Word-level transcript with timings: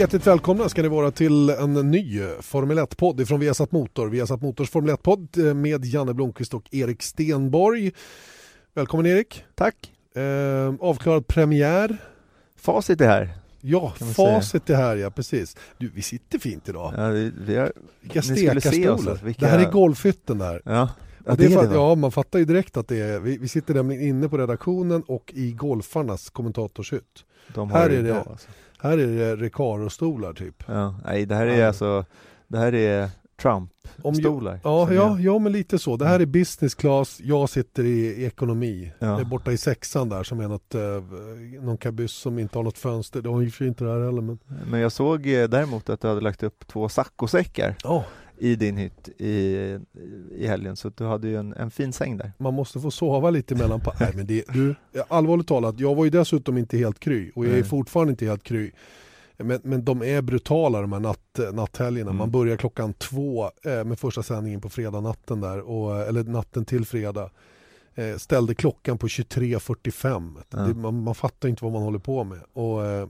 Hjärtligt 0.00 0.26
välkomna 0.26 0.68
ska 0.68 0.82
ni 0.82 0.88
vara 0.88 1.10
till 1.10 1.50
en 1.50 1.74
ny 1.90 2.20
Formel 2.40 2.78
1-podd 2.78 3.28
från 3.28 3.40
Viasat 3.40 3.72
Motor. 3.72 4.08
Viasat 4.08 4.42
Motors 4.42 4.70
Formel 4.70 4.94
1-podd 4.94 5.54
med 5.56 5.84
Janne 5.84 6.14
Blomqvist 6.14 6.54
och 6.54 6.74
Erik 6.74 7.02
Stenborg. 7.02 7.92
Välkommen 8.74 9.06
Erik. 9.06 9.44
Tack. 9.54 9.92
Eh, 10.14 10.74
avklarad 10.80 11.26
premiär. 11.26 11.96
Facit 12.56 13.00
är 13.00 13.06
här. 13.06 13.28
Ja, 13.60 13.92
facit 14.16 14.70
är 14.70 14.74
här 14.74 14.96
ja, 14.96 15.10
precis. 15.10 15.56
Du, 15.78 15.90
vi 15.94 16.02
sitter 16.02 16.38
fint 16.38 16.68
idag. 16.68 16.94
Ja, 16.96 17.08
vi, 17.08 17.32
vi 17.46 17.56
har, 17.56 17.72
Vilka 18.00 18.22
stekarstolar. 18.22 18.90
alltså. 18.92 19.18
Vilka- 19.24 19.44
Det 19.46 19.50
här 19.52 19.58
är 19.66 19.70
golfhytten 19.70 20.38
där. 20.38 20.62
ja. 20.64 20.88
Ja, 21.26 21.34
det 21.34 21.44
är 21.44 21.68
det, 21.68 21.74
ja, 21.74 21.94
man 21.94 22.12
fattar 22.12 22.38
ju 22.38 22.44
direkt 22.44 22.76
att 22.76 22.88
det 22.88 23.00
är, 23.00 23.20
vi, 23.20 23.38
vi 23.38 23.48
sitter 23.48 23.74
nämligen 23.74 24.02
inne 24.08 24.28
på 24.28 24.38
redaktionen 24.38 25.02
och 25.06 25.32
i 25.34 25.52
golfarnas 25.52 26.30
kommentatorshytt. 26.30 27.24
Här 27.72 27.90
är 27.90 28.02
det- 28.02 28.14
alltså. 28.18 28.48
Här 28.82 28.98
är 28.98 29.06
det 29.06 29.36
Recaro-stolar 29.36 30.34
typ. 30.34 30.64
ja, 30.66 30.94
nej, 31.04 31.26
det 31.26 31.34
här 31.34 31.46
är 31.46 31.66
alltså 31.66 32.04
Det 32.48 32.58
här 32.58 32.74
är 32.74 33.10
Trump-stolar. 33.42 34.60
Ja, 34.64 34.92
ja, 34.92 35.18
ja, 35.20 35.38
men 35.38 35.52
lite 35.52 35.78
så. 35.78 35.96
Det 35.96 36.06
här 36.06 36.20
är 36.20 36.26
business 36.26 36.74
class, 36.74 37.20
jag 37.24 37.48
sitter 37.48 37.84
i, 37.84 38.24
ekonomi. 38.24 38.92
Ja. 38.98 39.20
Är 39.20 39.24
borta 39.24 39.52
i 39.52 39.56
sexan 39.56 40.08
där 40.08 40.22
som 40.22 40.40
är 40.40 40.48
något, 40.48 40.74
eh, 40.74 41.62
någon 41.62 41.76
kabyss 41.76 42.12
som 42.12 42.38
inte 42.38 42.58
har 42.58 42.62
något 42.62 42.78
fönster. 42.78 43.22
Det 43.22 43.28
har 43.28 43.40
ju 43.40 43.68
inte 43.68 43.84
det 43.84 43.90
här 43.90 44.04
heller 44.04 44.22
men... 44.22 44.38
Men 44.70 44.80
jag 44.80 44.92
såg 44.92 45.26
eh, 45.26 45.48
däremot 45.48 45.90
att 45.90 46.00
du 46.00 46.08
hade 46.08 46.20
lagt 46.20 46.42
upp 46.42 46.66
två 46.66 46.88
saccosäckar 46.88 47.74
Ja, 47.82 48.04
i 48.40 48.56
din 48.56 48.76
hytt 48.76 49.08
i, 49.18 49.78
i 50.32 50.46
helgen, 50.46 50.76
så 50.76 50.88
du 50.88 51.04
hade 51.04 51.28
ju 51.28 51.36
en, 51.36 51.52
en 51.52 51.70
fin 51.70 51.92
säng 51.92 52.16
där. 52.16 52.32
man 52.38 52.54
måste 52.54 52.80
få 52.80 52.90
sova 52.90 53.30
lite 53.30 53.54
emellan. 53.54 53.80
Nej 54.00 54.12
men 54.14 54.26
det, 54.26 54.44
du, 54.48 54.74
allvarligt 55.08 55.46
talat, 55.46 55.80
jag 55.80 55.94
var 55.94 56.04
ju 56.04 56.10
dessutom 56.10 56.58
inte 56.58 56.78
helt 56.78 57.00
kry 57.00 57.30
och 57.34 57.46
jag 57.46 57.58
är 57.58 57.62
fortfarande 57.62 58.10
inte 58.10 58.26
helt 58.26 58.42
kry. 58.42 58.70
Men, 59.36 59.60
men 59.64 59.84
de 59.84 60.02
är 60.02 60.22
brutala 60.22 60.80
de 60.80 60.92
här 60.92 61.00
natt, 61.00 61.40
natthelgerna. 61.52 62.10
Mm. 62.10 62.18
Man 62.18 62.30
börjar 62.30 62.56
klockan 62.56 62.92
två 62.92 63.50
eh, 63.64 63.84
med 63.84 63.98
första 63.98 64.22
sändningen 64.22 64.60
på 64.60 64.68
fredag 64.68 65.00
natten 65.00 65.40
där, 65.40 65.60
och, 65.60 66.00
eller 66.00 66.24
natten 66.24 66.64
till 66.64 66.84
fredag. 66.86 67.30
Eh, 67.94 68.16
ställde 68.16 68.54
klockan 68.54 68.98
på 68.98 69.06
23.45. 69.06 70.42
Ja. 70.50 70.58
Det, 70.58 70.74
man, 70.74 71.02
man 71.02 71.14
fattar 71.14 71.48
inte 71.48 71.64
vad 71.64 71.72
man 71.72 71.82
håller 71.82 71.98
på 71.98 72.24
med. 72.24 72.40
Och, 72.52 72.86
eh, 72.86 73.08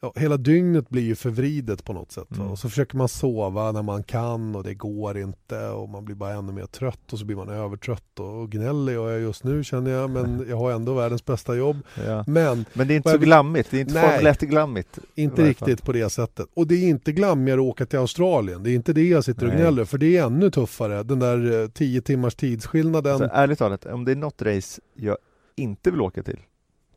ja, 0.00 0.12
hela 0.16 0.36
dygnet 0.36 0.88
blir 0.88 1.02
ju 1.02 1.14
förvridet 1.14 1.84
på 1.84 1.92
något 1.92 2.12
sätt. 2.12 2.36
Mm. 2.36 2.50
Och 2.50 2.58
så 2.58 2.68
försöker 2.68 2.96
man 2.96 3.08
sova 3.08 3.72
när 3.72 3.82
man 3.82 4.02
kan 4.02 4.56
och 4.56 4.64
det 4.64 4.74
går 4.74 5.18
inte 5.18 5.68
och 5.68 5.88
man 5.88 6.04
blir 6.04 6.16
bara 6.16 6.32
ännu 6.32 6.52
mer 6.52 6.66
trött 6.66 7.12
och 7.12 7.18
så 7.18 7.24
blir 7.24 7.36
man 7.36 7.48
övertrött 7.48 8.20
och, 8.20 8.40
och 8.40 8.50
gnällig 8.50 9.00
och 9.00 9.10
jag 9.10 9.20
just 9.20 9.44
nu 9.44 9.64
känner 9.64 9.90
jag 9.90 10.10
men 10.10 10.46
jag 10.48 10.56
har 10.56 10.72
ändå 10.72 10.94
världens 10.94 11.24
bästa 11.24 11.54
jobb. 11.54 11.76
Ja. 12.06 12.24
Men 12.26 12.64
Men 12.72 12.88
det 12.88 12.94
är 12.94 12.96
inte 12.96 13.10
så 13.10 13.18
glammigt, 13.18 13.70
det 13.70 13.76
är 13.76 13.80
inte 13.80 13.94
Nej. 13.94 14.18
Formel 14.18 14.32
1-glammigt. 14.32 14.98
inte 15.14 15.44
riktigt 15.44 15.84
på 15.84 15.92
det 15.92 16.10
sättet. 16.10 16.46
Och 16.54 16.66
det 16.66 16.74
är 16.74 16.88
inte 16.88 17.12
glammigare 17.12 17.60
att 17.60 17.66
åka 17.66 17.86
till 17.86 17.98
Australien. 17.98 18.62
Det 18.62 18.70
är 18.70 18.74
inte 18.74 18.92
det 18.92 19.08
jag 19.08 19.24
sitter 19.24 19.42
och 19.42 19.52
Nej. 19.52 19.62
gnäller 19.62 19.84
för 19.84 19.98
det 19.98 20.16
är 20.16 20.24
ännu 20.26 20.50
tuffare. 20.50 21.02
Den 21.02 21.18
där 21.18 21.68
10 21.68 22.00
timmars 22.00 22.34
tidsskillnaden. 22.34 23.12
Alltså, 23.12 23.28
ärligt 23.32 23.58
talat, 23.58 23.86
om 23.86 24.04
det 24.04 24.12
är 24.12 24.16
något 24.16 24.42
race 24.42 24.80
jag 24.94 25.16
inte 25.56 25.90
vill 25.90 26.00
åka 26.00 26.22
till 26.22 26.40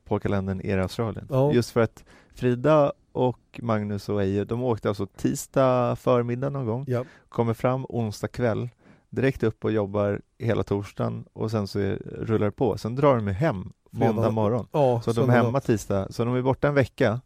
på 0.06 0.20
kalendern 0.20 0.62
är 0.64 0.78
det 0.78 0.84
Australien. 0.84 1.28
Ja. 1.30 1.54
Just 1.54 1.72
för 1.72 1.82
att 1.82 2.04
Frida 2.36 2.94
och 3.12 3.60
Magnus 3.64 4.10
och 4.10 4.24
Eje, 4.24 4.44
de 4.46 4.64
åkte 4.64 4.90
alltså 4.90 5.06
tisdag 5.06 5.96
förmiddag 5.96 6.50
någon 6.50 6.66
gång, 6.66 6.86
ja, 6.88 7.06
kommer 7.30 7.54
fram 7.54 7.86
onsdag 7.90 8.28
kväll, 8.28 8.70
direkt 9.10 9.44
upp 9.44 9.66
och 9.66 9.72
jobbar 9.72 10.22
hela 10.38 10.64
torsdagen 10.64 11.26
och 11.34 11.52
sen 11.52 11.68
så 11.68 11.80
är, 11.80 11.96
rullar 12.06 12.46
det 12.46 12.52
på. 12.52 12.78
Sen 12.78 12.96
drar 12.96 13.16
de 13.16 13.28
hem 13.28 13.74
måndag 13.90 14.32
morgon. 14.32 14.68
ja, 14.72 15.02
Så 15.02 15.12
de 15.14 15.30
är 15.30 15.34
hemma 15.34 15.60
tisdag, 15.60 16.08
så 16.10 16.26
de 16.26 16.36
är 16.36 16.42
borta 16.42 16.68
en 16.68 16.74
vecka. 16.74 17.22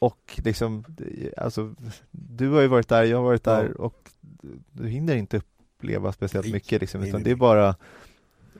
Och 0.00 0.40
liksom, 0.44 0.84
alltså, 1.36 1.74
du 2.10 2.48
har 2.50 2.60
ju 2.60 2.66
varit 2.66 2.88
där, 2.88 3.02
jag 3.04 3.16
har 3.16 3.24
varit 3.24 3.46
Ja. 3.46 3.52
där 3.52 3.80
och 3.80 4.08
du 4.72 4.88
hinner 4.88 5.16
inte 5.16 5.36
uppleva 5.36 6.12
speciellt 6.12 6.46
Nej, 6.46 6.52
mycket 6.52 6.80
liksom, 6.80 7.00
nej, 7.00 7.08
utan 7.10 7.20
nej, 7.20 7.24
det 7.24 7.30
är 7.30 7.34
nej. 7.34 7.40
bara 7.40 7.74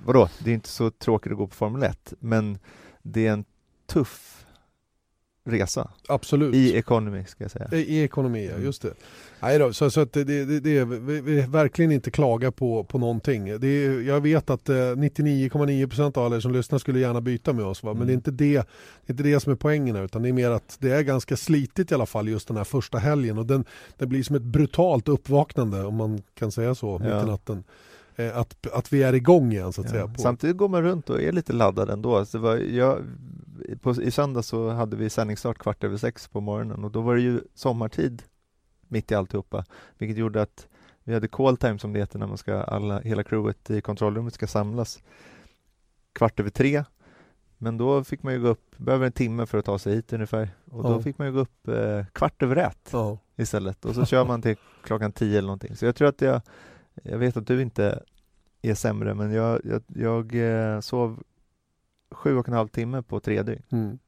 Vadå, 0.04 0.28
det 0.44 0.50
är 0.50 0.54
inte 0.54 0.68
så 0.68 0.90
tråkigt 0.90 1.32
att 1.32 1.38
gå 1.38 1.46
på 1.46 1.54
Formel 1.54 1.82
1 1.82 2.12
men 2.20 2.58
det 3.02 3.26
är 3.26 3.32
en 3.32 3.44
tuff 3.86 4.37
resa 5.48 5.90
Absolut. 6.08 6.54
i 6.54 6.76
economy 6.76 7.24
ska 7.24 7.44
jag 7.44 7.50
säga. 7.50 7.68
I, 7.72 7.76
I 7.76 8.02
ekonomi, 8.04 8.44
ja, 8.46 8.52
Mm. 8.52 8.64
just 8.64 8.82
det. 8.82 8.92
Nej 9.40 9.58
då, 9.58 9.72
så, 9.72 9.90
så 9.90 10.00
att 10.00 10.12
det, 10.12 10.24
det, 10.24 10.60
det 10.60 10.78
är, 10.78 10.84
vi, 10.84 11.20
vi 11.20 11.40
verkligen 11.40 11.92
inte 11.92 12.10
klaga 12.10 12.50
på, 12.52 12.84
på 12.84 12.98
någonting. 12.98 13.60
Det 13.60 13.66
är, 13.68 14.00
jag 14.00 14.20
vet 14.20 14.50
att 14.50 14.68
eh, 14.68 14.74
99,9% 14.74 16.18
av 16.18 16.24
alla 16.24 16.36
er 16.36 16.40
som 16.40 16.52
lyssnar 16.52 16.78
skulle 16.78 17.00
gärna 17.00 17.20
byta 17.20 17.52
med 17.52 17.64
oss, 17.64 17.82
va? 17.82 17.94
men 17.94 17.96
Mm. 18.02 18.06
det 18.06 18.12
är 18.12 18.14
inte 18.14 18.30
det, 18.30 18.52
det 19.06 19.10
är 19.10 19.12
inte 19.12 19.22
det 19.22 19.40
som 19.40 19.52
är 19.52 19.56
poängen 19.56 19.96
här, 19.96 20.04
utan 20.04 20.22
det 20.22 20.28
är 20.28 20.32
mer 20.32 20.50
att 20.50 20.76
det 20.80 20.90
är 20.90 21.02
ganska 21.02 21.36
slitigt 21.36 21.90
i 21.92 21.94
alla 21.94 22.06
fall 22.06 22.28
just 22.28 22.48
den 22.48 22.56
här 22.56 22.64
första 22.64 22.98
helgen 22.98 23.38
och 23.38 23.46
den, 23.46 23.64
det 23.98 24.06
blir 24.06 24.22
som 24.22 24.36
ett 24.36 24.42
brutalt 24.42 25.08
uppvaknande 25.08 25.84
om 25.84 25.94
man 25.94 26.22
kan 26.38 26.52
säga 26.52 26.74
så 26.74 26.98
mitt 26.98 27.08
Ja. 27.08 27.22
i 27.22 27.26
natten. 27.26 27.64
Eh, 28.18 28.36
Att, 28.38 28.66
att 28.72 28.92
vi 28.92 29.02
är 29.02 29.12
igång 29.12 29.52
igen 29.52 29.72
så 29.72 29.80
att 29.80 29.88
säga. 29.90 30.00
Ja. 30.00 30.08
På, 30.08 30.20
Samtidigt 30.20 30.56
går 30.56 30.68
man 30.68 30.82
runt 30.82 31.10
och 31.10 31.22
är 31.22 31.32
lite 31.32 31.52
laddad 31.52 31.90
ändå. 31.90 32.16
Alltså 32.16 32.38
det 32.38 32.42
var, 32.42 32.56
jag, 32.56 32.98
på, 33.80 34.02
I 34.02 34.10
söndag 34.10 34.42
så 34.42 34.70
hade 34.70 34.96
vi 34.96 35.10
sändningsstart 35.10 35.58
kvart 35.58 35.84
över 35.84 35.96
sex 35.96 36.28
på 36.28 36.40
morgonen 36.40 36.84
och 36.84 36.90
då 36.90 37.00
var 37.00 37.14
det 37.14 37.20
ju 37.20 37.40
sommartid 37.54 38.22
mitt 38.88 39.10
i 39.12 39.14
alltihopa, 39.14 39.64
vilket 39.98 40.16
gjorde 40.18 40.42
att 40.42 40.68
vi 41.04 41.14
hade 41.14 41.28
call 41.28 41.56
time 41.56 41.78
som 41.78 41.92
det 41.92 41.98
heter 41.98 42.18
när 42.18 42.26
man 42.26 42.38
ska, 42.38 42.54
alla, 42.62 43.00
hela 43.00 43.22
crewet 43.24 43.70
i 43.70 43.80
kontrollrummet 43.80 44.34
ska 44.34 44.46
samlas 44.46 45.02
kvart 46.12 46.40
över 46.40 46.50
tre. 46.50 46.84
Men 47.58 47.78
då 47.78 48.04
fick 48.04 48.22
man 48.22 48.32
ju 48.32 48.40
gå 48.40 48.48
upp, 48.48 48.74
behöver 48.76 49.06
en 49.06 49.12
timme 49.12 49.46
för 49.46 49.58
att 49.58 49.64
ta 49.64 49.78
sig 49.78 49.94
hit 49.94 50.12
ungefär, 50.12 50.50
och 50.70 50.82
då 50.82 50.90
Ja. 50.90 51.00
fick 51.02 51.18
man 51.18 51.26
ju 51.26 51.32
gå 51.32 51.40
upp 51.40 51.68
eh, 51.68 52.04
kvart 52.12 52.42
över 52.42 52.56
ett 52.56 52.88
ja. 52.92 53.18
istället 53.36 53.84
och 53.84 53.94
så 53.94 54.04
kör 54.04 54.24
man 54.24 54.42
till 54.42 54.56
klockan 54.84 55.12
tio 55.12 55.38
eller 55.38 55.46
någonting. 55.46 55.76
Så 55.76 55.84
jag 55.84 55.96
tror 55.96 56.08
att 56.08 56.20
jag, 56.20 56.40
jag 57.02 57.18
vet 57.18 57.36
att 57.36 57.46
du 57.46 57.62
inte 57.62 58.02
är 58.62 58.74
sämre, 58.74 59.14
men 59.14 59.32
jag, 59.32 59.60
jag, 59.64 59.82
jag 59.86 60.34
eh, 60.74 60.80
sov 60.80 61.22
sju 62.10 62.36
och 62.36 62.48
en 62.48 62.54
halv 62.54 62.68
timme 62.68 63.02
på 63.02 63.20
tre 63.20 63.42
dygn. 63.42 63.62
Mm. 63.72 63.98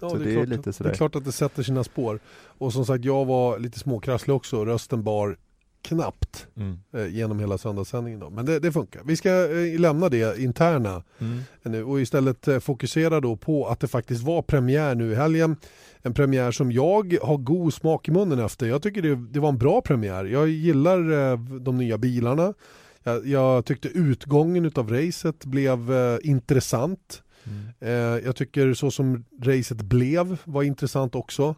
Ja, 0.00 0.10
Så 0.10 0.16
det, 0.16 0.22
är 0.22 0.24
det 0.24 0.30
är 0.30 0.34
klart, 0.34 0.48
lite 0.48 0.82
det 0.82 0.90
är 0.90 0.94
klart 0.94 1.16
att 1.16 1.24
det 1.24 1.32
sätter 1.32 1.62
sina 1.62 1.84
spår. 1.84 2.20
Och 2.44 2.72
som 2.72 2.86
sagt, 2.86 3.04
jag 3.04 3.24
var 3.24 3.58
lite 3.58 3.78
småkrasslig 3.78 4.36
också. 4.36 4.64
Rösten 4.64 5.02
bar 5.02 5.36
knappt 5.82 6.46
eh, 6.92 7.06
genom 7.06 7.38
hela 7.40 7.58
söndagssändningen. 7.58 8.20
Då. 8.20 8.30
Men 8.30 8.46
det, 8.46 8.58
det 8.58 8.72
funkar. 8.72 9.02
Vi 9.04 9.16
ska 9.16 9.30
eh, 9.58 9.80
lämna 9.80 10.08
det 10.08 10.38
interna 10.38 11.02
Mm. 11.18 11.38
nu 11.62 11.84
och 11.84 12.00
istället 12.00 12.48
eh, 12.48 12.58
fokusera 12.58 13.20
då 13.20 13.36
på 13.36 13.66
att 13.66 13.80
det 13.80 13.88
faktiskt 13.88 14.22
var 14.22 14.42
premiär 14.42 14.94
nu 14.94 15.12
i 15.12 15.14
helgen. 15.14 15.56
En 16.02 16.14
premiär 16.14 16.50
som 16.50 16.72
jag 16.72 17.16
har 17.22 17.36
god 17.36 17.74
smak 17.74 18.08
i 18.08 18.10
munnen 18.10 18.38
efter. 18.38 18.66
Jag 18.66 18.82
tycker 18.82 19.02
det, 19.02 19.16
det 19.16 19.40
var 19.40 19.48
en 19.48 19.58
bra 19.58 19.80
premiär. 19.80 20.24
Jag 20.24 20.48
gillar 20.48 21.30
eh, 21.32 21.38
de 21.40 21.76
nya 21.78 21.98
bilarna. 21.98 22.54
Jag, 23.02 23.26
jag 23.26 23.64
tyckte 23.64 23.88
utgången 23.88 24.64
utav 24.64 24.90
racet 24.90 25.44
blev 25.44 25.92
eh, 25.92 26.18
intressant. 26.22 27.22
Mm. 27.44 27.68
Eh, 27.80 28.24
jag 28.26 28.36
tycker 28.36 28.74
så 28.74 28.90
som 28.90 29.24
racet 29.42 29.82
blev 29.82 30.36
var 30.44 30.62
intressant 30.62 31.14
också. 31.14 31.54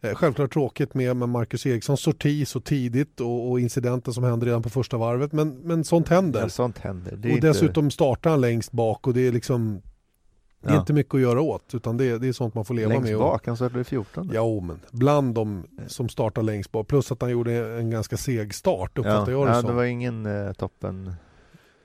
Eh, 0.00 0.14
självklart 0.14 0.52
tråkigt 0.52 0.94
med, 0.94 1.16
med 1.16 1.28
Marcus 1.28 1.66
Erikssons 1.66 2.00
sorti 2.00 2.46
så 2.46 2.60
tidigt 2.60 3.20
och, 3.20 3.50
och 3.50 3.60
incidenten 3.60 4.14
som 4.14 4.24
hände 4.24 4.46
redan 4.46 4.62
på 4.62 4.70
första 4.70 4.96
varvet. 4.96 5.32
Men, 5.32 5.48
men 5.48 5.84
sånt 5.84 6.08
händer. 6.08 6.40
Ja, 6.40 6.48
sånt 6.48 6.78
händer. 6.78 7.12
Och 7.18 7.26
inte- 7.26 7.46
dessutom 7.46 7.90
startar 7.90 8.30
han 8.30 8.40
längst 8.40 8.72
bak 8.72 9.06
och 9.06 9.14
det 9.14 9.26
är 9.26 9.32
liksom 9.32 9.82
det 10.62 10.68
är 10.68 10.72
Ja. 10.74 10.80
inte 10.80 10.92
mycket 10.92 11.14
att 11.14 11.20
göra 11.20 11.40
åt 11.40 11.74
utan 11.74 11.96
det, 11.96 12.04
är- 12.10 12.18
det 12.18 12.28
är 12.28 12.32
sånt 12.32 12.54
man 12.54 12.64
får 12.64 12.74
leva 12.74 12.88
längst 12.88 13.10
med. 13.10 13.18
bak, 13.18 13.46
han 13.46 13.56
startade 13.56 13.84
14. 13.84 14.30
Ja, 14.34 14.60
men 14.60 14.80
bland 14.90 15.34
de 15.34 15.64
som 15.86 16.08
startar 16.08 16.42
längst 16.42 16.72
bak. 16.72 16.86
Plus 16.88 17.12
att 17.12 17.20
han 17.22 17.30
gjorde 17.30 17.52
en 17.78 17.90
ganska 17.90 18.16
seg 18.16 18.54
start 18.54 18.98
uppfattar 18.98 19.32
jag 19.32 19.46
det 19.46 19.50
ja, 19.52 19.60
som. 19.60 19.70
det 19.70 19.76
var 19.76 19.84
ingen 19.84 20.26
eh, 20.26 20.52
toppen 20.52 21.12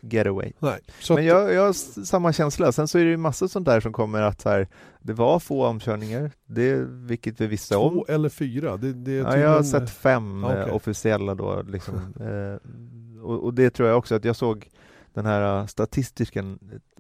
getaway. 0.02 0.52
Nej. 0.60 0.80
Men 1.10 1.26
jag, 1.26 1.54
jag 1.54 1.62
har 1.66 1.74
samma 2.06 2.34
känsla. 2.34 2.72
Sen 2.72 2.88
så 2.88 2.98
är 3.00 3.04
det 3.04 3.10
ju 3.10 3.18
massor 3.18 3.48
sånt 3.48 3.66
där 3.66 3.80
som 3.80 3.94
kommer 3.94 4.22
att 4.22 4.44
här, 4.44 4.68
det 5.02 5.14
var 5.14 5.40
få 5.40 5.66
omkörningar, 5.66 6.32
det, 6.46 6.76
vilket 6.86 7.42
vi 7.42 7.48
visste 7.48 7.78
om. 7.78 7.94
två 7.94 8.06
eller 8.08 8.30
fyra. 8.30 8.78
Det, 8.78 8.94
det 8.94 9.12
Ja, 9.12 9.38
jag 9.38 9.50
har 9.50 9.64
sett 9.64 9.90
fem 9.90 10.44
Ja, 10.44 10.54
eh, 10.56 10.62
okej. 10.62 10.74
officiella 10.74 11.36
då 11.36 11.62
liksom. 11.68 11.96
eh, 12.20 13.22
och, 13.24 13.44
och 13.44 13.54
det 13.54 13.70
tror 13.70 13.90
jag 13.90 13.98
också 13.98 14.16
att 14.16 14.26
jag 14.26 14.36
såg 14.36 14.68
den 15.14 15.26
här 15.26 15.60
eh, 15.60 15.66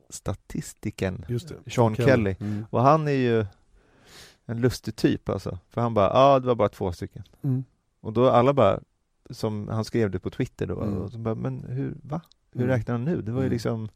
statistiken. 0.09 1.25
Sean 1.67 1.95
Kelly. 1.95 2.35
Mm. 2.39 2.65
och 2.69 2.81
han 2.81 3.07
är 3.07 3.11
ju 3.11 3.45
en 4.45 4.61
lustig 4.61 4.95
typ 4.95 5.29
alltså, 5.29 5.59
för 5.69 5.81
han 5.81 5.93
bara, 5.93 6.05
ja 6.05 6.11
ah, 6.13 6.39
det 6.39 6.47
var 6.47 6.55
bara 6.55 6.69
två 6.69 6.91
stycken 6.91 7.23
Mm. 7.41 7.63
och 8.01 8.13
då 8.13 8.29
alla 8.29 8.53
bara, 8.53 8.79
som 9.29 9.67
han 9.67 9.85
skrev 9.85 10.11
det 10.11 10.19
på 10.19 10.29
Twitter 10.29 10.67
då, 10.67 10.81
Mm. 10.81 10.97
och 10.97 11.11
så 11.11 11.17
bara, 11.17 11.35
men 11.35 11.63
hur, 11.69 11.95
va? 12.03 12.21
Hur 12.53 12.61
Mm. 12.63 12.75
räknar 12.75 12.95
han 12.95 13.05
nu? 13.05 13.21
Det 13.21 13.31
var 13.31 13.39
ju 13.41 13.45
Mm. 13.45 13.53
liksom 13.53 13.89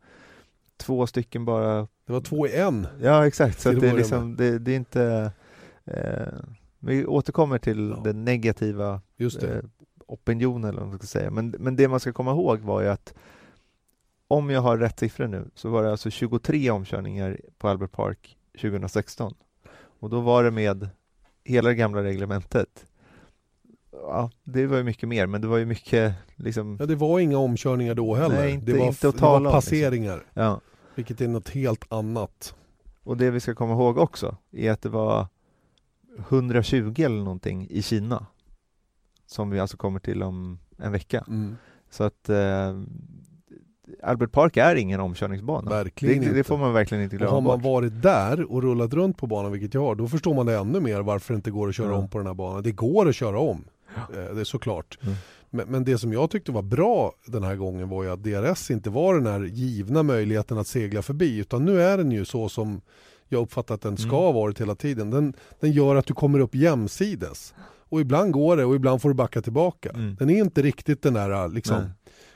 två 0.78 1.08
stycken 1.08 1.46
bara 1.46 1.88
Det 2.06 2.14
var 2.14 2.22
två 2.22 2.48
i 2.48 2.56
en. 2.56 2.88
Ja 3.02 3.28
exakt, 3.28 3.60
så 3.62 3.72
det 3.72 3.90
är 3.90 3.94
liksom, 3.98 4.36
det, 4.36 4.60
det 4.60 4.72
är 4.72 4.76
inte 4.76 5.32
eh, 5.86 6.28
Vi 6.80 7.06
återkommer 7.06 7.58
till 7.58 7.90
Ja. 7.98 8.02
den 8.04 8.26
negativa 8.26 9.02
Just 9.18 9.40
det. 9.42 9.58
eh, 9.58 9.64
opinionen 10.08 10.70
eller 10.70 10.80
vad 10.80 10.90
man 10.90 10.98
ska 10.98 11.08
säga, 11.08 11.32
men, 11.32 11.56
men 11.60 11.76
det 11.76 11.88
man 11.88 12.00
ska 12.00 12.14
komma 12.14 12.32
ihåg 12.32 12.60
var 12.60 12.82
ju 12.82 12.88
att 12.88 13.14
om 14.32 14.50
jag 14.50 14.62
har 14.62 14.78
rätt 14.78 15.00
siffror 15.00 15.28
nu 15.28 15.50
så 15.56 15.70
var 15.70 15.84
det 15.84 15.92
alltså 15.92 16.10
23 16.10 16.72
omkörningar 16.72 17.40
på 17.58 17.68
Albert 17.68 17.92
Park 17.92 18.38
2016 18.62 19.34
och 20.00 20.10
då 20.10 20.20
var 20.22 20.44
det 20.44 20.52
med 20.52 20.90
hela 21.44 21.70
det 21.70 21.76
gamla 21.76 22.04
reglementet 22.04 22.86
Ja, 23.92 24.32
det 24.44 24.68
var 24.68 24.78
ju 24.78 24.84
mycket 24.84 25.10
mer, 25.10 25.28
men 25.28 25.42
det 25.42 25.48
var 25.48 25.58
ju 25.58 25.66
mycket 25.66 26.14
liksom 26.36 26.78
Ja, 26.80 26.86
det 26.86 26.96
var 26.96 27.20
inga 27.20 27.38
omkörningar 27.38 27.96
då 27.96 28.16
heller. 28.16 28.36
Nej, 28.36 28.52
inte- 28.52 28.66
det 28.72 28.80
var, 28.80 28.88
inte 28.88 29.08
att 29.08 29.14
det 29.14 29.20
tala 29.20 29.32
var 29.32 29.38
om, 29.38 29.44
liksom. 29.44 29.58
passeringar, 29.58 30.24
Ja, 30.34 30.62
vilket 30.96 31.22
är 31.22 31.28
något 31.28 31.50
helt 31.50 31.92
annat. 31.94 32.56
och 33.04 33.18
det 33.18 33.32
vi 33.32 33.40
ska 33.40 33.56
komma 33.56 33.74
ihåg 33.74 33.98
också 33.98 34.38
är 34.52 34.72
att 34.72 34.82
det 34.82 34.90
var 34.90 35.28
120 36.30 36.94
eller 36.98 37.24
någonting 37.24 37.68
i 37.70 37.82
Kina 37.82 38.26
som 39.26 39.50
vi 39.50 39.60
alltså 39.60 39.78
kommer 39.78 40.00
till 40.00 40.24
om 40.24 40.60
en 40.78 40.92
vecka. 40.92 41.24
Mm. 41.28 41.56
Så 41.90 42.04
att 42.04 42.30
eh, 42.30 42.82
Albert 44.04 44.32
Park 44.32 44.58
är 44.58 44.76
ingen 44.76 45.00
omkörningsbana. 45.00 45.70
Verkligen 45.70 46.24
det, 46.24 46.34
det 46.34 46.44
får 46.44 46.58
man 46.58 46.74
verkligen 46.74 47.04
inte 47.04 47.16
Och 47.16 47.20
glömma 47.20 47.34
har 47.34 47.42
man 47.42 47.58
bort. 47.62 47.64
varit 47.72 48.02
där 48.02 48.52
och 48.52 48.64
rullat 48.64 48.94
runt 48.94 49.18
på 49.18 49.28
banan, 49.28 49.52
vilket 49.52 49.74
jag 49.74 49.82
har, 49.82 49.96
då 49.96 50.08
förstår 50.08 50.34
man 50.34 50.46
det 50.46 50.58
ännu 50.58 50.80
mer 50.80 51.02
varför 51.02 51.34
det 51.34 51.36
inte 51.36 51.52
går 51.52 51.70
att 51.70 51.76
köra 51.76 51.88
Ja. 51.92 51.96
om 51.98 52.08
på 52.10 52.18
den 52.18 52.28
här 52.28 52.34
banan. 52.34 52.64
Det 52.64 52.72
går 52.72 53.10
att 53.10 53.16
köra 53.16 53.40
om, 53.40 53.64
eh, 53.96 54.36
det 54.36 54.40
är 54.42 54.44
såklart. 54.44 54.98
Mm. 55.02 55.16
Men, 55.50 55.68
men 55.68 55.84
det 55.84 55.98
som 55.98 56.14
jag 56.14 56.30
tyckte 56.30 56.52
var 56.52 56.62
bra 56.62 57.12
den 57.26 57.44
här 57.44 57.56
gången 57.56 57.90
var 57.90 58.04
ju 58.04 58.10
att 58.12 58.24
DRS 58.24 58.72
inte 58.72 58.90
var 58.90 59.16
den 59.16 59.26
här 59.26 59.40
givna 59.44 60.04
möjligheten 60.04 60.58
att 60.58 60.68
segla 60.68 61.02
förbi, 61.02 61.38
utan 61.38 61.66
nu 61.66 61.82
är 61.82 61.98
den 61.98 62.12
ju 62.12 62.26
så 62.26 62.50
som 62.50 62.82
jag 63.30 63.42
uppfattat 63.42 63.72
att 63.76 63.82
den 63.82 63.98
ska 63.98 64.08
Mm. 64.10 64.20
ha 64.20 64.32
varit 64.32 64.62
hela 64.62 64.76
tiden. 64.76 65.10
Den, 65.10 65.34
den 65.60 65.72
gör 65.72 65.96
att 65.96 66.06
du 66.06 66.14
kommer 66.14 66.40
upp 66.40 66.56
jämsides. 66.56 67.54
Och 67.90 68.02
ibland 68.02 68.32
går 68.32 68.58
det 68.58 68.66
och 68.66 68.76
ibland 68.76 69.02
får 69.02 69.10
du 69.10 69.16
backa 69.16 69.42
tillbaka. 69.42 69.90
Mm. 69.90 70.16
Den 70.20 70.30
är 70.30 70.40
inte 70.40 70.62
riktigt 70.62 71.02
den 71.02 71.14
där 71.14 71.48
liksom. 71.50 71.90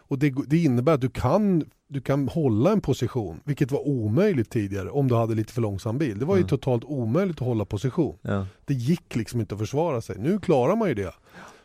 Och 0.08 0.20
det, 0.20 0.34
det 0.48 0.58
innebär 0.58 0.94
att 0.94 1.02
du 1.02 1.10
kan, 1.10 1.64
du 1.88 2.02
kan 2.02 2.28
hålla 2.28 2.72
en 2.72 2.82
position, 2.82 3.40
vilket 3.44 3.72
var 3.72 3.88
omöjligt 3.88 4.50
tidigare 4.50 4.90
om 4.90 5.08
du 5.08 5.16
hade 5.16 5.36
lite 5.36 5.54
för 5.54 5.62
långsam 5.62 5.98
bil. 5.98 6.20
Det 6.20 6.26
var 6.26 6.36
ju 6.36 6.40
Mm. 6.40 6.50
totalt 6.50 6.84
omöjligt 6.84 7.38
att 7.42 7.48
hålla 7.48 7.66
position. 7.66 8.18
Ja. 8.22 8.48
Det 8.66 8.74
gick 8.74 9.16
liksom 9.16 9.40
inte 9.40 9.56
att 9.56 9.60
försvara 9.62 10.02
sig. 10.02 10.16
Nu 10.20 10.40
klarar 10.40 10.76
man 10.76 10.88
ju 10.90 10.94
det 10.96 11.14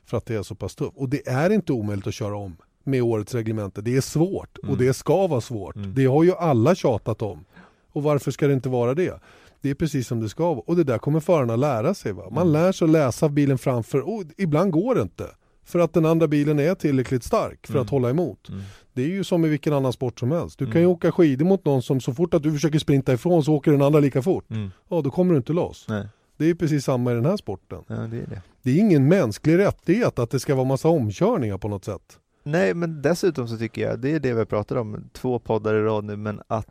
för 0.04 0.16
att 0.16 0.26
det 0.26 0.34
är 0.34 0.42
så 0.42 0.54
pass 0.54 0.74
tufft. 0.74 0.92
Och 0.96 1.08
det 1.08 1.28
är 1.28 1.50
inte 1.50 1.72
omöjligt 1.72 2.06
att 2.06 2.14
köra 2.14 2.36
om 2.36 2.56
med 2.84 3.02
årets 3.02 3.34
reglemente. 3.34 3.80
Det 3.82 3.96
är 3.96 4.00
svårt 4.00 4.58
och 4.58 4.64
Mm. 4.64 4.78
det 4.78 4.94
ska 4.94 5.26
vara 5.26 5.40
svårt. 5.40 5.76
Mm. 5.76 5.94
Det 5.94 6.04
har 6.04 6.24
ju 6.24 6.32
alla 6.34 6.74
tjatat 6.74 7.22
om. 7.22 7.44
Och 7.92 8.02
varför 8.02 8.30
ska 8.30 8.46
det 8.46 8.52
inte 8.54 8.68
vara 8.68 8.94
det? 8.94 9.20
Det 9.62 9.70
är 9.70 9.74
precis 9.74 10.06
som 10.08 10.20
det 10.20 10.28
ska 10.28 10.54
vara. 10.54 10.64
Och 10.66 10.76
det 10.76 10.84
där 10.84 10.98
kommer 10.98 11.20
förarna 11.20 11.56
lära 11.56 11.94
sig. 11.94 12.12
Va? 12.12 12.22
Man 12.30 12.42
Mm. 12.48 12.52
lär 12.52 12.72
sig 12.72 12.84
att 12.84 12.90
läsa 12.90 13.28
bilen 13.28 13.58
framför 13.58 14.00
och 14.00 14.22
ibland 14.38 14.72
går 14.72 14.94
det 14.94 15.02
inte. 15.02 15.26
För 15.70 15.78
att 15.78 15.92
den 15.92 16.06
andra 16.06 16.28
bilen 16.28 16.58
är 16.58 16.74
tillräckligt 16.74 17.24
stark 17.24 17.66
för 17.66 17.72
Mm. 17.74 17.82
att 17.82 17.90
hålla 17.90 18.10
emot. 18.10 18.48
Mm. 18.48 18.60
Det 18.92 19.02
är 19.02 19.06
ju 19.08 19.24
som 19.24 19.44
i 19.44 19.48
vilken 19.48 19.72
annan 19.72 19.92
sport 19.92 20.20
som 20.20 20.30
helst. 20.30 20.58
Du 20.58 20.64
kan 20.64 20.70
Mm. 20.72 20.82
ju 20.82 20.86
åka 20.86 21.12
skidor 21.12 21.46
mot 21.46 21.64
någon 21.64 21.82
som 21.82 22.00
så 22.00 22.14
fort 22.14 22.34
att 22.34 22.42
du 22.42 22.52
försöker 22.52 22.78
sprinta 22.78 23.12
ifrån 23.12 23.44
så 23.44 23.54
åker 23.54 23.72
den 23.72 23.82
andra 23.82 24.00
lika 24.00 24.22
fort. 24.22 24.50
Mm. 24.50 24.70
Ja, 24.88 25.00
då 25.00 25.10
kommer 25.10 25.30
du 25.32 25.36
inte 25.36 25.52
loss. 25.52 25.86
Nej. 25.88 26.08
Det 26.36 26.44
är 26.50 26.54
precis 26.54 26.84
samma 26.84 27.12
i 27.12 27.14
den 27.14 27.24
här 27.26 27.36
sporten. 27.36 27.78
Ja, 27.86 27.94
det 27.94 28.16
är 28.16 28.26
det. 28.26 28.42
Det 28.62 28.70
är 28.70 28.78
ingen 28.78 29.08
mänsklig 29.08 29.58
rättighet 29.58 30.18
att 30.18 30.30
det 30.30 30.40
ska 30.40 30.54
vara 30.54 30.64
massa 30.64 30.88
omkörningar 30.88 31.58
på 31.58 31.68
något 31.68 31.84
sätt. 31.84 32.18
Nej, 32.42 32.74
men 32.74 33.02
dessutom 33.02 33.48
så 33.48 33.56
tycker 33.58 33.82
jag, 33.82 33.98
det 34.00 34.12
är 34.12 34.20
det 34.20 34.32
vi 34.34 34.44
pratar 34.44 34.76
om, 34.76 35.04
två 35.12 35.38
poddar 35.38 35.74
i 35.74 35.82
rad 35.82 36.04
nu, 36.04 36.16
men 36.16 36.40
att 36.46 36.66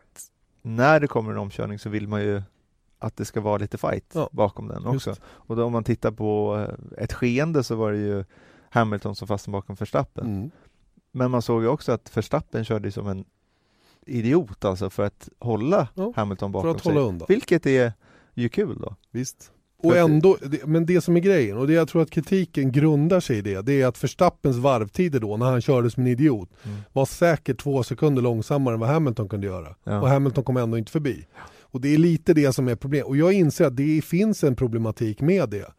när 0.62 1.00
det 1.00 1.08
kommer 1.08 1.32
en 1.32 1.38
omkörning 1.38 1.80
så 1.80 1.90
vill 1.90 2.08
man 2.08 2.22
ju 2.22 2.42
att 3.00 3.18
det 3.18 3.26
ska 3.26 3.42
vara 3.42 3.58
lite 3.58 3.78
fight 3.78 4.12
Ja, 4.14 4.30
bakom 4.32 4.68
den 4.68 4.86
också. 4.86 5.10
Just. 5.10 5.22
Och 5.26 5.56
då 5.56 5.64
om 5.64 5.72
man 5.72 5.84
tittar 5.84 6.12
på 6.12 6.58
eh, 6.98 7.04
ett 7.04 7.14
skeende 7.14 7.64
så 7.64 7.76
var 7.76 7.92
det 7.92 7.98
ju 7.98 8.24
Hamilton 8.70 9.16
som 9.16 9.28
fastnade 9.28 9.58
bakom 9.58 9.76
Verstappen. 9.76 10.26
Mm. 10.28 10.52
Men 11.12 11.32
man 11.32 11.42
såg 11.42 11.62
ju 11.62 11.68
också 11.68 11.92
att 11.92 12.18
Verstappen 12.18 12.66
körde 12.66 12.92
som 12.92 13.08
en 13.08 13.26
idiot 14.06 14.66
alltså 14.66 14.90
för 14.90 15.04
att 15.04 15.30
hålla 15.40 15.88
Ja, 15.94 16.14
Hamilton 16.16 16.52
bakom 16.52 16.80
sig. 16.80 16.98
undan. 16.98 17.26
Vilket 17.30 17.66
är 17.66 17.94
ju 18.34 18.50
kul 18.50 18.78
då. 18.82 18.96
Visst. 19.12 19.52
Och 19.84 19.98
ändå, 19.98 20.38
men 20.66 20.86
det 20.86 21.02
som 21.02 21.16
är 21.16 21.20
grejen, 21.20 21.58
och 21.58 21.68
det 21.68 21.74
jag 21.74 21.88
tror 21.88 22.02
att 22.02 22.10
kritiken 22.10 22.72
grundar 22.72 23.20
sig 23.20 23.38
i 23.38 23.42
det, 23.42 23.62
det 23.62 23.82
är 23.82 23.88
att 23.88 24.04
Verstappens 24.04 24.58
varvtider 24.58 25.20
då, 25.20 25.38
när 25.38 25.46
han 25.46 25.62
körde 25.62 25.92
som 25.92 26.04
en 26.04 26.08
idiot, 26.10 26.50
Mm. 26.64 26.78
var 26.94 27.06
säkert 27.06 27.60
två 27.62 27.84
sekunder 27.84 28.22
långsammare 28.22 28.74
än 28.74 28.80
vad 28.80 28.90
Hamilton 28.90 29.30
kunde 29.30 29.48
göra. 29.48 29.76
Ja. 29.84 30.02
Och 30.02 30.08
Hamilton 30.10 30.44
kom 30.44 30.58
ändå 30.58 30.78
inte 30.78 30.92
förbi. 30.92 31.28
Och 31.62 31.82
det 31.82 31.94
är 31.94 31.98
lite 31.98 32.34
det 32.34 32.54
som 32.54 32.68
är 32.68 32.76
problemet. 32.76 33.08
Och 33.08 33.18
jag 33.18 33.34
inser 33.34 33.66
att 33.66 33.78
det 33.78 34.02
finns 34.06 34.44
en 34.44 34.56
problematik 34.56 35.22
med 35.22 35.50
det. 35.50 35.72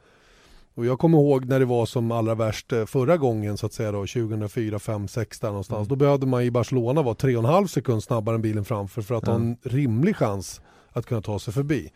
Och 0.81 0.87
jag 0.87 0.99
kommer 0.99 1.19
ihåg 1.19 1.45
när 1.45 1.59
det 1.59 1.65
var 1.65 1.87
som 1.87 2.13
allra 2.13 2.35
värst 2.35 2.73
eh, 2.73 2.87
förra 2.87 3.17
gången 3.17 3.57
så 3.57 3.67
att 3.67 3.73
säga 3.73 3.93
då, 3.93 3.99
2004, 3.99 4.79
5, 4.79 5.09
6 5.09 5.41
där 5.41 5.49
någonstans. 5.49 5.79
Mm. 5.79 5.89
Då 5.89 5.97
behövde 5.97 6.27
man 6.27 6.43
i 6.43 6.51
Barcelona 6.51 7.03
vara 7.03 7.15
3,5 7.15 7.67
sekund 7.67 8.03
snabbare 8.03 8.35
än 8.35 8.43
bilen 8.43 8.65
framför 8.65 9.03
för 9.03 9.15
att 9.15 9.27
Ja. 9.27 9.33
ha 9.33 9.41
en 9.41 9.57
rimlig 9.63 10.17
chans 10.17 10.61
att 10.93 11.07
kunna 11.07 11.23
ta 11.23 11.39
sig 11.39 11.55
förbi. 11.55 11.91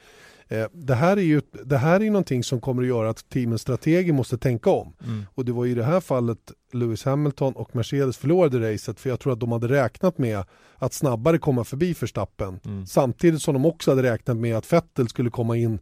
Eh, 0.49 0.67
det 0.73 0.95
här 0.95 1.17
är 1.17 1.23
ju 1.23 1.41
det 1.65 1.77
här 1.77 2.03
är 2.03 2.07
någonting 2.11 2.45
som 2.45 2.61
kommer 2.61 2.83
att 2.83 2.89
göra 2.89 3.11
att 3.11 3.29
teamens 3.29 3.63
strateger 3.63 4.13
måste 4.13 4.39
tänka 4.39 4.71
om. 4.71 4.93
Mm. 5.05 5.27
Och 5.35 5.45
det 5.45 5.53
var 5.53 5.67
i 5.67 5.75
det 5.75 5.85
här 5.85 6.01
fallet 6.01 6.39
Lewis 6.73 7.05
Hamilton 7.05 7.53
och 7.53 7.77
Mercedes 7.77 8.17
förlorade 8.17 8.73
racet 8.73 9.01
för 9.01 9.11
jag 9.11 9.21
tror 9.21 9.33
att 9.33 9.41
de 9.41 9.53
hade 9.53 9.69
räknat 9.69 10.19
med 10.19 10.45
att 10.79 10.93
snabbare 10.93 11.39
komma 11.39 11.65
förbi 11.65 11.95
Verstappen. 12.01 12.61
Mm. 12.65 12.87
Samtidigt 12.87 13.43
som 13.43 13.55
de 13.55 13.67
också 13.67 13.91
hade 13.91 14.03
räknat 14.03 14.37
med 14.37 14.57
att 14.57 14.73
Vettel 14.73 15.09
skulle 15.09 15.31
komma 15.31 15.57
in 15.57 15.79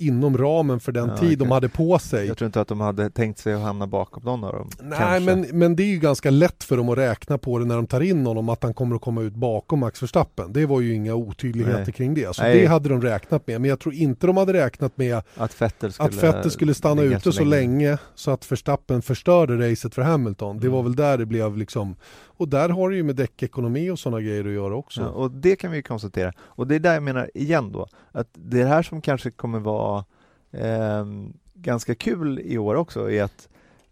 inom 0.00 0.38
ramen 0.38 0.80
för 0.80 0.92
den 0.92 1.08
Ja, 1.08 1.16
tid 1.16 1.38
de 1.38 1.42
okej. 1.42 1.54
hade 1.54 1.68
på 1.68 1.98
sig. 1.98 2.26
Jag 2.26 2.36
tror 2.38 2.46
inte 2.46 2.60
att 2.60 2.68
de 2.68 2.80
hade 2.80 3.10
tänkt 3.10 3.38
sig 3.38 3.54
att 3.54 3.60
hamna 3.60 3.86
bakom 3.86 4.22
någon 4.24 4.44
av 4.44 4.52
dem. 4.52 4.70
Nej 4.82 4.98
kanske. 4.98 5.36
men, 5.36 5.46
men 5.58 5.76
det 5.76 5.82
är 5.82 5.86
ju 5.86 5.98
ganska 5.98 6.30
lätt 6.30 6.64
för 6.64 6.76
dem 6.76 6.88
att 6.88 6.98
räkna 6.98 7.38
på 7.38 7.58
det 7.58 7.64
när 7.64 7.76
de 7.76 7.86
tar 7.86 8.00
in 8.00 8.26
honom 8.26 8.48
att 8.48 8.62
han 8.62 8.74
kommer 8.74 8.96
att 8.96 9.02
komma 9.02 9.20
ut 9.22 9.34
bakom 9.34 9.78
Max 9.80 10.02
Verstappen. 10.02 10.52
Det 10.52 10.66
var 10.66 10.80
ju 10.80 10.94
inga 10.94 11.14
otydligheter 11.14 11.82
Nej. 11.84 11.92
kring 11.92 12.14
det. 12.14 12.36
Så 12.36 12.42
Nej. 12.42 12.60
det 12.60 12.66
hade 12.66 12.88
de 12.88 13.02
räknat 13.02 13.46
med. 13.46 13.60
Men 13.60 13.70
jag 13.70 13.80
tror 13.80 13.94
inte 13.94 14.26
de 14.26 14.36
hade 14.36 14.52
räknat 14.52 14.96
med 14.96 15.22
Att 15.36 15.62
Vettel 15.62 15.92
skulle, 15.92 16.08
att 16.08 16.22
Vettel 16.22 16.50
skulle 16.50 16.74
stanna 16.74 17.02
ute 17.02 17.32
så 17.32 17.44
länge. 17.44 17.98
så 18.14 18.30
att 18.30 18.52
Verstappen 18.52 19.02
förstörde 19.02 19.70
racet 19.70 19.94
för 19.94 20.02
Hamilton. 20.02 20.58
Det 20.58 20.66
Mm. 20.66 20.76
var 20.76 20.82
väl 20.82 20.96
där 20.96 21.18
det 21.18 21.26
blev 21.26 21.56
liksom 21.56 21.96
och 22.40 22.48
där 22.48 22.68
har 22.68 22.90
det 22.90 22.96
ju 22.96 23.02
med 23.02 23.16
däckekonomi 23.16 23.90
och 23.90 23.98
sådana 23.98 24.20
grejer 24.20 24.44
att 24.44 24.52
göra 24.52 24.76
också. 24.76 25.00
Ja, 25.00 25.08
och 25.08 25.30
det 25.30 25.56
kan 25.56 25.70
vi 25.70 25.76
ju 25.76 25.82
konstatera. 25.82 26.32
Och 26.40 26.66
det 26.66 26.74
är 26.74 26.80
där 26.80 26.94
jag 26.94 27.02
menar 27.02 27.30
igen 27.34 27.72
då, 27.72 27.86
att 28.12 28.28
det 28.32 28.64
här 28.64 28.82
som 28.82 29.00
kanske 29.00 29.30
kommer 29.30 29.58
vara 29.58 30.04
eh, 30.50 31.06
ganska 31.54 31.94
kul 31.94 32.40
i 32.44 32.58
år 32.58 32.74
också 32.74 33.10
är 33.10 33.22
att 33.22 33.48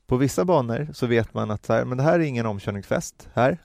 på 0.06 0.16
vissa 0.16 0.44
banor 0.44 0.88
så 0.92 1.06
vet 1.06 1.34
man 1.34 1.50
att 1.50 1.66
så 1.66 1.72
här, 1.72 1.84
men 1.84 1.98
det 1.98 2.04
här 2.04 2.20
är 2.20 2.24
ingen 2.24 2.46
omkörningsfest 2.46 3.28
här. 3.32 3.58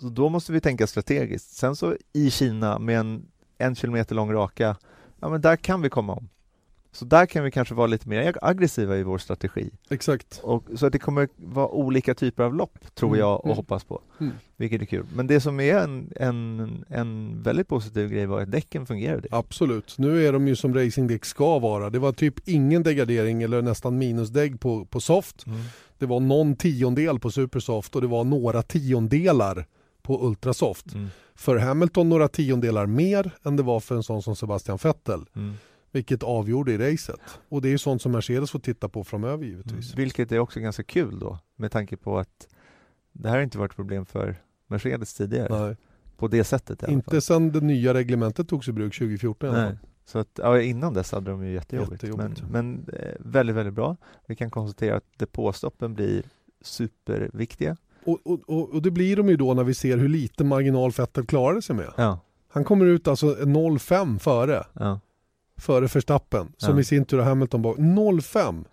Så 0.00 0.08
då 0.08 0.28
måste 0.28 0.52
vi 0.52 0.60
tänka 0.60 0.86
strategiskt. 0.86 1.56
Sen 1.56 1.76
så 1.76 1.96
i 2.12 2.30
Kina 2.30 2.78
med 2.78 3.00
en 3.00 3.30
en 3.60 3.74
kilometer 3.74 4.14
lång 4.14 4.32
raka, 4.32 4.76
ja 5.20 5.28
men 5.28 5.40
där 5.40 5.56
kan 5.56 5.82
vi 5.82 5.90
komma 5.90 6.12
om. 6.12 6.28
Så 6.92 7.04
där 7.04 7.26
kan 7.26 7.44
vi 7.44 7.50
kanske 7.50 7.74
vara 7.74 7.86
lite 7.86 8.08
mer 8.08 8.36
aggressiva 8.42 8.96
i 8.96 9.02
vår 9.02 9.18
strategi. 9.18 9.70
Exakt. 9.90 10.40
Och, 10.42 10.64
så 10.76 10.86
att 10.86 10.92
det 10.92 10.98
kommer 10.98 11.28
vara 11.36 11.68
olika 11.68 12.14
typer 12.14 12.42
av 12.42 12.54
lopp, 12.54 12.78
tror 12.94 13.08
Mm, 13.10 13.20
jag 13.20 13.38
och 13.38 13.44
mm. 13.44 13.56
hoppas 13.56 13.84
på. 13.84 14.00
Mm. 14.20 14.32
Vilket 14.56 14.82
är 14.82 14.86
kul. 14.86 15.06
Men 15.14 15.26
det 15.26 15.40
som 15.40 15.60
är 15.60 15.78
en, 15.78 16.12
en, 16.16 16.84
en 16.88 17.42
väldigt 17.42 17.68
positiv 17.68 18.08
grej 18.08 18.26
var 18.26 18.40
att 18.40 18.50
däcken 18.50 18.86
fungerade. 18.86 19.28
Absolut. 19.30 19.98
Nu 19.98 20.26
är 20.26 20.32
de 20.32 20.48
ju 20.48 20.56
som 20.56 20.74
racingdäck 20.74 21.24
ska 21.24 21.58
vara. 21.58 21.90
Det 21.90 21.98
var 21.98 22.12
typ 22.12 22.48
ingen 22.48 22.82
degradering 22.82 23.42
eller 23.42 23.62
nästan 23.62 23.98
minusdägg 23.98 24.60
på, 24.60 24.84
på 24.84 25.00
soft. 25.00 25.46
Mm. 25.46 25.60
Det 25.98 26.06
var 26.06 26.20
någon 26.20 26.56
tiondel 26.56 27.18
på 27.18 27.30
supersoft 27.30 27.94
och 27.96 28.00
det 28.02 28.08
var 28.08 28.24
några 28.24 28.62
tiondelar 28.62 29.66
på 30.02 30.26
ultrasoft. 30.26 30.94
Mm. 30.94 31.08
För 31.34 31.56
Hamilton 31.56 32.08
några 32.08 32.28
tiondelar 32.28 32.86
mer 32.86 33.30
än 33.44 33.56
det 33.56 33.62
var 33.62 33.80
för 33.80 33.94
en 33.96 34.02
sån 34.02 34.22
som 34.22 34.36
Sebastian 34.36 34.78
Vettel. 34.82 35.20
Mm. 35.92 35.98
Vilket 35.98 36.22
avgjorde 36.22 36.72
i 36.72 36.78
racet. 36.92 37.20
Och 37.48 37.62
det 37.62 37.68
är 37.68 37.70
ju 37.70 37.78
sånt 37.78 38.02
som 38.02 38.12
Mercedes 38.12 38.50
får 38.50 38.58
titta 38.58 38.88
på 38.88 39.04
framöver 39.04 39.44
givetvis. 39.44 39.94
Vilket 39.94 40.32
är 40.32 40.38
också 40.38 40.60
ganska 40.60 40.82
kul 40.82 41.18
då, 41.18 41.38
med 41.56 41.72
tanke 41.72 41.96
på 41.96 42.18
att 42.18 42.48
det 43.12 43.28
här 43.28 43.36
har 43.36 43.42
inte 43.42 43.58
varit 43.58 43.76
problem 43.76 44.06
för 44.06 44.36
Mercedes 44.66 45.14
tidigare. 45.14 45.66
Nej, 45.66 45.76
På 46.16 46.28
det 46.28 46.44
sättet 46.44 46.82
i 46.82 46.84
alla 46.86 46.92
inte 46.92 47.10
fall. 47.10 47.22
sedan 47.22 47.52
det 47.52 47.60
nya 47.60 47.94
reglementet 47.94 48.48
togs 48.48 48.68
i 48.68 48.72
bruk 48.72 48.98
2014 48.98 49.48
i 49.48 49.52
alla 49.52 49.64
Nej. 49.64 49.78
Så 50.04 50.18
att, 50.18 50.28
ja, 50.42 50.60
innan 50.60 50.94
dess 50.94 51.12
hade 51.12 51.30
de 51.30 51.44
ju 51.46 51.52
jättejobbigt. 51.52 52.02
Jättejobbigt. 52.02 52.42
Men, 52.42 52.50
men 52.50 52.94
eh, 53.00 53.14
väldigt, 53.18 53.56
väldigt 53.56 53.74
bra. 53.74 53.96
Vi 54.26 54.36
kan 54.36 54.50
konstatera 54.50 54.96
att 54.96 55.04
depåstoppen 55.16 55.94
blir 55.94 56.22
superviktiga. 56.60 57.76
Och, 58.04 58.18
och, 58.24 58.40
och, 58.46 58.70
och 58.70 58.82
det 58.82 58.90
blir 58.90 59.16
de 59.16 59.28
ju 59.28 59.36
då 59.36 59.54
när 59.54 59.64
vi 59.64 59.74
ser 59.74 59.98
hur 59.98 60.08
lite 60.08 60.44
marginal 60.44 60.90
Vettel 60.90 61.26
klarade 61.26 61.62
sig 61.62 61.76
med. 61.76 61.92
Ja. 61.96 62.20
Han 62.48 62.64
kommer 62.64 62.86
ut 62.86 63.08
alltså 63.08 63.26
0,5 63.26 64.18
före. 64.18 64.64
Ja. 64.72 65.00
Före 65.60 65.86
Verstappen. 65.86 66.52
Som 66.56 66.74
Ja. 66.74 66.80
i 66.80 66.84
sin 66.84 67.04
tur 67.04 67.18
har 67.18 67.24
Hamilton 67.24 67.62
bak. 67.62 67.76
0,5. 67.78 68.64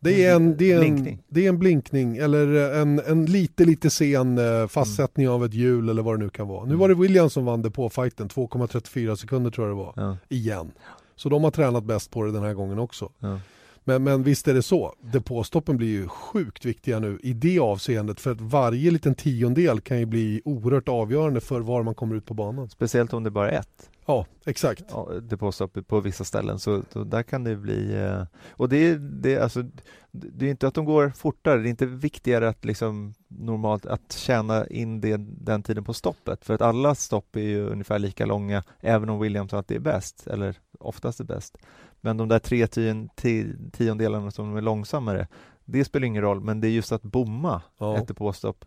Det 0.00 0.24
är 0.24 0.34
en, 0.36 0.56
det 0.56 0.72
är 0.72 0.82
en, 0.84 1.18
det 1.28 1.44
är 1.44 1.48
en 1.48 1.58
blinkning 1.58 2.16
eller 2.16 2.74
en, 2.80 3.00
en 3.06 3.26
lite 3.26 3.64
lite 3.64 3.90
sen 3.90 4.38
eh, 4.38 4.66
fastsättning 4.68 5.28
av 5.28 5.44
ett 5.44 5.54
hjul 5.54 5.88
eller 5.88 6.02
vad 6.02 6.14
det 6.18 6.24
nu 6.24 6.30
kan 6.30 6.48
vara. 6.48 6.60
Nu 6.64 6.66
Mm. 6.68 6.78
var 6.78 6.88
det 6.88 6.94
Williams 6.94 7.32
som 7.32 7.44
vann 7.44 7.62
depåfighten, 7.62 8.28
2,34 8.28 9.16
sekunder 9.16 9.50
tror 9.50 9.68
jag 9.68 9.76
det 9.76 9.82
var. 9.82 9.92
Ja. 9.96 10.16
Igen. 10.28 10.72
Så 11.16 11.28
de 11.28 11.44
har 11.44 11.50
tränat 11.50 11.84
bäst 11.84 12.10
på 12.10 12.22
det 12.24 12.32
den 12.32 12.42
här 12.42 12.54
gången 12.54 12.78
också. 12.78 13.10
Ja. 13.18 13.38
Men, 13.88 14.04
men 14.04 14.22
visst 14.22 14.48
är 14.48 14.54
det 14.54 14.62
så. 14.62 14.94
Depåstoppen 15.00 15.76
blir 15.76 15.88
ju 15.88 16.08
sjukt 16.08 16.64
viktiga 16.64 16.98
nu 16.98 17.18
i 17.22 17.32
det 17.32 17.58
avseendet 17.58 18.20
för 18.20 18.32
att 18.32 18.40
varje 18.40 18.90
liten 18.90 19.14
tiondel 19.14 19.80
kan 19.80 19.98
ju 19.98 20.06
bli 20.06 20.42
oerhört 20.44 20.88
avgörande 20.88 21.40
för 21.40 21.60
var 21.60 21.82
man 21.82 21.94
kommer 21.94 22.16
ut 22.16 22.26
på 22.26 22.34
banan. 22.34 22.68
Speciellt 22.68 23.12
om 23.12 23.24
det 23.24 23.30
bara 23.30 23.50
är 23.50 23.58
ett 23.58 23.90
Ja, 24.06 24.26
exakt. 24.44 24.84
ja, 24.88 25.08
depåstopp 25.22 25.86
på 25.86 26.00
vissa 26.00 26.24
ställen 26.24 26.58
så, 26.58 26.82
där 27.06 27.22
kan 27.22 27.44
det 27.44 27.56
bli 27.56 27.94
eh, 27.94 28.22
och 28.50 28.68
det 28.68 28.76
är, 28.76 28.96
det, 28.98 29.34
är 29.34 29.40
alltså, 29.40 29.64
det 30.10 30.46
är 30.46 30.50
inte 30.50 30.68
att 30.68 30.74
de 30.74 30.84
går 30.84 31.10
fortare, 31.10 31.60
det 31.60 31.68
är 31.68 31.70
inte 31.70 31.86
viktigare 31.86 32.48
att 32.48 32.64
liksom 32.64 33.14
normalt 33.28 33.86
att 33.86 34.12
tjäna 34.12 34.66
in 34.66 35.00
det, 35.00 35.16
den 35.20 35.62
tiden 35.62 35.84
på 35.84 35.94
stoppet 35.94 36.44
för 36.44 36.54
att 36.54 36.60
alla 36.62 36.94
stopp 36.94 37.36
är 37.36 37.40
ju 37.40 37.66
ungefär 37.66 37.98
lika 37.98 38.26
långa 38.26 38.62
även 38.80 39.08
om 39.08 39.20
Williams 39.20 39.54
alltid 39.54 39.76
är 39.76 39.80
bäst 39.80 40.26
eller 40.26 40.56
oftast 40.78 41.20
är 41.20 41.24
bäst 41.24 41.58
men 42.06 42.16
de 42.16 42.28
där 42.28 42.38
tre 42.38 42.66
tion, 42.66 43.08
ti- 43.16 43.70
tiondelarna 43.70 44.30
som 44.30 44.56
är 44.56 44.60
långsammare 44.60 45.28
det 45.64 45.84
spelar 45.84 46.06
ingen 46.06 46.22
roll 46.22 46.40
men 46.40 46.60
det 46.60 46.68
är 46.68 46.70
just 46.70 46.92
att 46.92 47.02
bomma 47.02 47.62
Ja. 47.78 47.96
ett 47.98 48.08
depåstopp 48.08 48.64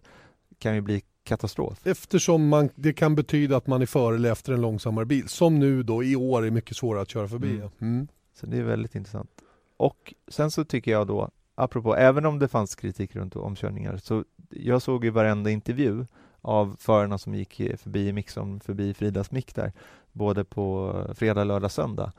kan 0.58 0.76
ju 0.76 0.82
bli 0.82 1.02
katastrof. 1.24 1.88
Eftersom 1.88 2.48
man, 2.48 2.70
det 2.76 2.94
kan 2.94 3.16
betyda 3.16 3.58
att 3.58 3.68
man 3.68 3.82
är 3.82 3.86
före 3.86 4.16
eller 4.16 4.32
efter 4.32 4.54
en 4.54 4.62
långsammare 4.62 5.06
bil. 5.06 5.28
Som 5.28 5.60
nu 5.60 5.84
då 5.84 6.04
i 6.04 6.16
år 6.16 6.46
är 6.46 6.52
mycket 6.52 6.78
svårare 6.78 7.02
att 7.02 7.10
köra 7.10 7.28
förbi. 7.28 7.56
Mm. 7.56 7.70
Mm. 7.82 8.08
Så 8.34 8.46
det 8.46 8.58
är 8.58 8.64
väldigt 8.64 8.96
intressant. 8.96 9.30
Och 9.78 10.14
sen 10.28 10.52
så 10.52 10.66
tycker 10.66 10.92
jag 10.92 11.08
då, 11.08 11.30
apropå, 11.56 11.96
även 11.96 12.26
om 12.26 12.40
det 12.40 12.48
fanns 12.48 12.76
kritik 12.76 13.16
runt 13.16 13.36
omkörningar, 13.36 13.98
så 13.98 14.24
jag 14.50 14.82
såg 14.82 15.04
ju 15.06 15.10
varenda 15.10 15.50
intervju 15.50 16.06
av 16.42 16.76
förarna 16.80 17.18
som 17.18 17.36
gick 17.36 17.54
förbi 17.78 18.14
Mixon, 18.14 18.60
förbi 18.60 18.94
Fridas 18.94 19.32
mick 19.32 19.56
där, 19.56 19.74
både 20.12 20.44
på 20.44 20.94
fredag, 21.16 21.44
lördag, 21.44 21.72
söndag. 21.72 22.12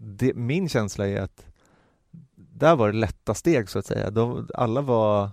Det, 0.00 0.34
min 0.34 0.68
känsla 0.68 1.08
är 1.08 1.20
att 1.20 1.46
där 2.36 2.76
var 2.76 2.92
det 2.92 2.98
lätta 2.98 3.34
steg 3.34 3.68
så 3.68 3.78
att 3.78 3.86
säga. 3.86 4.10
De, 4.10 4.48
alla 4.54 4.80
var 4.80 5.30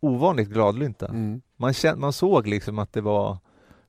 ovanligt 0.00 0.48
gladlynta. 0.48 1.08
Mm. 1.08 1.42
Man, 1.56 1.72
kän, 1.74 2.00
man 2.00 2.12
såg 2.12 2.46
liksom 2.46 2.78
att 2.78 2.92
det 2.92 3.00
var, 3.00 3.38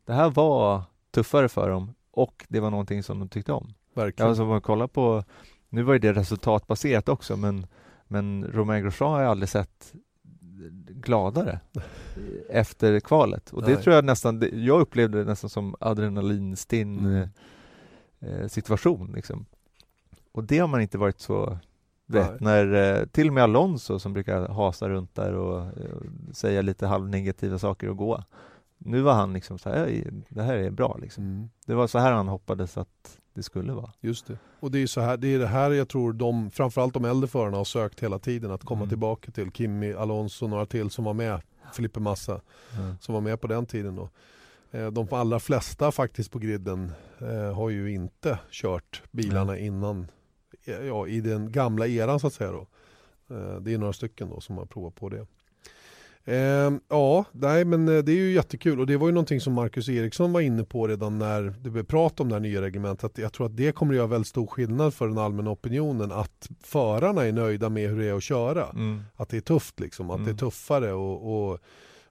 det 0.05 0.13
här 0.13 0.29
var 0.29 0.81
tuffare 1.11 1.49
för 1.49 1.69
dem 1.69 1.93
och 2.11 2.45
det 2.49 2.59
var 2.59 2.69
någonting 2.69 3.03
som 3.03 3.19
de 3.19 3.29
tyckte 3.29 3.53
om. 3.53 3.73
Verkligen. 3.93 4.29
Alltså 4.29 4.43
om 4.43 4.49
man 4.49 4.61
kollar 4.61 4.87
på, 4.87 5.23
nu 5.69 5.83
var 5.83 5.93
ju 5.93 5.99
det 5.99 6.13
resultatbaserat 6.13 7.09
också 7.09 7.37
men, 7.37 7.65
men 8.07 8.45
Romain 8.53 8.83
Grosjean 8.83 9.11
har 9.11 9.21
jag 9.21 9.31
aldrig 9.31 9.49
sett 9.49 9.93
gladare 10.89 11.59
efter 12.49 12.99
kvalet 12.99 13.49
och 13.49 13.61
det 13.61 13.73
Nej. 13.73 13.83
tror 13.83 13.95
jag 13.95 14.05
nästan, 14.05 14.43
jag 14.53 14.81
upplevde 14.81 15.17
det 15.17 15.25
nästan 15.25 15.49
som 15.49 15.75
adrenalinstinn 15.79 16.99
Mm. 17.05 17.29
eh, 18.19 18.47
situation 18.47 19.11
liksom. 19.15 19.45
Och 20.33 20.43
det 20.43 20.59
har 20.59 20.67
man 20.67 20.81
inte 20.81 20.97
varit 20.97 21.19
så 21.19 21.57
rätt 22.07 22.39
när 22.39 22.73
eh, 23.01 23.05
till 23.05 23.27
och 23.27 23.33
med 23.33 23.43
Alonso 23.43 23.99
som 23.99 24.13
brukar 24.13 24.47
hasa 24.47 24.89
runt 24.89 25.15
där 25.15 25.33
och 25.33 25.61
eh, 25.61 25.95
säga 26.33 26.61
lite 26.61 26.87
halvnegativa 26.87 27.59
saker 27.59 27.89
och 27.89 27.97
gå. 27.97 28.23
Nu 28.77 29.01
var 29.01 29.13
han 29.13 29.33
liksom 29.33 29.57
så 29.59 29.69
här, 29.69 29.85
"Oj, 29.85 30.07
det 30.29 30.41
här 30.43 30.55
är 30.55 30.71
bra 30.71 30.97
liksom. 31.01 31.23
Mm. 31.23 31.49
Det 31.65 31.73
var 31.75 31.87
så 31.87 31.99
här 31.99 32.11
han 32.11 32.27
hoppades 32.27 32.77
att 32.77 33.19
det 33.33 33.43
skulle 33.43 33.73
vara. 33.73 33.91
Just 34.01 34.27
det. 34.27 34.37
Och 34.59 34.71
det 34.71 34.79
är, 34.79 34.87
så 34.87 35.01
här, 35.01 35.17
det 35.17 35.27
är 35.27 35.39
det 35.39 35.47
här 35.47 35.71
jag 35.71 35.89
tror 35.89 36.13
de, 36.13 36.51
framförallt 36.51 36.93
de 36.93 37.05
äldre 37.05 37.27
förarna 37.27 37.57
har 37.57 37.63
sökt 37.63 38.03
hela 38.03 38.19
tiden. 38.19 38.51
Att 38.51 38.63
komma 38.63 38.79
Mm. 38.79 38.89
tillbaka 38.89 39.31
till 39.31 39.51
Kimi, 39.51 39.93
Alonso 39.93 40.45
och 40.45 40.49
några 40.49 40.65
till 40.65 40.89
som 40.89 41.03
var 41.05 41.13
med. 41.13 41.41
Filipe 41.73 41.99
Massa 41.99 42.41
som 42.99 43.13
var 43.13 43.21
med 43.21 43.41
på 43.41 43.47
den 43.47 43.65
tiden 43.65 43.95
då. 43.95 44.09
Eh, 44.71 44.87
De 44.91 45.07
allra 45.11 45.39
flesta 45.39 45.91
faktiskt 45.91 46.31
på 46.31 46.39
griden 46.39 46.91
har 47.55 47.69
ju 47.69 47.91
inte 47.93 48.39
kört 48.51 49.03
bilarna 49.11 49.57
innan, 49.57 50.07
ja, 50.65 51.07
i 51.07 51.21
den 51.21 51.51
gamla 51.51 51.87
eran 51.87 52.19
så 52.19 52.27
att 52.27 52.33
säga 52.33 52.51
då. 52.51 52.67
Eh, 53.35 53.55
Det 53.61 53.73
är 53.73 53.77
några 53.77 53.93
stycken 53.93 54.29
då 54.29 54.39
som 54.41 54.57
har 54.57 54.65
provat 54.65 54.95
på 54.95 55.09
det. 55.09 55.25
Eh, 56.25 56.71
ja, 56.89 57.25
nej 57.31 57.65
men 57.65 57.87
eh, 57.87 58.03
det 58.03 58.11
är 58.11 58.15
ju 58.15 58.31
jättekul 58.33 58.79
och 58.79 58.87
det 58.87 58.97
var 58.97 59.07
ju 59.07 59.13
någonting 59.13 59.41
som 59.41 59.53
Marcus 59.53 59.89
Eriksson 59.89 60.33
var 60.33 60.41
inne 60.41 60.63
på 60.63 60.87
redan 60.87 61.19
när 61.19 61.41
det 61.61 61.69
blev 61.69 61.83
prat 61.83 62.19
om 62.19 62.29
det 62.29 62.35
här 62.35 62.39
nya 62.39 62.61
reglementet. 62.61 63.03
Att 63.03 63.17
Jag 63.17 63.33
tror 63.33 63.45
att 63.45 63.57
det 63.57 63.71
kommer 63.75 63.93
att 63.93 63.97
göra 63.97 64.07
väldigt 64.07 64.27
stor 64.27 64.47
skillnad 64.47 64.93
för 64.93 65.07
den 65.07 65.17
allmänna 65.17 65.51
opinionen 65.51 66.11
att 66.11 66.49
förarna 66.63 67.23
är 67.25 67.31
nöjda 67.31 67.69
med 67.69 67.89
hur 67.89 67.99
det 67.99 68.05
är 68.09 68.13
att 68.13 68.23
köra 68.23 68.65
Mm. 68.69 69.01
att 69.15 69.29
det 69.29 69.37
är 69.37 69.41
tufft 69.41 69.79
liksom, 69.79 70.09
att 70.09 70.15
Mm. 70.15 70.25
det 70.25 70.31
är 70.31 70.37
tuffare 70.37 70.93
och, 70.93 71.51
och 71.51 71.59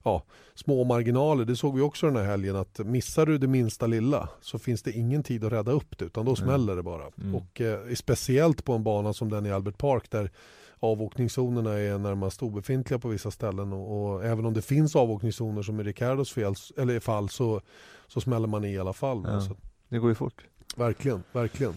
ja, 0.03 0.23
små 0.55 0.83
marginaler. 0.83 1.45
Det 1.45 1.55
såg 1.55 1.75
vi 1.75 1.81
också 1.81 2.05
den 2.05 2.15
här 2.15 2.23
helgen 2.23 2.55
att 2.55 2.79
missar 2.79 3.25
du 3.25 3.37
det 3.37 3.47
minsta 3.47 3.87
lilla 3.87 4.29
så 4.41 4.59
finns 4.59 4.83
det 4.83 4.91
ingen 4.91 5.23
tid 5.23 5.43
att 5.43 5.51
rädda 5.51 5.71
upp 5.71 5.97
det 5.97 6.05
utan 6.05 6.25
då 6.25 6.35
smäller 6.35 6.75
det 6.75 6.83
bara. 6.83 7.03
Mm. 7.21 7.35
Och 7.35 7.61
eh, 7.61 7.93
speciellt 7.95 8.63
på 8.65 8.73
en 8.73 8.83
bana 8.83 9.13
som 9.13 9.29
den 9.29 9.45
i 9.45 9.51
Albert 9.51 9.77
Park 9.77 10.11
där 10.11 10.31
avåkningszonerna 10.79 11.73
är 11.73 11.97
närmast 11.97 12.43
obefintliga 12.43 12.99
på 12.99 13.07
vissa 13.07 13.31
ställen 13.31 13.73
och, 13.73 14.13
och 14.13 14.25
även 14.25 14.45
om 14.45 14.53
det 14.53 14.61
finns 14.61 14.95
avåkningszoner 14.95 15.61
som 15.61 15.79
i 15.79 15.83
Ricardos 15.83 16.31
fel, 16.31 16.53
eller 16.77 16.99
fall 16.99 17.29
så, 17.29 17.61
så 18.07 18.21
smäller 18.21 18.47
man 18.47 18.65
i 18.65 18.73
i 18.73 18.79
alla 18.79 18.93
fall. 18.93 19.25
Ja. 19.27 19.41
Så, 19.41 19.55
Det 19.89 19.99
går 19.99 20.09
ju 20.09 20.15
fort. 20.15 20.43
verkligen, 20.75 21.23
verkligen. 21.31 21.73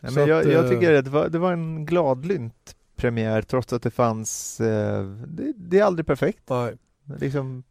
Nej, 0.00 0.12
men 0.12 0.28
jag, 0.28 0.40
att, 0.40 0.52
jag 0.52 0.64
eh, 0.64 0.70
tycker 0.70 0.94
att 0.94 1.04
det 1.04 1.10
var, 1.10 1.28
det 1.28 1.38
var 1.38 1.52
en 1.52 1.86
gladlynt 1.86 2.76
premiär 2.96 3.42
trots 3.42 3.72
att 3.72 3.82
det 3.82 3.90
fanns, 3.90 4.60
eh, 4.60 5.04
det, 5.26 5.52
det 5.56 5.78
är 5.78 5.84
aldrig 5.84 6.06
perfekt. 6.06 6.42
Nej. 6.50 6.74
Liksom, 7.20 7.64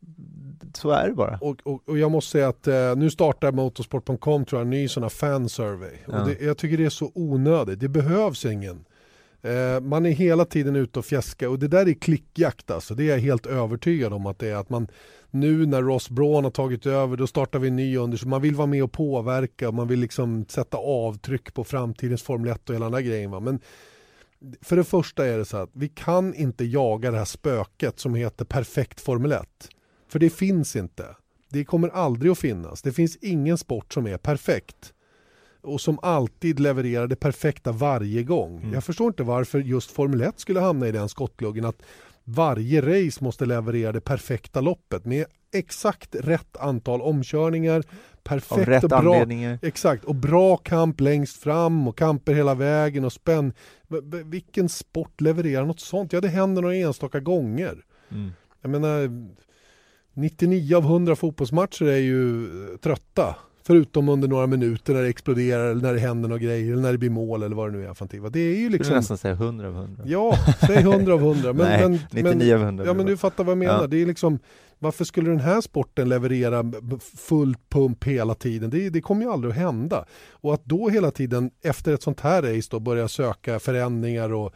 så 0.74 0.90
är 0.90 1.08
det 1.08 1.14
bara. 1.14 1.38
Och, 1.42 1.62
och, 1.64 1.90
och 1.90 1.98
jag 1.98 2.12
måste 2.12 2.32
säga 2.32 2.48
att 2.48 2.68
eh, 2.68 2.96
nu 2.96 3.10
startar 3.10 3.52
motorsport.com 3.52 4.46
tror 4.46 4.60
jag 4.60 4.66
en 4.66 4.70
ny 4.70 4.88
sån 4.88 5.04
här 5.04 5.10
fan 5.10 5.50
survey. 5.50 5.98
Ja. 6.08 6.20
Och 6.20 6.28
det, 6.28 6.42
jag 6.42 6.58
tycker 6.58 6.78
det 6.78 6.86
är 6.86 6.90
så 6.90 7.12
onödigt, 7.16 7.80
det 7.80 7.90
behövs 7.90 8.46
ingen. 8.46 8.86
Eh, 9.42 9.82
man 9.82 10.06
är 10.06 10.12
hela 10.12 10.46
tiden 10.46 10.76
ute 10.76 11.00
och 11.00 11.06
fjäska 11.06 11.50
och 11.50 11.60
det 11.60 11.68
där 11.68 11.88
är 11.88 11.94
klickjakt 11.94 12.72
alltså. 12.72 12.96
Det 12.96 13.04
är 13.04 13.08
jag 13.08 13.20
helt 13.20 13.46
övertygad 13.46 14.14
om 14.14 14.26
att 14.26 14.40
det 14.40 14.50
är 14.50 14.56
att 14.56 14.70
man 14.70 14.88
nu 15.32 15.66
när 15.66 15.82
Ross 15.82 16.10
Braun 16.10 16.44
har 16.44 16.52
tagit 16.52 16.86
över 16.86 17.18
då 17.18 17.28
startar 17.28 17.60
vi 17.60 17.68
en 17.68 17.76
ny 17.76 17.98
undersökning. 17.98 18.30
Man 18.30 18.42
vill 18.42 18.56
vara 18.56 18.68
med 18.68 18.84
och 18.84 18.92
påverka, 18.92 19.72
man 19.72 19.88
vill 19.88 20.00
liksom 20.00 20.46
sätta 20.50 20.78
avtryck 20.78 21.54
på 21.54 21.64
framtidens 21.64 22.24
Formel 22.24 22.52
1 22.52 22.70
och 22.70 22.76
hela 22.76 22.86
den 22.86 22.92
där 22.92 23.02
grejen. 23.02 23.32
Va? 23.32 23.40
Men 23.40 23.60
för 24.62 24.76
det 24.76 24.84
första 24.84 25.26
är 25.26 25.38
det 25.38 25.46
så 25.46 25.58
att 25.58 25.70
vi 25.74 25.88
kan 25.88 26.34
inte 26.34 26.66
jaga 26.66 27.12
det 27.12 27.18
här 27.18 27.26
spöket 27.26 28.00
som 28.00 28.16
heter 28.16 28.46
perfekt 28.46 29.02
Formel 29.02 29.32
1. 29.32 29.42
För 30.08 30.20
det 30.20 30.30
finns 30.30 30.76
inte. 30.76 31.16
Det 31.50 31.66
kommer 31.66 31.90
aldrig 31.90 32.32
att 32.32 32.40
finnas. 32.40 32.82
Det 32.82 32.92
finns 32.92 33.16
ingen 33.16 33.58
sport 33.58 33.94
som 33.94 34.08
är 34.08 34.18
perfekt. 34.18 34.94
Och 35.62 35.82
som 35.82 36.00
alltid 36.02 36.60
levererar 36.60 37.08
det 37.08 37.16
perfekta 37.16 37.72
varje 37.72 38.24
gång. 38.24 38.58
Mm. 38.58 38.74
Jag 38.74 38.84
förstår 38.84 39.08
inte 39.08 39.24
varför 39.24 39.60
just 39.60 39.92
Formel 39.92 40.22
1 40.22 40.40
skulle 40.40 40.60
hamna 40.60 40.88
i 40.88 40.92
den 40.92 41.10
skottgluggen 41.10 41.66
att 41.66 41.82
varje 42.26 42.82
race 42.82 43.24
måste 43.24 43.46
leverera 43.46 43.92
det 43.92 44.02
perfekta 44.02 44.62
loppet 44.62 45.06
med 45.06 45.26
exakt 45.54 46.16
rätt 46.16 46.58
antal 46.58 47.02
omkörningar, 47.02 47.84
perfekt 48.24 48.84
och 48.84 48.90
bra 48.90 48.98
anledningar. 48.98 49.60
Exakt, 49.62 50.04
och 50.04 50.16
bra 50.16 50.58
kamp 50.58 51.00
längst 51.00 51.38
fram 51.38 51.88
och 51.88 51.98
kamper 51.98 52.34
hela 52.34 52.56
vägen 52.56 53.06
och 53.06 53.14
spänn. 53.14 53.54
Vilken 54.26 54.70
sport 54.70 55.22
levererar 55.22 55.66
något 55.66 55.80
sånt? 55.80 56.14
Ja, 56.14 56.22
det 56.22 56.28
händer 56.28 56.62
några 56.62 56.76
enstaka 56.76 57.20
gånger. 57.20 57.86
Mm. 58.12 58.32
Jag 58.62 58.72
menar, 58.72 59.28
99 60.14 60.76
av 60.76 60.84
100 60.84 61.16
fotbollsmatcher 61.16 61.86
är 61.86 61.98
ju 61.98 62.44
eh, 62.44 62.78
trötta. 62.78 63.36
Förutom 63.68 64.10
under 64.10 64.28
några 64.28 64.48
minuter 64.48 64.94
när 64.94 65.02
det 65.02 65.08
exploderar 65.08 65.72
eller 65.72 65.82
när 65.82 65.94
det 65.94 66.00
händer 66.00 66.30
några 66.30 66.44
grejer 66.44 66.72
eller 66.72 66.82
när 66.82 66.92
det 66.92 66.98
blir 66.98 67.10
mål 67.10 67.44
eller 67.44 67.56
vad 67.56 67.72
det 67.72 67.78
nu 67.78 67.86
är 67.86 67.94
för? 67.94 68.30
Det 68.30 68.40
är 68.40 68.58
ju 68.58 68.70
liksom... 68.70 68.96
nästan 68.96 69.18
säga 69.18 69.34
100 69.34 69.68
av 69.68 69.76
100. 69.76 70.04
Ja, 70.06 70.38
säg 70.68 70.78
100 70.78 71.14
av 71.14 71.20
100. 71.20 71.54
Men, 71.54 71.68
Nej, 71.68 72.00
men, 72.24 72.24
99 72.24 72.56
av 72.56 72.62
100. 72.62 72.86
Ja 72.86 72.94
men 72.94 73.06
du 73.06 73.18
fattar 73.18 73.44
vad 73.44 73.52
jag 73.52 73.58
menar. 73.58 73.82
Ja. 73.82 73.88
Det 73.88 74.02
är 74.02 74.06
liksom, 74.06 74.40
varför 74.80 75.06
skulle 75.06 75.30
den 75.30 75.40
här 75.40 75.62
sporten 75.62 76.10
leverera 76.10 76.72
fullt 77.18 77.70
pump 77.70 78.04
hela 78.04 78.36
tiden? 78.36 78.70
Det, 78.70 78.90
det 78.90 79.02
kommer 79.02 79.22
ju 79.26 79.32
aldrig 79.32 79.52
att 79.52 79.58
hända. 79.58 80.06
Och 80.32 80.54
att 80.54 80.66
då 80.66 80.90
hela 80.90 81.12
tiden 81.12 81.52
efter 81.64 81.94
ett 81.94 82.04
sånt 82.04 82.22
här 82.22 82.42
race 82.42 82.68
då 82.72 82.80
börja 82.80 83.08
söka 83.08 83.60
förändringar 83.60 84.34
och 84.34 84.54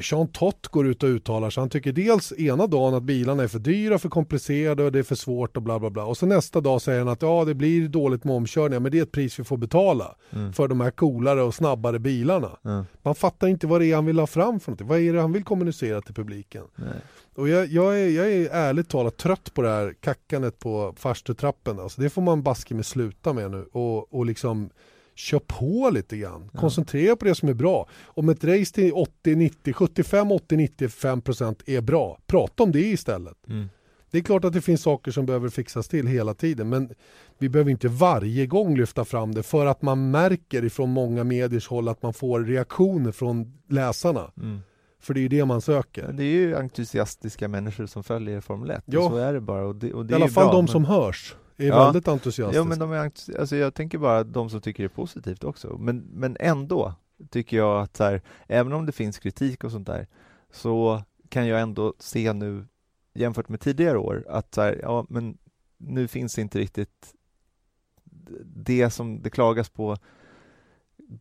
Jean 0.00 0.28
Tott 0.28 0.68
går 0.68 0.86
ut 0.86 1.02
och 1.02 1.08
uttalar 1.08 1.50
sig. 1.50 1.60
Han 1.60 1.68
tycker 1.70 1.92
dels 1.92 2.32
ena 2.32 2.66
dagen 2.66 2.94
att 2.94 3.02
bilarna 3.02 3.42
är 3.42 3.48
för 3.48 3.58
dyra, 3.58 3.98
för 3.98 4.08
komplicerade 4.08 4.84
och 4.84 4.92
det 4.92 4.98
är 4.98 5.02
för 5.02 5.14
svårt 5.14 5.56
och 5.56 5.62
bla 5.62 5.78
bla 5.78 5.90
bla. 5.90 6.04
Och 6.04 6.16
så 6.16 6.26
nästa 6.26 6.60
dag 6.60 6.82
säger 6.82 6.98
han 6.98 7.08
att 7.08 7.22
ja 7.22 7.44
det 7.44 7.54
blir 7.54 7.88
dåligt 7.88 8.24
med 8.24 8.34
omkörningar 8.36 8.80
men 8.80 8.92
det 8.92 8.98
är 8.98 9.02
ett 9.02 9.12
pris 9.12 9.38
vi 9.38 9.44
får 9.44 9.56
betala 9.56 10.14
Mm. 10.30 10.52
för 10.52 10.68
de 10.68 10.80
här 10.80 10.90
coolare 10.90 11.42
och 11.42 11.54
snabbare 11.54 11.98
bilarna. 11.98 12.50
Ja, 12.62 12.84
Man 13.02 13.14
fattar 13.14 13.48
inte 13.48 13.66
vad 13.66 13.80
det 13.80 13.86
är 13.86 13.94
han 13.94 14.06
vill 14.06 14.18
ha 14.18 14.26
fram 14.26 14.60
för 14.60 14.70
någonting. 14.70 14.86
Vad 14.86 14.98
är 14.98 15.12
det 15.12 15.20
han 15.20 15.32
vill 15.32 15.44
kommunicera 15.44 16.00
till 16.00 16.14
publiken? 16.14 16.64
nej. 16.76 16.88
Och 17.36 17.48
jag, 17.48 17.66
jag, 17.66 18.00
är, 18.00 18.08
jag 18.08 18.32
är 18.32 18.48
ärligt 18.50 18.88
talat 18.88 19.16
trött 19.16 19.54
på 19.54 19.62
det 19.62 19.68
här 19.68 19.94
kackandet 20.00 20.58
på 20.58 20.94
farstutrappen. 20.96 21.80
Alltså 21.80 22.00
det 22.02 22.10
får 22.10 22.22
man 22.22 22.42
baske 22.42 22.74
med 22.74 22.86
sluta 22.86 23.32
med 23.32 23.50
nu 23.50 23.66
och, 23.72 24.14
och 24.14 24.26
liksom 24.26 24.70
kör 25.14 25.38
på 25.38 25.90
lite 25.90 26.16
grann. 26.16 26.50
Koncentrera 26.54 27.16
på 27.16 27.24
det 27.24 27.34
som 27.34 27.48
är 27.48 27.54
bra. 27.54 27.88
Om 28.04 28.28
ett 28.28 28.44
race 28.44 28.74
till 28.74 28.92
80, 28.92 29.34
90, 29.36 29.72
75, 29.72 30.32
80, 30.32 30.56
95 30.56 31.20
procent 31.20 31.62
är 31.66 31.80
bra, 31.80 32.18
prata 32.26 32.62
om 32.62 32.72
det 32.72 32.80
istället. 32.80 33.48
Mm. 33.48 33.68
Det 34.10 34.18
är 34.18 34.22
klart 34.22 34.44
att 34.44 34.52
det 34.52 34.60
finns 34.60 34.82
saker 34.82 35.10
som 35.10 35.26
behöver 35.26 35.48
fixas 35.48 35.88
till 35.88 36.06
hela 36.06 36.34
tiden 36.34 36.68
men 36.68 36.90
vi 37.38 37.48
behöver 37.48 37.70
inte 37.70 37.88
varje 37.88 38.46
gång 38.46 38.76
lyfta 38.76 39.04
fram 39.04 39.34
det 39.34 39.42
för 39.42 39.66
att 39.66 39.82
man 39.82 40.10
märker 40.10 40.64
ifrån 40.64 40.90
många 40.90 41.24
mediers 41.24 41.68
håll 41.68 41.88
att 41.88 42.02
man 42.02 42.14
får 42.14 42.40
reaktioner 42.40 43.12
från 43.12 43.52
läsarna. 43.68 44.30
Mm. 44.36 44.60
För 45.00 45.14
det 45.14 45.20
är 45.20 45.22
ju 45.22 45.28
det 45.28 45.44
man 45.44 45.60
söker. 45.60 46.06
Men 46.06 46.16
det 46.16 46.24
är 46.24 46.32
ju 46.32 46.56
entusiastiska 46.56 47.48
människor 47.48 47.86
som 47.86 48.04
följer 48.04 48.40
Formel 48.40 48.70
1, 48.70 48.82
Ja. 48.86 49.08
så 49.10 49.16
är 49.16 49.32
det 49.32 49.40
bara. 49.40 49.64
Och 49.66 49.74
det, 49.76 49.92
och 49.92 50.06
det 50.06 50.12
I 50.12 50.14
är 50.14 50.16
alla 50.16 50.28
fall 50.28 50.44
bra, 50.44 50.52
de 50.52 50.64
men- 50.64 50.68
som 50.72 50.84
hörs 50.84 51.34
är 51.56 51.66
Ja. 51.66 51.84
väldigt 51.84 52.08
entusiastiska. 52.08 52.60
Ja 52.60 52.64
men 52.64 52.78
de 52.78 52.92
är, 52.92 53.12
alltså 53.40 53.56
jag 53.56 53.74
tänker 53.74 53.98
bara 53.98 54.24
de 54.24 54.50
som 54.50 54.60
tycker 54.60 54.82
det 54.82 54.86
är 54.86 54.96
positivt 54.96 55.44
också. 55.44 55.76
Men, 55.78 55.98
men 55.98 56.36
ändå 56.40 56.94
tycker 57.30 57.56
jag 57.56 57.82
att 57.82 57.96
så 57.96 58.04
här, 58.04 58.22
även 58.46 58.72
om 58.72 58.86
det 58.86 58.92
finns 58.92 59.18
kritik 59.18 59.64
och 59.64 59.70
sånt 59.70 59.86
där, 59.86 60.06
så 60.52 61.02
kan 61.28 61.46
jag 61.46 61.60
ändå 61.60 61.94
se 61.98 62.32
nu 62.32 62.66
jämfört 63.14 63.48
med 63.48 63.60
tidigare 63.60 63.98
år 63.98 64.24
att 64.28 64.54
så 64.54 64.60
här, 64.62 64.78
ja 64.82 65.06
men 65.08 65.38
nu 65.76 66.08
finns 66.08 66.38
inte 66.38 66.58
riktigt 66.58 67.14
det 68.44 68.90
som 68.90 69.22
det 69.22 69.30
klagas 69.30 69.68
på 69.68 69.96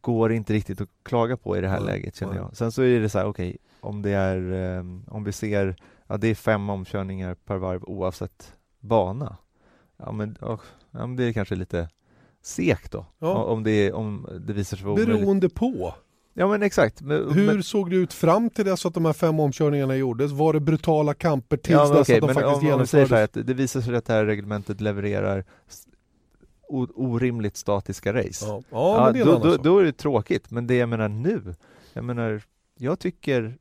går 0.01 0.31
inte 0.31 0.53
riktigt 0.53 0.81
att 0.81 0.89
klaga 1.03 1.37
på 1.37 1.57
i 1.57 1.61
det 1.61 1.67
här 1.67 1.79
Nej, 1.79 1.85
läget 1.87 2.15
känner 2.15 2.35
jag. 2.35 2.57
Sen 2.57 2.71
så 2.71 2.81
är 2.81 2.99
det 2.99 3.09
så 3.09 3.17
här, 3.19 3.25
okej, 3.25 3.57
om 3.81 4.01
det 4.01 4.09
är, 4.11 4.51
eh, 4.77 4.85
om 5.07 5.23
vi 5.23 5.31
ser, 5.31 5.75
ja 6.07 6.17
det 6.17 6.27
är 6.27 6.35
fem 6.35 6.69
omkörningar 6.69 7.35
per 7.35 7.57
varv 7.57 7.83
oavsett 7.83 8.53
bana. 8.79 9.37
Ja 9.97 10.11
men, 10.11 10.37
åh, 10.41 10.59
ja, 10.91 11.07
men 11.07 11.15
det 11.15 11.23
är 11.23 11.33
kanske 11.33 11.55
lite 11.55 11.89
segt 12.41 12.91
då. 12.91 13.05
Ja. 13.19 13.43
Om, 13.43 13.63
det 13.63 13.91
om 13.91 14.27
det 14.47 14.53
visar 14.53 14.77
sig 14.77 14.85
vara 14.85 14.93
omöjligt. 14.93 15.19
Beroende 15.19 15.49
på. 15.49 15.93
Ja 16.33 16.47
men 16.47 16.63
exakt. 16.63 17.01
Men, 17.01 17.31
Hur 17.31 17.45
men, 17.45 17.63
såg 17.63 17.89
det 17.89 17.95
ut 17.95 18.13
fram 18.13 18.49
till 18.49 18.65
dess 18.65 18.85
att 18.85 18.93
de 18.93 19.05
här 19.05 19.13
fem 19.13 19.39
omkörningarna 19.39 19.95
gjordes? 19.95 20.31
Var 20.31 20.53
det 20.53 20.59
brutala 20.59 21.13
kamper 21.13 21.57
tills 21.57 21.73
ja, 21.73 21.89
dess 21.89 22.09
okej, 22.09 22.15
att 22.15 22.21
de 22.21 22.33
faktiskt 22.33 22.47
om, 22.47 22.59
om 22.59 22.65
genomfördes? 22.65 23.11
här 23.11 23.23
att 23.23 23.33
det 23.47 23.53
visar 23.53 23.81
sig 23.81 23.95
att 23.95 24.05
det 24.05 24.13
här 24.13 24.25
reglementet 24.25 24.81
levererar 24.81 25.45
orimligt 26.95 27.57
statiska 27.57 28.13
race. 28.13 28.45
Ja, 28.47 28.61
ja, 28.69 29.09
en 29.09 29.25
då, 29.25 29.39
då, 29.39 29.57
då 29.57 29.79
är 29.79 29.83
det 29.83 29.91
tråkigt, 29.91 30.51
men 30.51 30.67
det 30.67 30.75
jag 30.75 30.89
menar 30.89 31.07
nu, 31.07 31.55
jag 31.93 32.05
menar, 32.05 32.41
jag 32.77 32.99
tycker 32.99 33.57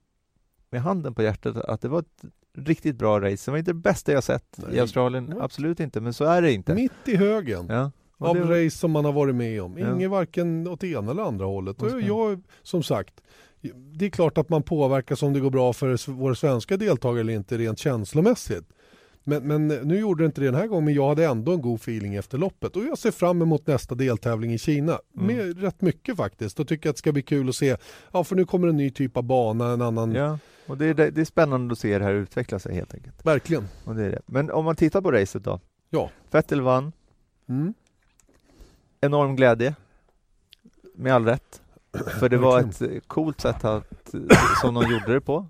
med 0.70 0.82
handen 0.82 1.14
på 1.14 1.22
hjärtat 1.22 1.56
att 1.56 1.80
det 1.80 1.88
var 1.88 1.98
ett 1.98 2.24
riktigt 2.58 2.96
bra 2.96 3.20
race. 3.20 3.42
Det 3.44 3.50
var 3.50 3.58
inte 3.58 3.70
det 3.70 3.74
bästa 3.74 4.12
jag 4.12 4.24
sett 4.24 4.58
i 4.58 4.62
Nej. 4.68 4.80
Australien, 4.80 5.24
Nej. 5.24 5.38
absolut 5.40 5.80
inte, 5.80 6.00
men 6.00 6.12
så 6.14 6.24
är 6.24 6.42
det 6.42 6.52
inte. 6.52 6.74
Mitt 6.74 6.92
i 7.04 7.16
högen 7.16 7.66
Ja. 7.68 7.90
och 8.16 8.28
av 8.28 8.36
var- 8.38 8.64
race 8.64 8.78
som 8.78 8.90
man 8.90 9.04
har 9.04 9.12
varit 9.12 9.34
med 9.34 9.62
om. 9.62 9.78
Ja. 9.78 9.94
Inget 9.94 10.10
varken 10.10 10.68
åt 10.68 10.84
ena 10.84 11.10
eller 11.10 11.22
andra 11.22 11.44
hållet. 11.46 11.82
Och 11.82 12.00
jag, 12.00 12.42
som 12.62 12.82
sagt, 12.82 13.14
det 13.94 14.06
är 14.06 14.10
klart 14.10 14.38
att 14.38 14.48
man 14.48 14.62
påverkas 14.62 15.22
om 15.22 15.32
det 15.32 15.40
går 15.40 15.50
bra 15.50 15.72
för 15.72 16.10
våra 16.12 16.34
svenska 16.34 16.76
deltagare 16.76 17.20
eller 17.20 17.32
inte 17.34 17.58
rent 17.58 17.78
känslomässigt. 17.78 18.64
Men, 19.24 19.46
men 19.48 19.68
nu 19.68 19.98
gjorde 19.98 20.22
det 20.22 20.26
inte 20.26 20.40
det 20.40 20.44
den 20.46 20.54
här 20.54 20.66
gången, 20.66 20.84
men 20.84 20.94
jag 20.94 21.08
hade 21.08 21.24
ändå 21.26 21.52
en 21.52 21.60
god 21.62 21.80
feeling 21.80 22.14
efter 22.14 22.38
loppet. 22.38 22.76
Och 22.76 22.84
jag 22.84 22.98
ser 22.98 23.10
fram 23.10 23.42
emot 23.42 23.66
nästa 23.66 23.94
deltävling 23.94 24.52
i 24.54 24.58
Kina. 24.58 24.98
Mm. 25.16 25.26
Med 25.36 25.60
rätt 25.62 25.80
mycket 25.80 26.16
faktiskt. 26.16 26.60
Och 26.60 26.68
tycker 26.68 26.90
att 26.90 26.96
det 26.96 26.98
ska 26.98 27.12
bli 27.12 27.22
kul 27.22 27.48
att 27.48 27.54
se, 27.54 27.76
ja 28.12 28.24
för 28.24 28.36
nu 28.36 28.44
kommer 28.44 28.68
en 28.68 28.76
ny 28.76 28.90
typ 28.90 29.16
av 29.16 29.22
bana, 29.22 29.68
en 29.72 29.82
annan... 29.82 30.12
Ja, 30.12 30.38
och 30.66 30.78
det 30.78 30.86
är, 30.86 30.94
det 30.94 31.18
är 31.20 31.24
spännande 31.24 31.72
att 31.72 31.78
se 31.78 31.98
det 31.98 32.04
här 32.04 32.12
utveckla 32.14 32.58
sig 32.58 32.74
helt 32.74 32.94
enkelt. 32.94 33.26
Verkligen. 33.26 33.68
Och 33.84 33.94
det 33.94 34.04
är 34.04 34.10
det. 34.10 34.22
Men 34.26 34.50
om 34.50 34.64
man 34.64 34.76
tittar 34.76 35.00
på 35.00 35.12
racet 35.12 35.44
då. 35.44 35.60
Ja. 35.90 36.10
Vettel 36.30 36.60
vann, 36.60 36.92
Mm. 37.48 37.74
enorm 39.00 39.36
glädje. 39.36 39.74
Med 40.94 41.14
all 41.14 41.24
rätt. 41.24 41.62
För 42.20 42.28
det 42.28 42.36
var 42.38 42.60
ett 42.60 42.82
eh, 42.82 42.88
coolt 43.06 43.40
sätt 43.40 43.64
att, 43.64 44.14
eh, 44.14 44.20
som 44.60 44.74
de 44.74 44.90
gjorde 44.92 45.12
det 45.12 45.20
på. 45.20 45.46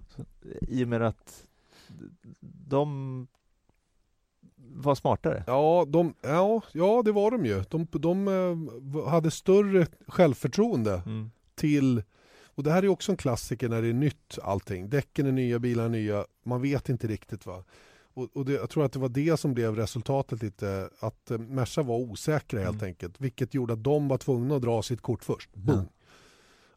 I 0.61 0.85
och 0.85 0.89
med 0.89 1.03
att 1.03 1.45
de 2.69 3.27
var 4.75 4.95
smartare. 4.95 5.45
Ja, 5.47 5.85
de, 5.89 6.15
ja, 6.23 6.63
ja, 6.73 7.03
det 7.05 7.13
var 7.13 7.31
de 7.31 7.47
ju. 7.47 7.63
De, 7.71 7.87
de 7.93 8.29
eh, 8.29 9.09
hade 9.09 9.31
större 9.31 9.87
självförtroende 10.09 11.03
Mm. 11.07 11.31
till... 11.55 12.03
Och 12.55 12.63
det 12.63 12.71
här 12.71 12.83
är 12.83 12.89
också 12.89 13.13
en 13.13 13.17
klassiker 13.17 13.69
när 13.69 13.83
det 13.83 13.89
är 13.89 13.93
nytt 13.93 14.39
allting. 14.43 14.91
Däcken 14.91 15.27
är 15.27 15.33
nya, 15.33 15.59
bilar 15.59 15.85
är 15.85 15.89
nya. 15.89 16.27
Man 16.45 16.63
vet 16.63 16.89
inte 16.89 17.07
riktigt 17.07 17.47
va. 17.47 17.65
Och, 18.15 18.29
och 18.37 18.45
det, 18.45 18.53
jag 18.53 18.71
tror 18.71 18.85
att 18.85 18.93
det 18.93 18.99
var 18.99 19.09
det 19.09 19.37
som 19.41 19.55
blev 19.55 19.77
resultatet 19.77 20.43
lite. 20.43 20.91
Att 21.01 21.31
eh, 21.31 21.39
Merca 21.39 21.83
var 21.83 21.97
osäkra 21.99 22.61
helt 22.61 22.77
Mm. 22.77 22.87
enkelt. 22.87 23.21
Vilket 23.21 23.55
gjorde 23.55 23.73
att 23.73 23.85
de 23.85 24.09
var 24.09 24.19
tvungna 24.19 24.57
att 24.57 24.63
dra 24.63 24.83
sitt 24.83 25.01
kort 25.01 25.25
först. 25.25 25.55
Boom. 25.55 25.77
Ja. 25.79 25.85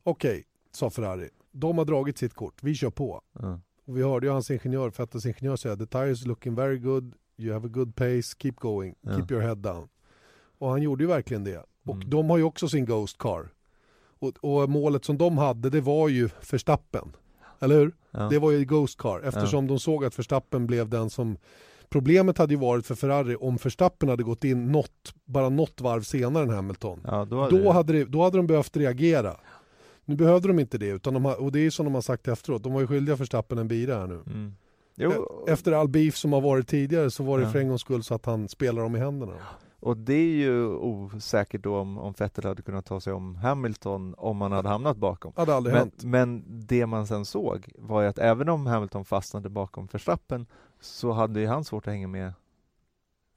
Okej, 0.03 0.43
sa 0.71 0.89
Ferrari. 0.89 1.29
De 1.51 1.77
har 1.77 1.85
dragit 1.85 2.17
sitt 2.17 2.33
kort. 2.33 2.63
Vi 2.63 2.75
kör 2.75 2.89
på. 2.89 3.21
Ja. 3.39 3.59
Och 3.85 3.97
vi 3.97 4.01
hörde 4.03 4.27
ju 4.27 4.33
hans 4.33 4.51
ingenjör, 4.51 4.89
Vettels 4.97 5.25
ingenjör 5.25 5.55
säga 5.55 5.75
the 5.75 5.85
tires 5.85 6.25
looking 6.25 6.55
very 6.55 6.77
good, 6.77 7.13
you 7.37 7.53
have 7.53 7.65
a 7.67 7.71
good 7.73 7.95
pace, 7.95 8.35
keep 8.39 8.53
going, 8.55 8.95
Ja. 9.01 9.11
keep 9.17 9.25
your 9.33 9.41
head 9.43 9.55
down. 9.55 9.87
Och 10.57 10.69
han 10.69 10.81
gjorde 10.81 11.03
ju 11.03 11.07
verkligen 11.07 11.43
det. 11.43 11.63
Och 11.85 11.95
Mm. 11.95 12.09
de 12.09 12.29
har 12.29 12.37
ju 12.37 12.43
också 12.43 12.69
sin 12.69 12.85
Ghost 12.85 13.17
Car. 13.17 13.49
Och, 14.25 14.61
och 14.61 14.69
målet 14.69 15.05
som 15.05 15.17
de 15.17 15.37
hade, 15.37 15.69
det 15.69 15.81
var 15.81 16.09
ju 16.09 16.29
Verstappen. 16.51 17.11
Eller 17.59 17.75
hur? 17.75 17.91
Ja. 18.11 18.19
Det 18.29 18.39
var 18.39 18.51
ju 18.51 18.65
Ghost 18.65 18.97
Car 18.97 19.21
eftersom 19.27 19.67
de 19.67 19.79
såg 19.79 20.05
att 20.05 20.19
Verstappen 20.19 20.67
blev 20.67 20.89
den 20.89 21.09
som 21.09 21.37
Problemet 21.89 22.37
hade 22.37 22.53
ju 22.53 22.59
varit 22.59 22.85
för 22.85 22.95
Ferrari 22.95 23.35
om 23.35 23.55
Verstappen 23.57 24.09
hade 24.09 24.23
gått 24.23 24.43
in 24.43 24.71
något, 24.71 25.13
bara 25.25 25.49
något 25.49 25.81
varv 25.81 26.01
senare 26.01 26.43
än 26.43 26.49
Hamilton. 26.49 26.99
Ja, 27.07 27.25
då 27.25 27.41
hade 27.41 27.63
Då 27.63 27.71
hade, 27.71 27.93
det, 27.93 28.05
då 28.05 28.23
hade 28.23 28.37
de 28.37 28.47
behövt 28.47 28.77
reagera. 28.77 29.35
Nu 30.05 30.15
behövde 30.15 30.47
de 30.47 30.59
inte 30.59 30.77
det, 30.77 30.87
utan 30.87 31.13
de 31.13 31.25
har, 31.25 31.41
och 31.41 31.51
det 31.51 31.59
är 31.59 31.69
som 31.69 31.85
de 31.85 31.93
har 31.93 32.01
sagt 32.01 32.27
efteråt, 32.27 32.63
de 32.63 32.73
var 32.73 32.81
ju 32.81 32.87
skyldiga 32.87 33.15
Verstappen 33.15 33.57
en 33.57 33.67
bira 33.67 33.95
här 33.99 34.07
nu. 34.07 34.13
Mm. 34.27 34.55
Jo, 34.95 35.11
E- 35.47 35.51
Efter 35.51 35.71
all 35.71 35.87
beef 35.87 36.15
som 36.15 36.33
har 36.33 36.41
varit 36.41 36.67
tidigare 36.67 37.11
så 37.11 37.23
var 37.23 37.37
det 37.37 37.43
Ja. 37.43 37.51
för 37.51 37.59
en 37.59 37.67
gångs 37.67 37.81
skull 37.81 38.03
så 38.03 38.15
att 38.15 38.25
han 38.25 38.49
spelar 38.49 38.81
dem 38.81 38.95
i 38.95 38.99
händerna. 38.99 39.33
Och 39.85 39.97
det 39.97 40.13
är 40.13 40.35
ju 40.35 40.67
osäkert 40.67 41.63
då 41.63 41.77
om, 41.77 41.97
om 41.97 42.13
Vettel 42.17 42.45
hade 42.45 42.61
kunnat 42.61 42.85
ta 42.85 42.99
sig 42.99 43.13
om 43.13 43.35
Hamilton 43.35 44.15
om 44.17 44.41
han 44.41 44.51
hade 44.51 44.69
hamnat 44.69 44.97
bakom. 44.97 45.33
Hade 45.35 45.55
aldrig 45.55 45.73
Men, 45.73 45.79
hänt. 45.79 46.03
men 46.03 46.43
det 46.67 46.85
man 46.85 47.07
sen 47.07 47.25
såg 47.25 47.71
var 47.77 48.01
ju 48.01 48.07
att 48.07 48.17
även 48.19 48.49
om 48.49 48.65
Hamilton 48.67 49.05
fastnade 49.05 49.49
bakom 49.49 49.87
Verstappen 49.91 50.45
så 50.79 51.11
hade 51.11 51.39
ju 51.39 51.47
han 51.47 51.63
svårt 51.63 51.87
att 51.87 51.93
hänga 51.93 52.07
med 52.07 52.33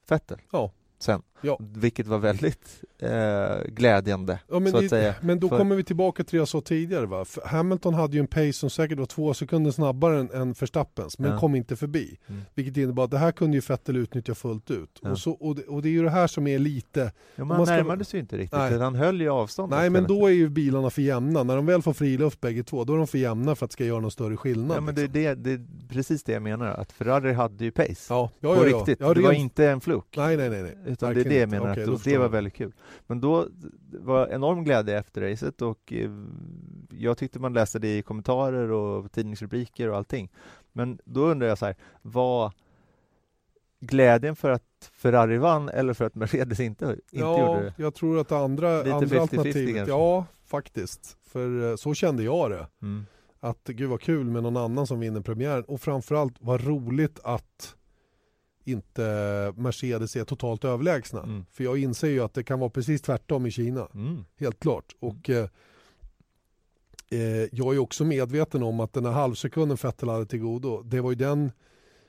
Vettel 0.07 0.41
Ja. 0.51 0.71
Sen. 0.99 1.21
Ja. 1.41 1.59
Vilket 1.75 2.07
var 2.07 2.17
väldigt 2.17 2.83
eh, 2.99 3.71
glädjande, 3.73 4.39
Ja, 4.51 4.59
men, 4.59 4.71
så 4.71 4.77
att 4.77 4.89
säga. 4.89 5.15
men 5.21 5.39
då 5.39 5.49
För- 5.49 5.57
kommer 5.57 5.75
vi 5.75 5.83
tillbaka 5.83 6.23
till 6.23 6.31
det 6.37 6.41
jag 6.41 6.47
sa 6.47 6.61
tidigare. 6.61 7.05
Va? 7.05 7.25
För 7.25 7.41
Hamilton 7.45 7.93
hade 7.93 8.13
ju 8.13 8.19
en 8.19 8.27
pace 8.27 8.53
som 8.53 8.69
säkert 8.69 8.99
var 8.99 9.05
två 9.05 9.33
sekunder 9.33 9.71
snabbare 9.71 10.19
än, 10.19 10.31
än 10.31 10.53
Verstappens, 10.53 11.19
men 11.19 11.31
Ja. 11.31 11.39
kom 11.39 11.55
inte 11.55 11.75
förbi. 11.75 12.17
Mm. 12.27 12.41
Vilket 12.55 12.77
innebar 12.77 13.03
att 13.03 13.11
det 13.11 13.17
här 13.17 13.31
kunde 13.31 13.57
ju 13.57 13.61
Vettel 13.67 13.95
utnyttja 13.95 14.35
fullt 14.35 14.71
ut. 14.71 14.99
Ja. 15.01 15.11
Och, 15.11 15.19
så, 15.19 15.31
och, 15.31 15.55
det, 15.55 15.61
och 15.63 15.81
det 15.81 15.89
är 15.89 15.91
ju 15.91 16.03
det 16.03 16.09
här 16.09 16.27
som 16.27 16.47
är 16.47 16.59
lite... 16.59 17.11
Ja, 17.35 17.45
man 17.45 17.57
man 17.57 17.65
ska- 17.65 17.75
närmade 17.75 18.05
sig 18.05 18.19
inte 18.19 18.37
riktigt, 18.37 18.59
Nej. 18.59 18.77
han 18.79 18.95
höll 18.95 19.21
ju 19.21 19.29
avstånd. 19.29 19.71
Nej 19.71 19.89
men 19.89 20.03
då 20.07 20.27
är 20.27 20.31
ju 20.33 20.49
bilarna 20.49 20.89
för 20.89 21.01
jämna. 21.01 21.43
När 21.43 21.55
de 21.55 21.65
väl 21.65 21.81
får 21.81 21.93
friluft 21.93 22.41
bägge 22.41 22.63
två, 22.63 22.83
då 22.83 22.93
är 22.93 22.97
de 22.97 23.07
för 23.07 23.17
jämna 23.17 23.55
för 23.55 23.65
att 23.65 23.69
det 23.71 23.73
ska 23.73 23.85
göra 23.85 23.99
någon 23.99 24.11
större 24.11 24.37
skillnad. 24.37 24.77
Ja, 24.77 24.81
men 24.81 24.95
det, 24.95 25.01
är 25.01 25.05
liksom. 25.07 25.43
det, 25.43 25.55
det 25.57 25.63
är 25.63 25.65
precis 25.93 26.23
det 26.23 26.31
jag 26.31 26.41
menar, 26.41 26.65
att 26.67 26.91
Ferrari 26.91 27.33
hade 27.33 27.63
ju 27.65 27.71
pace. 27.71 28.05
ja, 28.13 28.31
ja, 28.39 28.55
på 28.55 28.61
ja, 28.65 28.69
ja. 28.69 28.77
riktigt. 28.77 28.99
Ja, 29.01 29.13
det 29.13 29.21
var 29.21 29.31
inte 29.31 29.67
en 29.69 29.81
fluk. 29.81 30.05
Nej, 30.17 30.37
nej, 30.37 30.49
nej. 30.49 30.61
nej. 30.61 30.88
Utan 30.89 31.13
det 31.13 31.21
är 31.21 31.25
det 31.25 31.35
jag 31.35 31.49
menar, 31.49 31.71
Okej, 31.71 31.93
att 31.93 32.03
det 32.03 32.17
var 32.17 32.29
väldigt 32.29 32.53
kul. 32.53 32.73
Men 33.07 33.21
då 33.21 33.47
var 33.91 34.27
enorm 34.27 34.63
glädje 34.63 34.97
efter 34.97 35.21
racet 35.21 35.61
och 35.61 35.93
eh, 35.93 36.11
jag 36.89 37.17
tyckte 37.17 37.39
man 37.39 37.53
läste 37.53 37.79
det 37.79 37.97
i 37.97 38.01
kommentarer 38.01 38.71
och 38.71 39.11
tidningsrubriker 39.11 39.89
och 39.89 39.97
allting. 39.97 40.31
Men 40.71 40.99
då 41.05 41.21
undrar 41.21 41.47
jag 41.47 41.57
så 41.57 41.65
här, 41.65 41.75
var 42.01 42.53
glädjen 43.79 44.35
för 44.35 44.49
att 44.49 44.91
Ferrari 44.93 45.37
vann 45.37 45.69
eller 45.69 45.93
för 45.93 46.05
att 46.05 46.15
Mercedes 46.15 46.59
inte, 46.59 46.85
inte 46.85 47.01
ja, 47.11 47.39
gjorde 47.39 47.63
det? 47.63 47.73
jag 47.77 47.95
tror 47.95 48.19
att 48.19 48.27
det 48.27 48.37
andra, 48.37 48.77
Lite 48.77 48.95
andra 48.95 49.07
50-50 49.07 49.21
alternativet, 49.21 49.75
kanske. 49.75 49.91
ja 49.91 50.25
faktiskt. 50.45 51.17
För 51.23 51.69
eh, 51.69 51.75
så 51.75 51.93
kände 51.93 52.23
jag 52.23 52.51
det. 52.51 52.67
Mm. 52.81 53.05
Att 53.39 53.63
gud 53.63 53.89
vad 53.89 54.01
kul 54.01 54.25
med 54.25 54.43
någon 54.43 54.57
annan 54.57 54.87
som 54.87 54.99
vinner 54.99 55.21
premiären 55.21 55.63
och 55.63 55.81
framförallt 55.81 56.35
vad 56.39 56.67
roligt 56.67 57.19
att 57.23 57.75
inte 58.63 59.53
Mercedes 59.57 60.15
är 60.15 60.23
totalt 60.25 60.65
överlägsna. 60.65 61.23
Mm. 61.23 61.45
För 61.51 61.63
jag 61.63 61.77
inser 61.77 62.07
ju 62.09 62.19
att 62.23 62.33
det 62.33 62.43
kan 62.43 62.59
vara 62.59 62.69
precis 62.69 63.01
tvärtom 63.01 63.45
i 63.45 63.51
Kina. 63.51 63.87
Mm. 63.93 64.25
Helt 64.39 64.59
klart. 64.59 64.95
Och 64.99 65.29
eh, 65.29 65.49
eh, 67.11 67.47
jag 67.51 67.75
är 67.75 67.79
också 67.79 68.05
medveten 68.05 68.63
om 68.63 68.79
att 68.79 68.93
den 68.93 69.05
här 69.05 69.11
halvsekunden 69.11 69.77
Vettel 69.83 70.09
hade 70.09 70.25
till 70.25 70.39
godo, 70.39 70.81
det 70.83 71.01
var 71.01 71.11
ju 71.11 71.15
den 71.15 71.51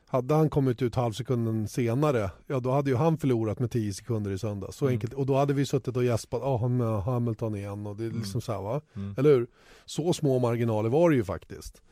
hade 0.06 0.34
han 0.34 0.50
kommit 0.50 0.82
ut 0.82 0.94
halvsekunden 0.94 1.68
senare, 1.68 2.30
ja 2.46 2.60
då 2.60 2.70
hade 2.70 2.90
ju 2.90 2.96
han 2.96 3.18
förlorat 3.18 3.58
med 3.58 3.70
10 3.70 3.92
sekunder 3.94 4.30
i 4.30 4.38
söndag. 4.38 4.72
Så 4.72 4.84
Mm. 4.84 4.94
enkelt. 4.94 5.14
Och 5.14 5.26
då 5.26 5.36
hade 5.36 5.54
vi 5.54 5.66
suttit 5.66 5.96
och 5.96 6.04
gäspat, 6.04 6.60
han 6.60 6.76
med 6.76 7.02
Hamilton 7.02 7.54
igen 7.56 7.86
och 7.86 7.96
det 7.96 8.04
är 8.04 8.10
liksom 8.10 8.40
så 8.40 8.52
här 8.52 8.62
va. 8.62 8.80
Mm. 8.96 9.14
Eller 9.18 9.30
hur? 9.30 9.46
Så 9.84 10.12
små 10.12 10.38
marginaler 10.38 10.88
var 10.88 11.10
det 11.10 11.16
ju 11.16 11.24
faktiskt. 11.24 11.82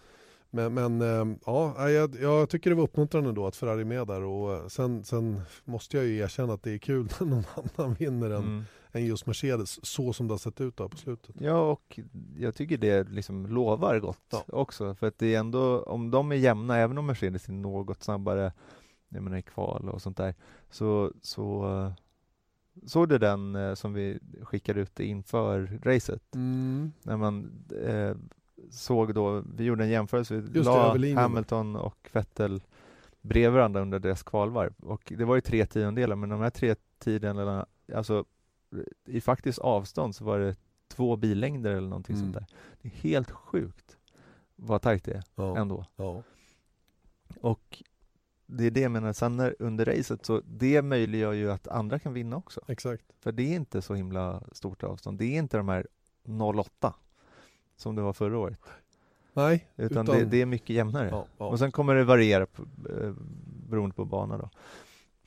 Men, 0.51 0.75
men 0.75 1.01
eh, 1.03 1.37
ja, 1.47 1.91
jag, 1.91 2.15
jag 2.21 2.49
tycker 2.49 2.71
det 2.71 2.77
var 2.77 2.85
uppmuntrande 2.85 3.33
då 3.33 3.47
att 3.47 3.57
Ferrari 3.57 3.81
är 3.81 3.85
med 3.85 4.07
där 4.07 4.23
och 4.23 4.55
eh, 4.55 4.67
sen, 4.69 5.05
sen 5.05 5.41
måste 5.65 5.97
jag 5.97 6.07
ju 6.07 6.17
erkänna 6.19 6.53
att 6.53 6.63
det 6.63 6.71
är 6.75 6.79
kul 6.79 7.09
när 7.21 7.27
någon 7.27 7.45
annan 7.77 7.95
vinner 7.95 8.31
än, 8.31 8.37
Mm. 8.43 8.65
än 8.93 9.07
just 9.07 9.27
Mercedes 9.27 9.87
så 9.87 10.13
som 10.13 10.29
det 10.29 10.33
har 10.35 10.39
sett 10.39 10.61
ut 10.61 10.77
då 10.77 10.89
på 10.89 10.97
slutet. 10.97 11.35
Ja, 11.41 11.61
och 11.71 12.01
jag 12.37 12.55
tycker 12.55 12.79
det 12.79 13.09
liksom 13.09 13.47
lovar 13.47 13.99
gott 13.99 14.19
Ja. 14.31 14.45
också. 14.49 14.95
För 14.95 15.07
att 15.07 15.19
det 15.19 15.35
är 15.35 15.39
ändå, 15.39 15.83
om 15.83 16.11
de 16.11 16.33
är 16.33 16.37
jämna, 16.37 16.77
även 16.77 16.99
om 16.99 17.07
Mercedes 17.07 17.49
är 17.49 17.53
något 17.53 18.03
snabbare, 18.03 18.53
jag 19.09 19.23
menar 19.23 19.37
i 19.37 19.43
kval 19.43 19.89
och 19.89 20.03
sånt 20.03 20.17
där, 20.17 20.35
så, 20.71 21.13
så 21.23 21.65
eh, 21.85 21.93
såg 22.87 23.09
du 23.09 23.19
den 23.19 23.55
eh, 23.57 23.75
som 23.75 23.93
vi 23.93 24.19
skickade 24.43 24.81
ut 24.81 25.01
inför 25.01 25.79
racet? 25.83 26.35
Mm. 26.35 26.93
När 27.03 27.17
man 27.17 27.51
eh, 27.87 28.17
såg 28.71 29.15
då, 29.15 29.43
vi 29.57 29.65
gjorde 29.65 29.85
en 29.85 29.91
jämförelse, 29.91 30.35
vi 30.35 30.41
det, 30.49 30.63
la 30.63 30.95
linjen. 30.95 31.19
Hamilton 31.19 31.77
och 31.77 32.09
Vettel 32.13 32.63
bredvid 33.21 33.53
varandra 33.53 33.81
under 33.81 33.99
deras 33.99 34.23
kvalvarv. 34.23 34.75
Och 34.83 35.13
det 35.17 35.25
var 35.25 35.35
ju 35.35 35.41
tre 35.41 35.67
tiondelar, 35.67 36.17
men 36.17 36.29
de 36.29 36.41
här 36.41 36.51
tre 36.51 36.75
tiondelarna, 36.99 37.67
alltså 37.95 38.25
i 39.07 39.21
faktiskt 39.21 39.59
avstånd 39.59 40.15
så 40.17 40.25
var 40.25 40.39
det 40.39 40.57
två 40.89 41.17
billängder 41.17 41.71
eller 41.71 41.89
någonting 41.89 42.17
Mm. 42.17 42.25
sånt 42.27 42.35
där. 42.35 42.57
Det 42.83 42.89
är 42.89 42.93
helt 42.93 43.31
sjukt 43.31 43.97
vad 44.57 44.83
tajt 44.83 45.05
det 45.05 45.13
är 45.15 45.23
Ja, 45.35 45.57
ändå. 45.59 45.85
ja. 45.97 46.23
Och 47.41 47.83
det 48.47 48.65
är 48.67 48.71
det 48.71 48.81
jag 48.81 48.91
menar, 48.93 49.13
sen 49.13 49.37
när, 49.37 49.55
under 49.59 49.85
racet 49.85 50.25
så 50.27 50.43
det 50.47 50.83
möjliggör 50.83 51.33
ju 51.33 51.51
att 51.53 51.69
andra 51.69 51.99
kan 51.99 52.13
vinna 52.13 52.37
också. 52.37 52.61
exakt. 52.69 53.05
För 53.21 53.33
det 53.33 53.43
är 53.43 53.57
inte 53.57 53.83
så 53.83 53.95
himla 53.95 54.43
stort 54.53 54.83
avstånd. 54.83 55.19
Det 55.19 55.25
är 55.25 55.39
inte 55.39 55.57
de 55.57 55.69
här 55.69 55.87
08 56.55 56.95
som 57.79 57.95
det 57.97 58.03
var 58.03 58.13
förra 58.13 58.39
året. 58.39 58.61
Nej, 59.33 59.69
Utan, 59.77 60.07
Det, 60.07 60.25
det 60.25 60.43
är 60.43 60.47
mycket 60.47 60.71
jämnare. 60.77 61.09
ja, 61.13 61.27
ja. 61.39 61.45
Och 61.47 61.59
sen 61.59 61.73
kommer 61.73 61.95
det 61.95 62.05
variera 62.05 62.47
på, 62.47 62.63
eh, 62.63 63.13
beroende 63.69 63.95
på 63.97 64.05
bana 64.05 64.39
då. 64.39 64.51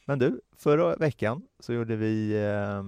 Men 0.06 0.20
du, 0.20 0.42
förra 0.56 0.96
veckan 0.96 1.42
så 1.60 1.74
gjorde 1.74 1.96
vi 1.96 2.44
eh, 2.46 2.84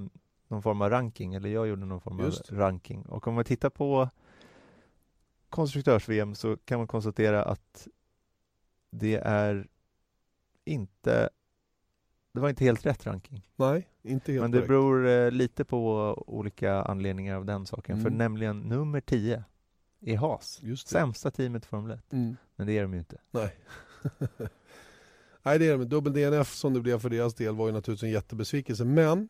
någon 0.47 0.61
form 0.63 0.81
av 0.81 0.89
ranking, 0.89 1.33
eller 1.33 1.49
jag 1.49 1.67
gjorde 1.67 1.85
någon 1.85 2.01
form 2.01 2.19
Just. 2.19 2.51
av 2.51 2.57
ranking. 2.57 3.01
Och 3.01 3.27
om 3.27 3.33
man 3.35 3.43
tittar 3.43 3.69
på 3.69 4.09
konstruktörs-VM 5.49 6.35
så 6.35 6.57
kan 6.65 6.77
man 6.79 6.87
konstatera 6.87 7.43
att 7.43 7.87
det 8.91 9.15
är 9.15 9.67
inte 10.65 11.29
det 12.33 12.39
var 12.39 12.49
inte 12.49 12.63
helt 12.63 12.85
rätt 12.85 13.05
ranking. 13.05 13.47
Nej, 13.55 13.87
inte 14.01 14.31
helt 14.31 14.41
Men 14.41 14.51
det 14.51 14.57
korrekt. 14.57 14.67
beror 14.67 15.07
eh, 15.07 15.31
lite 15.31 15.65
på 15.65 16.13
olika 16.27 16.81
anledningar 16.81 17.35
av 17.37 17.45
den 17.45 17.65
saken. 17.65 18.01
För 18.01 18.07
Mm. 18.07 18.17
nämligen 18.17 18.59
nummer 18.59 19.01
10 19.01 19.43
är 20.05 20.17
Haas. 20.17 20.59
Just 20.61 20.87
det. 20.87 20.91
Sämsta 20.91 21.31
teamet 21.31 21.63
i 21.65 21.67
Formel 21.67 21.91
1. 21.91 22.13
Mm. 22.13 22.37
Men 22.55 22.67
det 22.67 22.77
är 22.77 22.81
de 22.81 22.93
ju 22.93 22.99
inte. 22.99 23.17
Nej. 23.31 23.55
Nej, 25.43 25.59
det 25.59 25.65
är 25.65 25.71
det. 25.71 25.77
Men 25.77 25.89
Dubbel 25.89 26.13
DNF 26.13 26.53
som 26.53 26.73
det 26.73 26.81
blev 26.81 26.99
för 26.99 27.09
deras 27.09 27.33
del 27.33 27.55
var 27.55 27.67
ju 27.67 27.73
naturligtvis 27.73 28.07
en 28.07 28.13
jättebesvikelse. 28.13 28.85
Men 28.85 29.29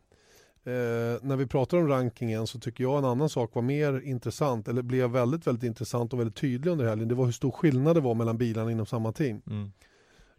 eh, 0.64 1.22
när 1.22 1.36
vi 1.36 1.46
pratar 1.46 1.78
om 1.78 1.88
rankingen 1.88 2.46
så 2.46 2.60
tycker 2.60 2.84
jag 2.84 2.98
en 2.98 3.04
annan 3.04 3.28
sak 3.28 3.54
var 3.54 3.62
mer 3.62 4.00
intressant, 4.00 4.68
eller 4.68 4.82
blev 4.82 5.10
väldigt, 5.10 5.46
väldigt 5.46 5.64
intressant 5.64 6.12
och 6.12 6.18
väldigt 6.18 6.36
tydlig 6.36 6.70
under 6.70 6.88
helgen. 6.88 7.08
Det 7.08 7.14
var 7.14 7.24
hur 7.24 7.32
stor 7.32 7.50
skillnad 7.50 7.96
det 7.96 8.00
var 8.00 8.14
mellan 8.14 8.38
bilarna 8.38 8.70
inom 8.70 8.86
samma 8.86 9.12
team. 9.12 9.42
Mm. 9.46 9.72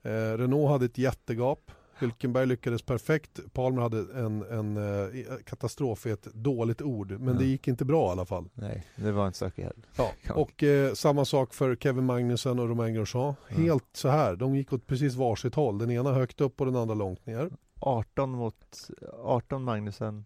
Eh, 0.02 0.38
Renault 0.38 0.70
hade 0.70 0.86
ett 0.86 0.98
jättegap. 0.98 1.72
Hülkenberg 2.00 2.46
lyckades 2.46 2.82
perfekt. 2.82 3.40
Palmer 3.54 3.82
hade 3.82 3.98
en, 4.20 4.44
en 4.44 4.78
eh, 4.78 5.36
katastrof, 5.46 6.06
är 6.06 6.14
ett 6.14 6.24
dåligt 6.34 6.82
ord, 6.82 7.12
men 7.12 7.34
Ja. 7.34 7.40
det 7.40 7.46
gick 7.46 7.68
inte 7.68 7.86
bra 7.86 8.08
i 8.08 8.12
alla 8.12 8.26
fall. 8.26 8.50
Nej, 8.54 8.86
det 8.96 9.12
var 9.12 9.26
en 9.26 9.34
stökig 9.34 9.64
helg. 9.64 9.82
Ja, 9.98 10.12
Ja. 10.28 10.34
och 10.34 10.64
eh, 10.64 10.94
samma 10.94 11.26
sak 11.26 11.54
för 11.54 11.76
Kevin 11.76 12.06
Magnussen 12.06 12.60
och 12.60 12.70
Romain 12.70 12.94
Grosjean. 12.94 13.34
Ja. 13.50 13.56
Helt 13.56 13.86
så 13.94 14.10
här, 14.10 14.36
de 14.36 14.56
gick 14.56 14.74
åt 14.74 14.88
precis 14.88 15.16
varsitt 15.16 15.56
håll. 15.56 15.78
Den 15.78 15.92
ena 15.92 16.14
högt 16.14 16.42
upp 16.42 16.60
och 16.62 16.66
den 16.66 16.76
andra 16.76 16.96
långt 16.96 17.26
ner. 17.26 17.50
18 17.80 18.30
mot 18.32 18.90
18 19.24 19.64
Magnusen, 19.64 20.26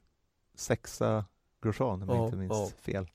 sexa 0.55 1.25
Grosjean 1.63 2.01
om 2.03 2.09
jag 2.09 2.17
Ja, 2.17 2.25
inte 2.25 2.37
minns 2.37 2.51
ja. 2.53 2.69
fel. 2.81 3.07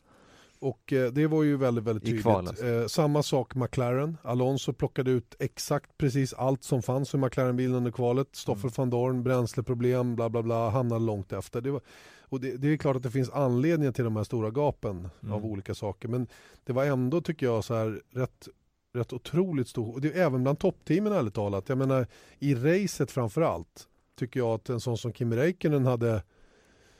Och 0.64 0.92
eh, 0.92 1.12
det 1.12 1.26
var 1.26 1.42
ju 1.42 1.56
väldigt, 1.56 1.84
väldigt 1.84 2.04
tydligt. 2.04 2.26
alltså. 2.26 2.88
samma 2.88 3.22
sak 3.22 3.54
McLaren. 3.54 4.16
Alonso 4.22 4.72
plockade 4.72 5.10
ut 5.10 5.34
exakt 5.38 5.98
precis 5.98 6.32
allt 6.34 6.64
som 6.64 6.82
fanns 6.82 7.10
för 7.10 7.18
McLaren-bilen 7.18 7.74
under 7.74 7.90
kvalet. 7.90 8.28
Stoffel 8.32 8.64
Mm. 8.64 8.72
van 8.76 8.90
Dorn, 8.90 9.22
bränsleproblem, 9.22 10.16
bla 10.16 10.28
bla 10.30 10.42
bla, 10.42 10.70
hamnade 10.70 11.04
långt 11.04 11.32
efter. 11.32 11.60
Det, 11.60 11.70
var, 11.70 11.80
och 12.20 12.40
det, 12.40 12.56
det 12.56 12.68
är 12.68 12.76
klart 12.76 12.96
att 12.96 13.02
det 13.02 13.10
finns 13.10 13.30
anledningar 13.30 13.92
till 13.92 14.04
de 14.04 14.16
här 14.16 14.24
stora 14.24 14.50
gapen 14.50 15.08
Mm. 15.22 15.34
av 15.34 15.44
olika 15.46 15.74
saker. 15.74 16.08
Men 16.08 16.26
det 16.64 16.72
var 16.72 16.84
ändå, 16.84 17.20
tycker 17.20 17.46
jag, 17.46 17.64
så 17.64 17.74
här 17.74 18.00
rätt 18.10 18.48
rätt 18.94 19.12
otroligt 19.12 19.68
stor, 19.68 19.92
och 19.94 20.00
det 20.00 20.08
är 20.12 20.22
även 20.26 20.42
bland 20.42 20.58
toppteamen 20.58 21.12
ärligt 21.12 21.34
talat. 21.34 21.68
Jag 21.68 21.78
menar 21.78 22.06
i 22.38 22.54
racet 22.54 23.10
framför 23.10 23.42
allt 23.42 23.88
tycker 24.18 24.40
jag 24.40 24.48
att 24.48 24.68
en 24.68 24.80
sån 24.80 24.98
som 24.98 25.12
Kimi 25.12 25.36
Räikkönen 25.36 25.86
hade, 25.86 26.22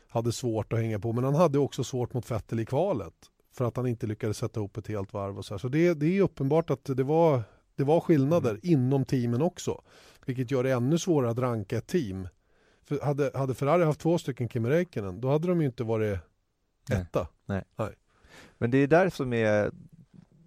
hade 0.08 0.32
svårt 0.32 0.72
att 0.72 0.78
hänga 0.78 0.98
på. 1.00 1.12
Men 1.12 1.24
han 1.24 1.34
hade 1.34 1.58
också 1.58 1.84
svårt 1.84 2.14
mot 2.14 2.30
Vettel 2.30 2.60
i 2.60 2.66
kvalet. 2.66 3.14
För 3.54 3.64
att 3.64 3.76
han 3.76 3.86
inte 3.86 4.06
lyckades 4.06 4.38
sätta 4.38 4.60
ihop 4.60 4.76
ett 4.76 4.88
helt 4.88 5.12
varv 5.12 5.38
och 5.38 5.44
så 5.44 5.54
här. 5.54 5.58
Så 5.58 5.68
det, 5.68 5.94
det 5.94 6.06
är 6.18 6.22
uppenbart 6.22 6.70
att 6.70 6.84
det 6.84 7.02
var, 7.02 7.42
det 7.76 7.84
var 7.84 8.00
skillnader 8.00 8.50
Mm. 8.50 8.60
inom 8.62 9.04
teamen 9.04 9.42
också. 9.42 9.82
Vilket 10.26 10.50
gör 10.50 10.62
det 10.64 10.70
ännu 10.72 10.98
svårare 10.98 11.30
att 11.30 11.38
ranka 11.38 11.78
ett 11.78 11.86
team. 11.86 12.28
För 12.82 13.00
hade, 13.00 13.30
hade 13.34 13.54
Ferrari 13.54 13.84
haft 13.84 14.00
två 14.00 14.18
stycken 14.18 14.48
Kimi 14.48 14.68
Räikkönen 14.68 15.20
då 15.20 15.30
hade 15.30 15.48
de 15.48 15.60
ju 15.60 15.66
inte 15.66 15.84
varit 15.84 16.18
Nej. 16.88 17.00
etta. 17.00 17.28
Men 18.58 18.70
det 18.70 18.78
är 18.78 18.86
där 18.86 19.10
som 19.10 19.32
är 19.32 19.70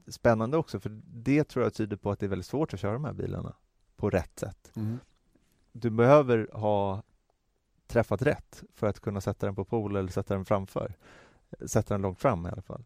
spännande 0.08 0.58
också, 0.58 0.80
för 0.80 1.02
det 1.06 1.44
tror 1.44 1.64
jag 1.66 1.74
tyder 1.74 1.98
på 1.98 2.12
att 2.12 2.20
det 2.20 2.26
är 2.26 2.30
väldigt 2.30 2.46
svårt 2.46 2.74
att 2.74 2.80
köra 2.80 2.94
de 2.94 3.06
här 3.06 3.14
bilarna 3.14 3.56
på 3.96 4.10
rätt 4.10 4.40
sätt. 4.40 4.72
Du 5.72 5.90
behöver 5.90 6.48
ha 6.54 7.04
träffat 7.88 8.22
rätt 8.22 8.64
för 8.74 8.88
att 8.88 9.00
kunna 9.00 9.22
sätta 9.22 9.46
den 9.46 9.56
på 9.56 9.66
pol 9.66 9.96
eller 9.96 10.12
sätta 10.12 10.34
den 10.34 10.46
framför. 10.46 10.94
Sätta 11.68 11.94
den 11.94 12.02
långt 12.02 12.20
fram 12.20 12.46
i 12.46 12.50
alla 12.50 12.62
fall. 12.62 12.84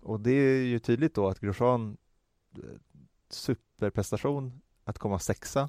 Och 0.00 0.20
det 0.20 0.30
är 0.30 0.62
ju 0.62 0.78
tydligt 0.78 1.14
då 1.14 1.28
att 1.28 1.40
Grosjean 1.40 1.96
eh, 2.56 2.62
superprestation 3.30 4.60
att 4.84 4.98
komma 4.98 5.18
sexa 5.18 5.68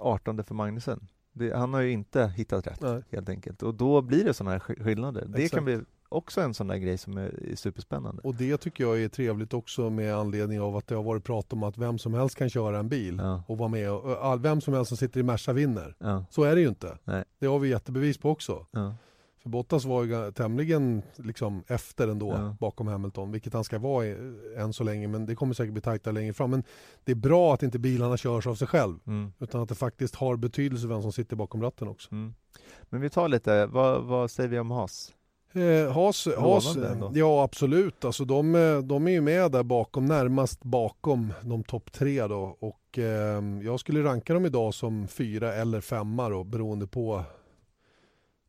18 0.00 0.44
för 0.44 0.54
Magnusen. 0.54 1.08
Det, 1.32 1.56
han 1.56 1.74
har 1.74 1.80
ju 1.80 1.90
inte 1.90 2.26
hittat 2.26 2.66
rätt 2.66 2.80
Nej. 2.80 3.02
helt 3.10 3.28
enkelt 3.28 3.62
och 3.62 3.74
då 3.74 4.02
blir 4.02 4.24
det 4.24 4.34
sådana 4.34 4.50
här 4.50 4.58
sk- 4.58 4.84
skillnader. 4.84 5.24
Det 5.28 5.38
Exakt. 5.38 5.54
kan 5.54 5.64
bli 5.64 5.80
också 6.08 6.40
en 6.40 6.54
sån 6.54 6.66
där 6.68 6.76
grej 6.76 6.98
som 6.98 7.16
är, 7.18 7.50
är 7.52 7.56
superspännande. 7.56 8.22
Och 8.24 8.34
det 8.34 8.56
tycker 8.56 8.84
jag 8.84 9.02
är 9.02 9.08
trevligt 9.08 9.54
också 9.54 9.90
med 9.90 10.14
anledning 10.16 10.60
av 10.60 10.76
att 10.76 10.86
det 10.86 10.94
har 10.94 11.02
varit 11.02 11.24
prat 11.24 11.52
om 11.52 11.62
att 11.62 11.78
vem 11.78 11.98
som 11.98 12.14
helst 12.14 12.34
kan 12.36 12.50
köra 12.50 12.78
en 12.78 12.88
bil 12.88 13.16
Ja. 13.22 13.42
och 13.48 13.58
vara 13.58 13.68
med. 13.68 13.92
Och 13.92 14.24
all- 14.24 14.40
vem 14.40 14.60
som 14.60 14.74
helst 14.74 14.88
som 14.88 14.96
sitter 14.96 15.20
i 15.20 15.22
Merca 15.22 15.52
vinner. 15.52 15.94
Ja, 15.98 16.24
Så 16.30 16.42
är 16.42 16.54
det 16.54 16.60
ju 16.60 16.68
inte. 16.68 16.98
Nej. 17.04 17.24
Det 17.38 17.46
har 17.46 17.58
vi 17.58 17.68
jättebevis 17.68 18.18
på 18.18 18.30
också. 18.30 18.66
ja, 18.70 18.94
För 19.42 19.48
Bottas 19.50 19.84
var 19.84 20.04
ju 20.04 20.32
tämligen 20.32 21.02
liksom 21.16 21.64
efter 21.66 22.08
ändå 22.08 22.28
Ja. 22.30 22.56
bakom 22.60 22.86
Hamilton, 22.86 23.32
vilket 23.32 23.52
han 23.52 23.64
ska 23.64 23.78
vara 23.78 24.06
i, 24.06 24.16
än 24.56 24.72
så 24.72 24.84
länge. 24.84 25.08
Men 25.08 25.26
det 25.26 25.34
kommer 25.34 25.54
säkert 25.54 25.72
bli 25.72 25.82
tajtare 25.82 26.14
längre 26.14 26.32
fram. 26.32 26.50
Men 26.50 26.62
det 27.04 27.12
är 27.12 27.16
bra 27.16 27.54
att 27.54 27.62
inte 27.62 27.78
bilarna 27.78 28.16
körs 28.16 28.46
av 28.46 28.54
sig 28.54 28.66
själv. 28.68 28.98
mm, 29.06 29.32
Utan 29.38 29.60
att 29.62 29.68
det 29.68 29.74
faktiskt 29.74 30.14
har 30.14 30.36
betydelse 30.36 30.86
vem 30.86 31.02
som 31.02 31.12
sitter 31.12 31.36
bakom 31.36 31.62
ratten 31.62 31.88
också. 31.88 32.12
mm. 32.12 32.34
Men 32.90 33.00
vi 33.00 33.10
tar 33.10 33.28
lite, 33.28 33.66
vad, 33.66 34.02
vad 34.04 34.30
säger 34.30 34.48
vi 34.48 34.58
om 34.58 34.70
Haas? 34.70 35.12
Eh, 35.52 35.92
Haas, 35.92 36.28
Haas, 36.38 36.76
ja 37.14 37.42
absolut. 37.42 38.04
Alltså 38.04 38.24
de, 38.24 38.54
eh, 38.54 38.78
de 38.78 39.06
är 39.06 39.10
ju 39.10 39.20
med 39.20 39.50
där 39.52 39.62
bakom, 39.62 40.06
närmast 40.06 40.62
bakom 40.64 41.32
de 41.42 41.64
topp 41.64 41.92
tre 41.92 42.26
då. 42.26 42.56
Och 42.60 42.98
eh, 42.98 43.42
jag 43.62 43.80
skulle 43.80 44.02
ranka 44.04 44.34
dem 44.34 44.46
idag 44.46 44.74
som 44.74 45.08
fyra 45.08 45.54
eller 45.54 45.80
femma 45.80 46.28
då, 46.28 46.44
beroende 46.44 46.86
på 46.86 47.22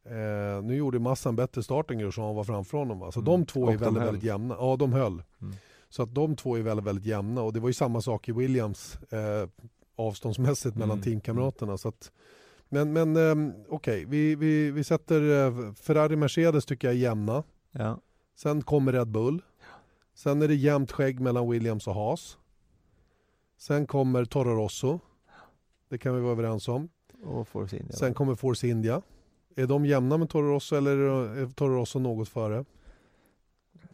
eh, 0.06 0.64
nu 0.64 0.76
gjorde 0.76 1.00
Massa 1.00 1.30
en 1.30 1.36
bättre 1.36 1.64
start 1.64 1.92
än 1.92 2.00
Grosjean 2.00 2.36
var 2.36 2.44
framför 2.44 2.78
honom. 2.78 3.00
Va? 3.00 3.12
Så 3.12 3.20
Mm. 3.20 3.26
de 3.32 3.46
två 3.46 3.62
Och 3.62 3.74
är 3.74 3.78
väldigt, 3.78 3.98
höll. 4.02 4.06
väldigt 4.06 4.24
jämna. 4.24 4.56
Ja, 4.60 4.76
de 4.76 4.94
höll. 4.94 5.24
Mm. 5.42 5.54
Så 5.90 6.04
att 6.04 6.16
de 6.16 6.36
två 6.36 6.58
är 6.58 6.62
väldigt, 6.62 6.86
väldigt 6.86 7.06
jämna. 7.06 7.42
Och 7.42 7.54
det 7.54 7.60
var 7.60 7.70
ju 7.70 7.74
samma 7.74 8.02
sak 8.02 8.30
i 8.30 8.32
Williams 8.32 8.96
eh, 9.12 9.50
avståndsmässigt 9.96 10.76
mellan 10.76 10.92
Mm. 10.98 11.04
teamkamraterna. 11.04 11.78
Så 11.78 11.88
att, 11.88 12.12
men 12.70 12.94
men 12.94 13.16
eh, 13.16 13.54
okej, 13.70 14.06
vi, 14.06 14.36
vi, 14.36 14.72
vi 14.72 14.84
sätter 14.84 15.22
eh, 15.22 15.74
Ferrari-Mercedes 15.74 16.66
tycker 16.66 16.88
jag 16.88 16.96
är 16.96 17.00
jämna. 17.00 17.44
Ja, 17.72 18.00
Sen 18.36 18.62
kommer 18.62 18.92
Red 18.94 19.08
Bull. 19.08 19.42
Sen 20.14 20.42
är 20.42 20.48
det 20.48 20.56
jämnt 20.56 20.92
skägg 20.92 21.20
mellan 21.20 21.50
Williams 21.50 21.88
och 21.88 21.94
Haas. 21.96 22.38
Sen 23.58 23.88
kommer 23.88 24.26
Toro 24.26 24.56
Rosso. 24.56 25.00
Det 25.90 25.98
kan 25.98 26.16
vi 26.16 26.22
vara 26.22 26.32
överens 26.32 26.68
om. 26.68 26.90
och 27.24 27.48
Force 27.48 27.78
India. 27.78 27.92
Sen 27.98 28.14
kommer 28.14 28.36
Force 28.36 28.68
India. 28.68 29.02
Är 29.56 29.68
de 29.68 29.86
jämna 29.86 30.18
med 30.18 30.30
Toro 30.30 30.54
Rosso 30.54 30.76
eller 30.76 30.98
är 30.98 31.46
Toro 31.54 31.76
Rosso 31.76 32.00
något 32.00 32.30
före? 32.30 32.66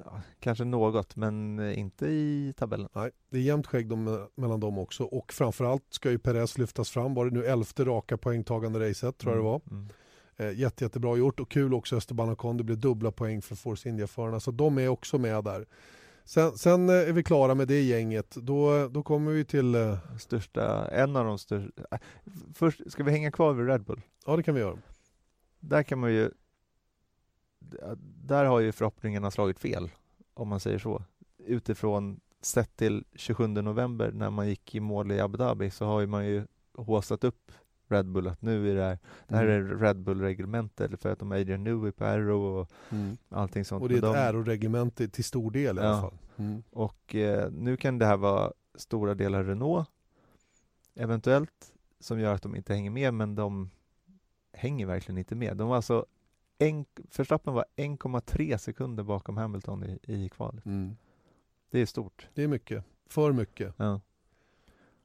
ja, 0.06 0.22
kanske 0.39 0.63
något, 0.63 1.15
men 1.15 1.60
eh, 1.60 1.80
inte 1.80 2.08
i 2.08 2.54
tabellen. 2.58 2.89
Nej, 2.93 3.12
det 3.30 3.38
är 3.38 3.41
jämnt 3.41 3.67
skägg 3.67 3.89
de, 3.89 4.28
mellan 4.36 4.60
dem 4.60 4.78
också. 4.78 5.04
Och 5.04 5.34
framförallt 5.34 5.84
ska 5.89 6.12
ju 6.12 6.20
Perez 6.20 6.58
lyftas 6.58 6.89
fram. 6.89 7.13
Var 7.13 7.26
det 7.26 7.32
nu 7.32 7.46
elfte 7.46 7.86
raka 7.86 8.17
poängtagande 8.17 8.89
racet 8.89 9.17
tror 9.17 9.34
jag 9.34 9.43
det 9.43 9.46
var. 9.50 9.62
Mm. 9.72 9.88
Eh, 10.38 10.60
jätte, 10.60 10.84
jättebra 10.84 11.17
gjort 11.17 11.39
och 11.39 11.50
kul 11.52 11.74
också 11.74 11.98
Esteban 11.98 12.30
Ocon. 12.30 12.58
Det 12.58 12.63
blev 12.63 12.80
dubbla 12.80 13.12
poäng 13.12 13.41
för 13.41 13.56
Force 13.56 13.89
India-förarna. 13.89 14.39
Så 14.39 14.52
de 14.52 14.78
är 14.78 14.88
också 14.88 15.17
med 15.17 15.43
där. 15.43 15.65
Sen, 16.26 16.58
sen 16.58 16.89
eh, 16.89 16.96
är 16.96 17.12
vi 17.12 17.24
klara 17.24 17.56
med 17.56 17.67
det 17.67 17.82
gänget. 17.82 18.36
Då, 18.36 18.88
då 18.88 19.04
kommer 19.04 19.32
vi 19.32 19.46
till... 19.46 19.76
eh, 19.76 19.98
Största, 20.20 20.88
en 20.88 21.15
av 21.15 21.26
de 21.26 21.39
största. 21.39 21.72
äh, 21.91 21.98
Först, 22.54 22.91
ska 22.91 23.04
vi 23.04 23.12
hänga 23.12 23.32
kvar 23.32 23.54
vid 23.54 23.67
Red 23.67 23.84
Bull? 23.84 24.02
Ja, 24.26 24.36
det 24.38 24.43
kan 24.43 24.56
vi 24.56 24.62
göra. 24.62 24.78
Där 25.68 25.84
kan 25.84 26.00
man 26.00 26.14
ju 26.14 26.32
Där 28.24 28.46
har 28.46 28.60
ju 28.60 28.72
förhoppningarna 28.72 29.32
slagit 29.32 29.60
fel, 29.60 29.90
om 30.34 30.48
man 30.48 30.60
säger 30.60 30.80
så. 30.80 31.04
Utifrån 31.38 32.20
sett 32.42 32.76
till 32.76 33.04
27 33.16 33.48
november 33.48 34.12
när 34.12 34.30
man 34.30 34.48
gick 34.50 34.76
i 34.76 34.80
mål 34.80 35.12
i 35.12 35.20
Abu 35.20 35.38
Dhabi 35.38 35.70
så 35.72 35.86
har 35.86 36.00
ju 36.02 36.08
man 36.08 36.26
ju 36.26 36.44
håsat 36.74 37.24
upp 37.24 37.52
Red 37.90 38.06
Bull 38.12 38.28
att 38.28 38.42
nu 38.42 38.72
är 38.72 38.76
det 38.76 38.82
här, 38.84 39.00
det 39.28 39.36
här 39.36 39.46
är 39.46 39.60
Mm. 39.62 39.80
Red 39.80 39.98
Bull-reglementet 40.00 41.00
för 41.02 41.10
att 41.12 41.20
de 41.20 41.32
har 41.32 41.38
Adrian 41.38 41.64
Newey 41.64 41.92
på 41.92 42.06
Arrow 42.06 42.60
och 42.60 42.72
Mm. 42.92 43.18
allting 43.30 43.66
sånt. 43.66 43.82
Och 43.82 43.90
det 43.90 43.96
är 43.96 43.98
ett 43.98 44.02
de, 44.04 44.16
äroregemente 44.16 45.08
till 45.10 45.24
stor 45.24 45.52
del 45.52 45.78
i 45.78 45.82
alla 45.82 45.90
Ja. 45.90 46.02
fall. 46.02 46.18
Mm. 46.38 46.64
och 46.72 47.16
eh, 47.16 47.52
nu 47.52 47.78
kan 47.78 47.98
det 47.98 48.06
här 48.06 48.18
vara 48.18 48.52
stora 48.76 49.14
delar 49.16 49.44
Renault 49.44 49.90
eventuellt 50.96 51.74
som 52.00 52.20
gör 52.20 52.34
att 52.34 52.42
de 52.42 52.56
inte 52.56 52.74
hänger 52.74 52.92
med 52.92 53.14
men 53.14 53.36
de 53.36 53.70
hänger 54.58 54.86
verkligen 54.86 55.17
inte 55.17 55.36
med. 55.36 55.58
De 55.58 55.67
var 55.70 55.76
alltså 55.76 56.06
en, 56.58 56.86
Verstappen 57.17 57.54
var 57.54 57.65
1,3 57.76 58.58
sekunder 58.58 59.04
bakom 59.04 59.38
Hamilton 59.38 59.84
i, 59.84 60.00
i 60.04 60.30
kvalet. 60.30 60.65
Mm. 60.65 60.96
Det 61.72 61.80
är 61.80 61.86
stort. 61.86 62.28
Det 62.34 62.43
är 62.43 62.48
mycket. 62.48 62.84
För 63.10 63.32
mycket. 63.32 63.74
Ja. 63.78 64.02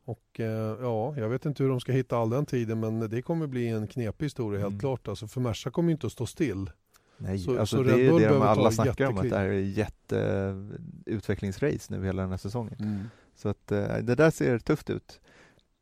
Och 0.04 0.40
eh, 0.40 0.76
ja, 0.80 1.16
jag 1.16 1.28
vet 1.28 1.46
inte 1.46 1.62
hur 1.62 1.70
de 1.70 1.80
ska 1.80 1.92
hitta 1.92 2.16
all 2.18 2.30
den 2.30 2.46
tiden 2.46 2.80
men 2.80 3.00
det 3.10 3.22
kommer 3.22 3.46
bli 3.46 3.68
en 3.68 3.86
knepig 3.86 4.26
historia 4.26 4.60
helt 4.60 4.70
Mm. 4.70 4.80
klart. 4.80 5.08
Alltså, 5.08 5.26
för 5.28 5.40
Merca 5.40 5.70
kommer 5.70 5.88
ju 5.88 5.92
inte 5.92 6.06
att 6.06 6.12
stå 6.12 6.26
still. 6.26 6.70
Nej, 7.18 7.38
Så- 7.38 7.58
alltså 7.60 7.76
så 7.76 7.82
det 7.82 7.92
är 8.06 8.18
det 8.20 8.28
de 8.28 8.42
alla 8.42 8.70
snackar 8.70 9.06
om, 9.06 9.18
att 9.18 9.30
det 9.30 9.36
här 9.36 9.44
är 9.44 9.52
jätte 9.60 10.54
utvecklingsrace 11.06 11.86
nu 11.94 12.04
hela 12.04 12.22
den 12.22 12.30
här 12.30 12.38
säsongen. 12.38 12.76
Mm. 12.80 13.04
Så 13.34 13.48
att 13.48 13.72
eh, 13.72 13.96
det 13.96 14.14
där 14.14 14.30
ser 14.30 14.58
tufft 14.58 14.90
ut. 14.90 15.20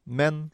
Men 0.05 0.51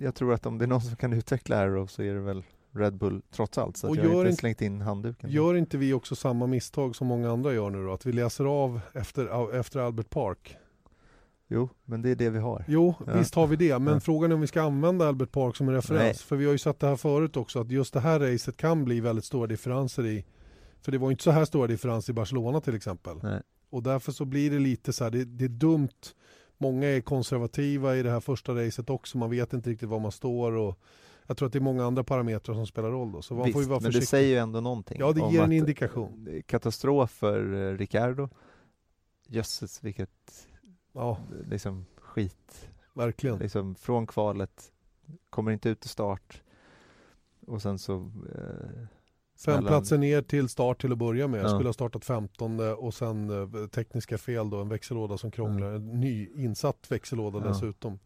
jag 0.00 0.14
tror 0.14 0.32
att 0.34 0.46
om 0.46 0.58
det 0.58 0.64
är 0.64 0.66
någon 0.66 0.80
som 0.80 0.96
kan 0.96 1.12
utveckla 1.12 1.56
Arrow 1.56 1.86
så 1.86 2.02
är 2.02 2.14
det 2.14 2.20
väl 2.20 2.42
Red 2.72 2.94
Bull 2.96 3.22
trots 3.30 3.58
allt. 3.58 3.76
Så 3.76 3.88
Och 3.88 3.96
jag 3.96 4.10
har 4.14 4.24
inte- 4.24 4.36
slängt 4.36 4.62
in 4.62 4.80
handduken. 4.80 5.30
Gör 5.30 5.54
inte 5.56 5.78
vi 5.78 5.92
också 5.92 6.16
samma 6.16 6.46
misstag 6.46 6.96
som 6.96 7.06
många 7.06 7.30
andra 7.32 7.52
gör 7.52 7.70
nu 7.70 7.84
då? 7.86 7.92
Att 7.92 8.06
vi 8.06 8.12
läser 8.12 8.44
av 8.44 8.80
efter, 8.92 9.54
efter 9.60 9.80
Albert 9.80 10.10
Park? 10.10 10.56
Jo, 11.48 11.68
men 11.84 12.02
det 12.02 12.10
är 12.10 12.14
det 12.16 12.30
vi 12.30 12.38
har. 12.38 12.64
Jo, 12.68 12.94
Ja. 13.06 13.12
visst 13.18 13.34
har 13.34 13.46
vi 13.46 13.56
det. 13.56 13.78
Men 13.78 13.94
Ja. 13.94 14.00
frågan 14.00 14.30
är 14.30 14.34
om 14.34 14.40
vi 14.40 14.46
ska 14.46 14.62
använda 14.62 15.08
Albert 15.08 15.32
Park 15.32 15.56
som 15.56 15.68
en 15.68 15.74
referens. 15.74 16.02
Nej. 16.02 16.14
För 16.14 16.36
vi 16.36 16.44
har 16.44 16.52
ju 16.52 16.58
sett 16.58 16.80
det 16.80 16.86
här 16.86 16.96
förut 16.96 17.36
också 17.36 17.60
att 17.60 17.70
just 17.70 17.94
det 17.94 18.00
här 18.00 18.20
racet 18.20 18.56
kan 18.56 18.84
bli 18.84 19.00
väldigt 19.00 19.24
stora 19.24 19.46
differenser 19.46 20.06
i. 20.06 20.24
För 20.82 20.92
det 20.92 20.98
var 20.98 21.08
ju 21.08 21.12
inte 21.12 21.24
så 21.24 21.30
här 21.30 21.44
stora 21.44 21.66
differenser 21.66 22.12
i 22.12 22.14
Barcelona 22.14 22.60
till 22.60 22.74
exempel. 22.74 23.16
Nej. 23.22 23.40
Och 23.70 23.82
därför 23.82 24.12
så 24.12 24.24
blir 24.24 24.50
det 24.50 24.58
lite 24.58 24.92
så 24.92 25.04
här, 25.04 25.10
det, 25.10 25.24
det 25.24 25.44
är 25.44 25.48
dumt. 25.48 25.88
Många 26.64 26.86
är 26.88 27.00
konservativa 27.00 27.96
i 27.96 28.02
det 28.02 28.10
här 28.10 28.20
första 28.20 28.52
racet 28.54 28.90
också. 28.90 29.18
Man 29.18 29.30
vet 29.30 29.52
inte 29.52 29.70
riktigt 29.70 29.88
var 29.88 29.98
man 30.00 30.12
står. 30.12 30.52
Och 30.52 30.78
jag 31.26 31.36
tror 31.36 31.46
att 31.46 31.52
det 31.52 31.58
är 31.58 31.60
många 31.60 31.84
andra 31.84 32.04
parametrar 32.04 32.54
som 32.54 32.66
spelar 32.66 32.90
roll 32.90 33.12
då. 33.12 33.22
Så 33.22 33.34
man 33.34 33.44
Visst, 33.44 33.52
får 33.54 33.62
ju 33.62 33.68
vara 33.68 33.80
men 33.80 33.92
det 33.92 34.02
säger 34.06 34.28
ju 34.28 34.36
ändå 34.36 34.60
någonting. 34.60 34.96
Ja, 35.00 35.12
det 35.12 35.32
ger 35.32 35.42
en 35.42 35.52
indikation. 35.52 36.42
Katastrof 36.46 37.10
för 37.10 37.54
eh, 37.72 37.78
Ricardo. 37.78 38.28
Jösses 39.28 39.82
vilket 39.84 40.46
Ja, 40.92 41.18
liksom 41.50 41.86
skit. 41.96 42.68
verkligen. 42.94 43.38
Liksom 43.38 43.74
från 43.74 44.06
kvalet, 44.06 44.72
kommer 45.30 45.52
inte 45.52 45.68
ut 45.68 45.80
till 45.80 45.90
start 45.90 46.42
och 47.46 47.62
sen 47.62 47.78
så 47.78 47.94
eh, 48.34 48.86
Fem 49.36 49.64
platser 49.64 49.98
ner 49.98 50.22
till 50.22 50.48
start 50.48 50.80
till 50.80 50.92
att 50.92 50.98
börja 50.98 51.28
med. 51.28 51.40
Jag 51.40 51.44
Ja. 51.46 51.48
skulle 51.54 51.68
ha 51.68 51.72
startat 51.72 52.04
15 52.04 52.60
och 52.60 52.94
sen 52.94 53.30
eh, 53.30 53.66
tekniska 53.68 54.18
fel 54.18 54.50
då, 54.50 54.60
en 54.60 54.68
växellåda 54.68 55.18
som 55.18 55.30
krånglar. 55.30 55.66
En 55.72 56.00
ny 56.00 56.28
insatt 56.34 56.86
växellåda 56.90 57.38
dessutom. 57.40 57.98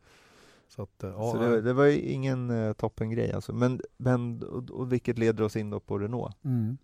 Så, 0.69 0.83
att, 0.83 1.03
eh, 1.03 1.11
ja, 1.11 1.33
så 1.33 1.39
det, 1.39 1.61
det 1.61 1.73
var 1.73 1.85
ju 1.85 2.01
ingen 2.01 2.51
eh, 2.51 2.73
toppengrej 2.73 3.33
alltså. 3.33 3.53
Men, 3.53 3.81
men 3.97 4.43
och, 4.43 4.71
och 4.71 4.93
vilket 4.93 5.19
leder 5.19 5.45
oss 5.45 5.57
in 5.57 5.71
då 5.71 5.81
på 5.81 5.99
Renault. 5.99 6.45
mm. 6.45 6.79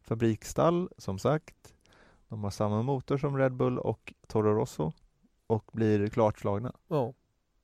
Fabriksstall, 0.00 0.88
som 0.98 1.18
sagt. 1.18 1.74
De 2.28 2.44
har 2.44 2.50
samma 2.50 2.82
motor 2.82 3.18
som 3.18 3.38
Red 3.38 3.52
Bull 3.52 3.78
och 3.78 4.12
Toro 4.26 4.54
Rosso 4.54 4.92
och 5.46 5.70
blir 5.72 6.08
klart 6.08 6.38
slagna. 6.40 6.72
ja. 6.88 7.14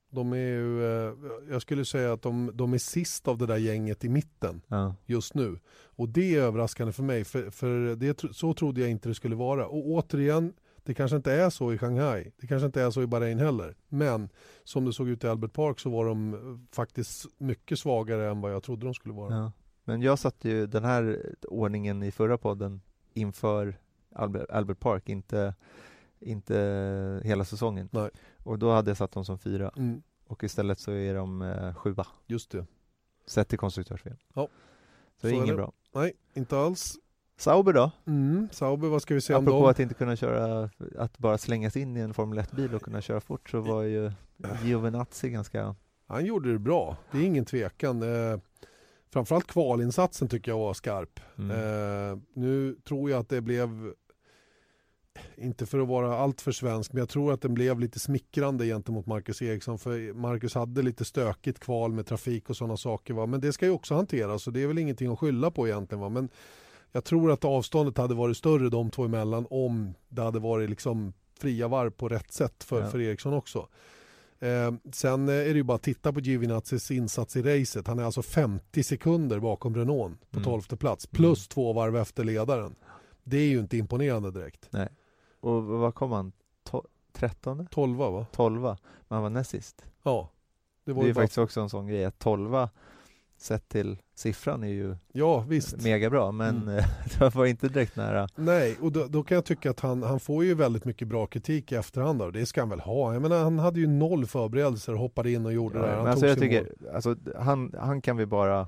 De 0.09 0.33
är 0.33 0.37
ju, 0.37 0.83
eh, 0.85 1.13
jag 1.49 1.61
skulle 1.61 1.85
säga 1.85 2.13
att 2.13 2.21
de, 2.21 2.51
de 2.53 2.73
är 2.73 2.77
sist 2.77 3.27
av 3.27 3.37
det 3.37 3.45
där 3.45 3.57
gänget 3.57 4.03
i 4.05 4.09
mitten 4.09 4.61
Ja. 4.67 4.95
just 5.05 5.33
nu. 5.33 5.59
Och 5.85 6.09
det 6.09 6.35
är 6.35 6.41
överraskande 6.41 6.93
för 6.93 7.03
mig, 7.03 7.23
för, 7.23 7.49
för 7.51 7.95
det, 7.95 8.21
så 8.35 8.53
trodde 8.53 8.81
jag 8.81 8.89
inte 8.89 9.09
det 9.09 9.15
skulle 9.15 9.35
vara. 9.35 9.67
Och 9.67 9.87
återigen, 9.87 10.53
det 10.83 10.93
kanske 10.93 11.17
inte 11.17 11.31
är 11.33 11.49
så 11.49 11.73
i 11.73 11.77
Shanghai. 11.77 12.31
Det 12.37 12.47
kanske 12.47 12.65
inte 12.65 12.81
är 12.81 12.91
så 12.91 13.01
i 13.01 13.07
Bahrain 13.07 13.39
heller. 13.39 13.75
Men 13.89 14.29
som 14.63 14.85
det 14.85 14.93
såg 14.93 15.07
ut 15.09 15.23
i 15.23 15.27
Albert 15.27 15.53
Park 15.53 15.79
så 15.79 15.89
var 15.89 16.05
de 16.05 16.33
eh, 16.33 16.39
faktiskt 16.75 17.25
mycket 17.37 17.79
svagare 17.79 18.29
än 18.29 18.41
vad 18.41 18.53
jag 18.53 18.63
trodde 18.63 18.85
de 18.85 18.93
skulle 18.93 19.13
vara. 19.13 19.35
Ja. 19.35 19.51
Men 19.83 20.01
jag 20.01 20.19
satte 20.19 20.49
ju 20.49 20.67
den 20.67 20.83
här 20.83 21.33
ordningen 21.47 22.03
i 22.03 22.11
förra 22.11 22.37
podden 22.37 22.81
inför 23.13 23.77
Albert, 24.15 24.49
Albert 24.49 24.79
Park, 24.79 25.09
inte, 25.09 25.53
inte 26.19 27.21
hela 27.23 27.45
säsongen. 27.45 27.89
Nej. 27.91 28.09
Och 28.49 28.59
då 28.59 28.71
hade 28.71 28.89
jag 28.89 28.97
satt 28.97 29.11
dem 29.11 29.25
som 29.25 29.37
fyra 29.39 29.71
Mm, 29.77 30.01
och 30.27 30.43
istället 30.43 30.79
så 30.79 30.91
är 30.91 31.15
de 31.15 31.41
eh, 31.41 31.73
sjua, 31.73 32.05
just 32.27 32.51
det. 32.51 32.65
sett 33.25 33.47
till 33.47 33.59
konstruktörs-VM. 33.59 34.17
Ja. 34.33 34.47
Så 35.21 35.27
det 35.27 35.33
är 35.33 35.35
inget 35.37 35.55
bra. 35.55 35.71
Nej, 35.93 36.13
inte 36.33 36.57
alls. 36.57 36.95
Sauber 37.37 37.73
då? 37.73 37.91
Mm, 38.07 38.49
Sauber, 38.51 38.87
vad 38.87 39.01
ska 39.01 39.13
vi 39.13 39.21
säga 39.21 39.37
om 39.37 39.43
Apropå 39.43 39.61
dem? 39.61 39.69
att 39.71 39.79
inte 39.79 39.93
kunna 39.93 40.15
köra, 40.15 40.69
att 40.97 41.17
bara 41.17 41.37
slängas 41.37 41.75
in 41.77 41.97
i 41.97 41.99
en 41.99 42.13
Formel 42.13 42.39
1-bil 42.39 42.75
och 42.75 42.81
kunna 42.81 43.01
köra 43.01 43.21
fort 43.21 43.49
så 43.49 43.59
var 43.59 43.83
ju 43.83 44.11
Giovinazzi 44.63 45.29
ganska, 45.29 45.75
Han 46.07 46.25
gjorde 46.25 46.51
det 46.51 46.59
bra, 46.59 46.97
det 47.11 47.17
är 47.17 47.23
ingen 47.23 47.45
tvekan. 47.45 48.01
Eh, 48.03 48.39
framförallt 49.13 49.47
kvalinsatsen 49.47 50.27
tycker 50.27 50.51
jag 50.51 50.59
var 50.59 50.73
skarp. 50.73 51.19
mm. 51.37 51.51
Eh, 51.51 52.17
nu 52.33 52.75
tror 52.87 53.09
jag 53.09 53.19
att 53.19 53.29
det 53.29 53.41
blev, 53.41 53.93
inte 55.37 55.65
för 55.65 55.79
att 55.79 55.87
vara 55.87 56.17
allt 56.17 56.41
för 56.41 56.51
svensk, 56.51 56.93
men 56.93 56.99
jag 56.99 57.09
tror 57.09 57.33
att 57.33 57.41
den 57.41 57.53
blev 57.53 57.79
lite 57.79 57.99
smickrande 57.99 58.65
gentemot 58.65 59.05
Marcus 59.05 59.41
Eriksson. 59.41 59.79
För 59.79 60.13
Marcus 60.13 60.53
hade 60.55 60.81
lite 60.81 61.05
stökigt 61.05 61.59
kval 61.59 61.91
med 61.91 62.05
trafik 62.05 62.49
och 62.49 62.57
sådana 62.57 62.77
saker. 62.77 63.13
Va? 63.13 63.25
Men 63.25 63.41
det 63.41 63.53
ska 63.53 63.65
ju 63.65 63.71
också 63.71 63.95
hanteras 63.95 64.43
så 64.43 64.51
det 64.51 64.63
är 64.63 64.67
väl 64.67 64.77
ingenting 64.77 65.11
att 65.11 65.19
skylla 65.19 65.51
på 65.51 65.67
egentligen. 65.67 65.99
Va? 66.01 66.09
Men 66.09 66.29
jag 66.91 67.03
tror 67.03 67.31
att 67.31 67.45
avståndet 67.45 67.97
hade 67.97 68.15
varit 68.15 68.37
större 68.37 68.69
de 68.69 68.89
två 68.91 69.03
emellan 69.05 69.47
om 69.49 69.93
det 70.09 70.21
hade 70.21 70.39
varit 70.39 70.69
liksom 70.69 71.13
fria 71.39 71.67
varv 71.67 71.91
på 71.91 72.07
rätt 72.09 72.31
sätt 72.31 72.63
för, 72.63 72.81
Ja. 72.81 72.87
för 72.89 73.01
Eriksson 73.01 73.33
också. 73.33 73.67
Eh, 74.39 74.71
sen 74.93 75.29
är 75.29 75.33
det 75.33 75.49
ju 75.53 75.63
bara 75.63 75.75
att 75.75 75.83
titta 75.83 76.13
på 76.13 76.19
Giovinazzis 76.19 76.91
insats 76.91 77.35
i 77.35 77.41
racet. 77.41 77.87
Han 77.87 77.99
är 77.99 78.03
alltså 78.03 78.21
50 78.21 78.83
sekunder 78.83 79.39
bakom 79.39 79.75
Renault 79.75 80.31
på 80.31 80.37
Mm. 80.39 80.43
12 80.43 80.61
plats. 80.61 81.07
Plus 81.07 81.47
två 81.47 81.73
varv 81.73 81.95
efter 81.97 82.23
ledaren. 82.23 82.75
Det 83.23 83.37
är 83.37 83.47
ju 83.47 83.59
inte 83.59 83.77
imponerande 83.77 84.31
direkt. 84.31 84.69
Och 85.39 85.63
vad 85.63 85.95
kom 85.95 86.11
han? 86.11 86.31
To- 86.69 86.85
13? 87.13 87.67
12 87.71 87.97
va? 87.97 88.25
12 88.31 88.61
men 88.61 88.75
han 89.07 89.21
var 89.23 89.29
näst 89.29 89.49
sist. 89.49 89.85
Ja. 90.03 90.29
Det 90.85 90.91
Det 90.91 90.95
var 90.95 91.03
är 91.03 91.07
ju 91.07 91.13
bara... 91.13 91.21
faktiskt 91.23 91.37
också 91.37 91.61
en 91.61 91.69
sån 91.69 91.87
grej 91.87 92.05
att 92.05 92.19
12 92.19 92.67
sett 93.37 93.69
till 93.69 93.97
siffran 94.15 94.63
är 94.63 94.67
ju 94.67 94.95
Ja 95.11 95.39
visst. 95.39 95.83
mega 95.83 96.09
bra 96.09 96.31
men 96.31 96.57
Mm. 96.61 96.77
eh, 96.77 96.85
det 97.19 97.35
var 97.35 97.45
inte 97.45 97.67
direkt 97.69 97.95
nära. 97.95 98.27
Nej, 98.35 98.77
och 98.81 98.91
då, 98.91 99.05
då 99.07 99.23
kan 99.23 99.35
jag 99.35 99.45
tycka 99.45 99.69
att 99.69 99.79
han, 99.79 100.03
han 100.03 100.19
får 100.19 100.43
ju 100.45 100.53
väldigt 100.53 100.85
mycket 100.85 101.07
bra 101.07 101.27
kritik 101.27 101.71
i 101.71 101.75
efterhand. 101.75 102.21
Och 102.21 102.31
det 102.31 102.45
ska 102.45 102.61
han 102.61 102.69
väl 102.69 102.79
ha. 102.79 103.13
Jag 103.13 103.21
menar, 103.21 103.43
han 103.43 103.59
hade 103.59 103.79
ju 103.79 103.87
noll 103.87 104.25
förberedelser 104.25 104.93
och 104.93 104.99
hoppade 104.99 105.31
in 105.31 105.45
och 105.45 105.53
gjorde 105.53 105.79
det 105.79 105.85
där. 105.85 105.91
Ja, 105.93 105.97
Han 105.99 106.07
alltså 106.07 106.27
jag 106.27 106.39
tycker, 106.39 106.73
alltså, 106.93 107.15
han, 107.37 107.73
han 107.79 108.01
kan 108.01 108.17
vi 108.17 108.25
bara, 108.25 108.67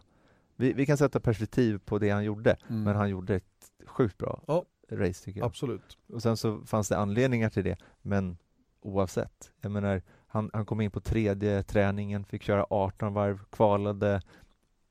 vi, 0.55 0.73
vi 0.73 0.86
kan 0.86 0.97
sätta 0.97 1.19
perspektiv 1.19 1.79
på 1.86 1.97
det 1.99 2.10
han 2.10 2.23
gjorde. 2.23 2.57
Mm. 2.69 2.84
men 2.84 2.95
han 2.95 3.10
gjorde 3.10 3.36
ett 3.36 3.43
sjukt 3.86 4.17
bra 4.17 4.41
Ja. 4.47 4.63
Race 4.91 5.25
tycker 5.25 5.39
jag. 5.39 5.45
Absolut. 5.47 5.97
Och 6.13 6.21
sen 6.21 6.38
så 6.38 6.62
fanns 6.65 6.89
det 6.89 6.97
anledningar 6.97 7.49
till 7.49 7.63
det, 7.63 7.77
men 8.01 8.38
oavsett. 8.82 9.51
Jag 9.62 9.71
menar, 9.71 10.01
han, 10.27 10.49
han 10.54 10.65
kom 10.65 10.82
in 10.82 10.91
på 10.91 10.99
tredje 10.99 11.63
träningen, 11.63 12.25
fick 12.25 12.43
köra 12.43 12.65
18 12.69 13.13
varv, 13.13 13.39
kvalade. 13.51 14.21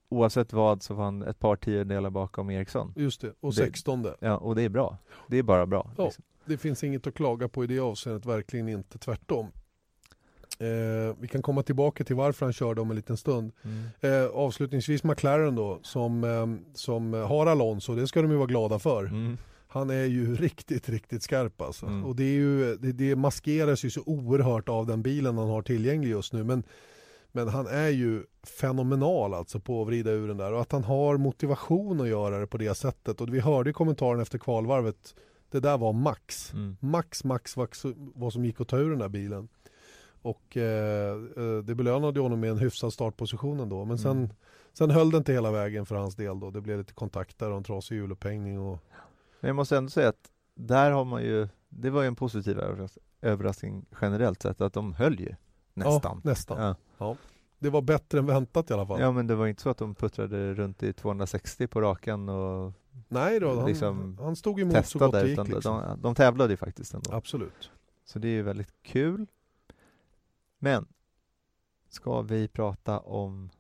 Oavsett 0.08 0.52
vad 0.52 0.82
så 0.82 0.94
var 0.94 1.04
han 1.04 1.22
ett 1.22 1.38
par 1.38 1.56
tiondelar 1.56 2.10
bakom 2.10 2.50
Eriksson. 2.50 2.92
Just 2.96 3.20
det. 3.20 3.32
Och 3.40 3.50
Det- 3.50 3.56
16. 3.56 4.06
Ja, 4.20 4.36
och 4.36 4.54
det 4.54 4.62
är 4.62 4.68
bra. 4.68 4.98
Det 5.28 5.36
är 5.38 5.42
bara 5.42 5.66
bra. 5.66 5.90
Ja. 5.96 6.04
Liksom. 6.04 6.24
Det 6.44 6.56
finns 6.58 6.84
inget 6.84 7.06
att 7.06 7.14
klaga 7.14 7.48
på 7.48 7.64
i 7.64 7.66
det 7.66 7.78
avseendet, 7.80 8.26
verkligen 8.26 8.68
inte. 8.68 8.98
Tvärtom. 8.98 9.46
Eh, 10.58 11.16
vi 11.20 11.28
kan 11.28 11.42
komma 11.42 11.62
tillbaka 11.62 12.04
till 12.04 12.16
varför 12.16 12.46
han 12.46 12.52
körde 12.52 12.80
om 12.80 12.90
en 12.90 12.96
liten 12.96 13.16
stund. 13.16 13.52
Mm. 13.62 13.84
Eh, 14.24 14.30
avslutningsvis 14.30 15.04
McLaren 15.04 15.54
då, 15.54 15.78
som, 15.82 16.24
eh, 16.24 16.46
som 16.74 17.12
har 17.12 17.46
Alonso, 17.46 17.94
det 17.94 18.06
ska 18.06 18.22
de 18.22 18.30
ju 18.30 18.36
vara 18.36 18.46
glada 18.46 18.78
för. 18.78 19.04
Mm. 19.04 19.38
Han 19.72 19.90
är 19.90 20.04
ju 20.04 20.34
riktigt, 20.46 20.88
riktigt 20.88 21.22
skarp 21.22 21.60
alltså. 21.60 21.86
Mm. 21.86 22.04
Och 22.04 22.16
det, 22.16 22.24
är 22.24 22.34
ju, 22.34 22.76
det, 22.76 22.92
det 22.92 23.16
maskeras 23.16 23.84
ju 23.84 23.90
så 23.90 24.02
oerhört 24.06 24.68
av 24.68 24.86
den 24.86 25.02
bilen 25.02 25.38
han 25.38 25.48
har 25.48 25.62
tillgänglig 25.62 26.10
just 26.10 26.32
nu. 26.32 26.44
Men, 26.44 26.62
men 27.32 27.48
han 27.48 27.66
är 27.66 27.88
ju 27.88 28.22
fenomenal 28.60 29.34
alltså 29.34 29.60
på 29.60 29.82
att 29.82 29.88
vrida 29.88 30.10
ur 30.10 30.28
den 30.28 30.36
där. 30.36 30.52
Och 30.52 30.60
att 30.60 30.72
han 30.72 30.84
har 30.84 31.16
motivation 31.16 32.00
att 32.00 32.08
göra 32.08 32.38
det 32.38 32.46
på 32.46 32.58
det 32.58 32.74
sättet. 32.74 33.20
Och 33.20 33.34
vi 33.34 33.40
hörde 33.40 33.70
i 33.70 33.72
kommentaren 33.72 34.20
efter 34.20 34.38
kvalvarvet 34.38 35.14
Det 35.50 35.60
där 35.60 35.78
var 35.78 35.92
max. 35.92 36.52
Mm. 36.52 36.76
Max, 36.80 37.24
max 37.24 37.56
vad, 37.56 37.68
vad 38.14 38.32
som 38.32 38.44
gick 38.44 38.60
att 38.60 38.68
ta 38.68 38.78
ur 38.78 38.90
den 38.90 38.98
där 38.98 39.08
bilen. 39.08 39.48
Och 40.22 40.56
eh, 40.56 41.12
eh, 41.36 41.58
det 41.64 41.74
belönade 41.74 42.20
honom 42.20 42.40
med 42.40 42.50
en 42.50 42.58
hyfsad 42.58 42.92
startposition 42.92 43.60
ändå. 43.60 43.84
Men 43.84 43.98
sen, 43.98 44.16
Mm. 44.16 44.30
sen 44.72 44.90
höll 44.90 45.10
det 45.10 45.16
inte 45.16 45.32
hela 45.32 45.50
vägen 45.50 45.86
för 45.86 45.94
hans 45.94 46.16
del 46.16 46.40
då. 46.40 46.50
Det 46.50 46.60
blev 46.60 46.78
lite 46.78 46.92
kontakter 46.94 47.50
och 47.50 47.56
en 47.56 47.64
trasig 47.64 47.96
hjulupphängning. 47.96 48.58
Och, 48.58 48.78
Men 49.40 49.48
jag 49.48 49.56
måste 49.56 49.76
ändå 49.76 49.90
säga 49.90 50.08
att 50.08 50.30
där 50.54 50.90
har 50.90 51.04
man 51.04 51.22
ju, 51.22 51.48
det 51.68 51.90
var 51.90 52.02
ju 52.02 52.08
en 52.08 52.16
positiv 52.16 52.58
överras- 52.58 52.98
överraskning 53.22 53.86
generellt 54.00 54.42
sett, 54.42 54.60
att 54.60 54.72
de 54.72 54.92
höll 54.92 55.20
ju 55.20 55.34
nästan. 55.74 56.20
Ja, 56.24 56.30
nästan. 56.30 56.76
Ja. 56.98 57.16
Det 57.58 57.70
var 57.70 57.82
bättre 57.82 58.18
än 58.18 58.26
väntat 58.26 58.70
i 58.70 58.74
alla 58.74 58.86
fall. 58.86 59.00
ja, 59.00 59.12
men 59.12 59.26
det 59.26 59.34
var 59.34 59.46
inte 59.46 59.62
så 59.62 59.70
att 59.70 59.78
de 59.78 59.94
puttrade 59.94 60.54
runt 60.54 60.82
i 60.82 60.92
260 60.92 61.66
på 61.66 61.80
rakan 61.80 62.28
och 62.28 62.72
Nej 63.08 63.40
då, 63.40 63.56
han, 63.56 63.68
liksom 63.68 64.18
han 64.20 64.36
stod 64.36 64.60
emot 64.60 64.86
så 64.86 64.98
gott 64.98 65.12
det 65.12 65.28
gick. 65.28 65.48
Liksom. 65.48 65.80
de, 65.80 66.00
de 66.02 66.14
tävlade 66.14 66.52
ju 66.52 66.56
faktiskt 66.56 66.94
ändå. 66.94 67.12
Absolut. 67.12 67.70
Så 68.04 68.18
det 68.18 68.28
är 68.28 68.32
ju 68.32 68.42
väldigt 68.42 68.82
kul. 68.82 69.26
Men, 70.58 70.86
ska 71.88 72.22
vi 72.22 72.48
prata 72.48 72.98
om 72.98 73.50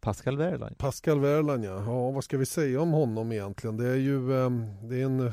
Pascal 0.00 0.36
Wehrlein? 0.36 0.74
Pascal 0.74 1.20
Wehrlein 1.20 1.62
ja. 1.62 1.84
ja, 1.86 2.10
vad 2.10 2.24
ska 2.24 2.38
vi 2.38 2.46
säga 2.46 2.80
om 2.80 2.90
honom 2.90 3.32
egentligen? 3.32 3.76
Det 3.76 3.88
är 3.88 3.96
ju 3.96 4.44
ehm, 4.44 4.66
det 4.88 5.00
är 5.00 5.04
en 5.04 5.32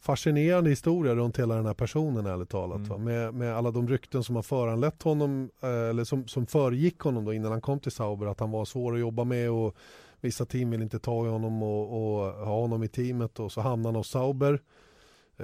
fascinerande 0.00 0.70
historia 0.70 1.14
runt 1.14 1.38
hela 1.38 1.54
den 1.54 1.66
här 1.66 1.74
personen 1.74 2.26
ärligt 2.26 2.48
talat. 2.48 2.76
Mm. 2.76 2.88
Va? 2.88 2.98
Med, 2.98 3.34
med 3.34 3.56
alla 3.56 3.70
de 3.70 3.88
rykten 3.88 4.24
som 4.24 4.36
har 4.36 4.42
föranlett 4.42 5.02
honom, 5.02 5.50
eh, 5.62 5.68
eller 5.68 6.04
som, 6.04 6.28
som 6.28 6.46
föregick 6.46 6.98
honom 6.98 7.24
då 7.24 7.32
innan 7.32 7.52
han 7.52 7.60
kom 7.60 7.80
till 7.80 7.92
Sauber, 7.92 8.26
att 8.26 8.40
han 8.40 8.50
var 8.50 8.64
svår 8.64 8.94
att 8.94 9.00
jobba 9.00 9.24
med 9.24 9.50
och 9.50 9.76
vissa 10.20 10.46
team 10.46 10.70
vill 10.70 10.82
inte 10.82 10.98
ta 10.98 11.26
i 11.26 11.28
honom 11.28 11.62
och, 11.62 11.82
och 11.82 12.32
ha 12.32 12.60
honom 12.60 12.82
i 12.82 12.88
teamet 12.88 13.40
och 13.40 13.52
så 13.52 13.60
hamnade 13.60 13.88
han 13.88 13.96
hos 13.96 14.10
Sauber. 14.10 14.60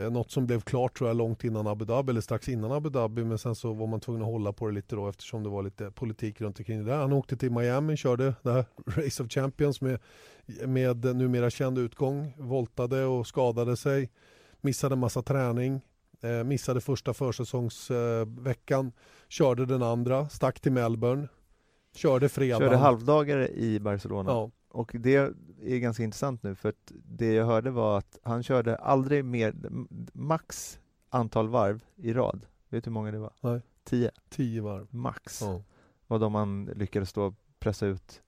Eh, 0.00 0.11
Något 0.11 0.30
som 0.30 0.46
blev 0.46 0.61
klart 0.61 0.98
tror 0.98 1.11
jag 1.11 1.16
långt 1.16 1.44
innan 1.44 1.66
Abu 1.66 1.85
Dhabi 1.85 2.11
eller 2.11 2.20
strax 2.20 2.48
innan 2.48 2.72
Abu 2.72 2.90
Dhabi 2.90 3.24
men 3.24 3.38
sen 3.38 3.54
så 3.54 3.72
var 3.72 3.87
man 3.87 4.00
tvungen 4.00 4.22
att 4.22 4.28
hålla 4.28 4.52
på 4.52 4.66
det 4.66 4.72
lite 4.74 4.96
då 4.96 5.09
eftersom 5.09 5.42
det 5.42 5.48
var 5.48 5.62
lite 5.62 5.90
politik 5.90 6.40
runt 6.40 6.59
omkring 6.59 6.85
det 6.85 6.90
där. 6.90 6.98
Han 6.98 7.12
åkte 7.12 7.37
till 7.37 7.50
Miami, 7.50 7.96
körde 7.96 8.35
det 8.42 8.52
här 8.52 8.64
Race 8.87 9.22
of 9.22 9.28
Champions 9.30 9.80
med, 9.80 9.98
med 10.66 11.04
numera 11.04 11.50
känd 11.50 11.78
utgång, 11.78 12.35
voltade 12.38 13.04
och 13.04 13.26
skadade 13.26 13.76
sig, 13.76 14.11
missade 14.61 14.96
massa 14.96 15.22
träning, 15.22 15.80
eh, 16.20 16.44
missade 16.44 16.80
första 16.80 17.14
försäsongsveckan, 17.14 18.92
körde 19.28 19.66
den 19.66 19.82
andra, 19.82 20.28
stack 20.28 20.61
till 20.61 20.72
Melbourne, 20.72 21.28
körde 21.94 22.28
fredag. 22.28 22.59
Körde 22.59 22.76
halvdagare 22.76 23.48
i 23.48 23.80
Barcelona. 23.80 24.30
Ja, 24.30 24.50
Och 24.76 24.92
det 24.98 25.14
är 25.62 25.78
ganska 25.78 26.02
intressant 26.02 26.42
nu 26.42 26.54
för 26.54 26.68
att 26.68 26.92
det 27.04 27.32
jag 27.32 27.46
hörde 27.46 27.70
var 27.70 27.98
att 27.98 28.18
han 28.22 28.42
körde 28.42 28.76
aldrig 28.76 29.24
mer, 29.24 29.54
max 30.12 30.78
antal 31.08 31.48
varv 31.48 31.84
i 31.96 32.12
rad. 32.12 32.46
Vet 32.68 32.84
du 32.84 32.90
hur 32.90 32.92
många 32.92 33.10
det 33.10 33.18
var? 33.18 33.32
Nej. 33.40 33.60
Tio, 33.84 34.10
tio 34.28 34.62
varv. 34.62 34.86
max. 34.90 35.40
Ja, 35.42 35.62
Var 36.06 36.18
de 36.18 36.32
man 36.32 36.64
lyckades 36.64 37.12
då 37.12 37.34
pressa 37.58 37.86
ut 37.86 38.22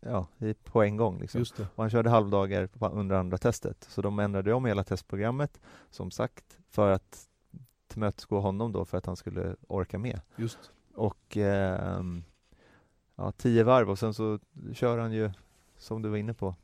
ja, 0.00 0.26
på 0.64 0.82
en 0.82 0.96
gång. 0.96 1.20
Liksom. 1.20 1.44
Och 1.74 1.82
han 1.82 1.90
körde 1.90 2.10
halvdagar 2.10 2.68
under 2.80 3.16
andra 3.16 3.38
testet. 3.38 3.86
Så 3.90 4.02
de 4.02 4.18
ändrade 4.18 4.54
om 4.54 4.64
hela 4.64 4.84
testprogrammet, 4.84 5.60
som 5.90 6.10
sagt, 6.10 6.58
för 6.70 6.90
att 6.90 7.28
tillmötesgå 7.86 8.40
honom 8.40 8.72
då 8.72 8.84
för 8.84 8.98
att 8.98 9.06
han 9.06 9.16
skulle 9.16 9.56
orka 9.68 9.98
med. 9.98 10.20
Just. 10.36 10.70
Och 10.94 11.36
ehm, 11.36 12.24
ja, 13.16 13.32
tio 13.32 13.64
varv 13.64 13.90
och 13.90 13.98
sen 13.98 14.14
så 14.14 14.38
kör 14.72 14.98
han 14.98 15.12
ju, 15.12 15.30
som 15.82 16.02
du 16.02 16.08
var 16.08 16.16
inne 16.16 16.34
på, 16.34 16.54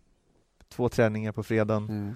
två 0.68 0.88
träningar 0.88 1.32
på 1.32 1.42
fredagen 1.42 1.88
Mm. 1.88 2.14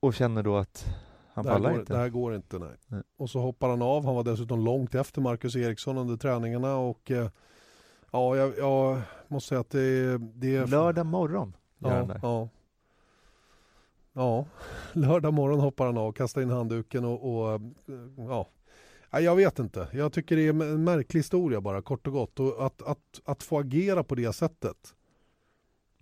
och 0.00 0.14
känner 0.14 0.42
då 0.42 0.56
att 0.56 0.86
han 1.34 1.44
det, 1.44 1.50
pallar 1.50 1.70
går, 1.70 1.80
inte. 1.80 1.92
det 1.92 1.98
här 1.98 2.08
går 2.08 2.34
inte. 2.34 2.58
Nej. 2.58 2.76
Nej. 2.86 3.02
Och 3.16 3.30
så 3.30 3.40
hoppar 3.40 3.68
han 3.68 3.82
av. 3.82 4.04
Han 4.04 4.14
var 4.14 4.24
dessutom 4.24 4.64
långt 4.64 4.94
efter 4.94 5.20
Marcus 5.20 5.56
Eriksson 5.56 5.98
under 5.98 6.16
träningarna. 6.16 6.76
Och, 6.76 7.10
eh, 7.10 7.30
ja, 8.10 8.36
jag, 8.36 8.58
jag 8.58 9.00
måste 9.28 9.48
säga 9.48 9.60
att 9.60 9.70
det, 9.70 10.18
det 10.18 10.56
är... 10.56 10.66
Lördag 10.66 11.06
morgon 11.06 11.56
ja, 11.78 12.08
ja. 12.22 12.48
ja, 14.12 14.46
lördag 14.92 15.32
morgon 15.34 15.60
hoppar 15.60 15.86
han 15.86 15.98
av, 15.98 16.12
kastar 16.12 16.42
in 16.42 16.50
handduken 16.50 17.04
och, 17.04 17.36
och 17.36 17.52
eh, 17.52 17.60
ja. 18.16 18.48
Jag 19.10 19.36
vet 19.36 19.58
inte. 19.58 19.88
Jag 19.92 20.12
tycker 20.12 20.36
det 20.36 20.46
är 20.46 20.50
en 20.50 20.84
märklig 20.84 21.18
historia 21.18 21.60
bara, 21.60 21.82
kort 21.82 22.06
och 22.06 22.12
gott. 22.12 22.40
Och 22.40 22.66
att, 22.66 22.82
att, 22.82 23.20
att 23.24 23.42
få 23.42 23.58
agera 23.58 24.04
på 24.04 24.14
det 24.14 24.32
sättet. 24.32 24.94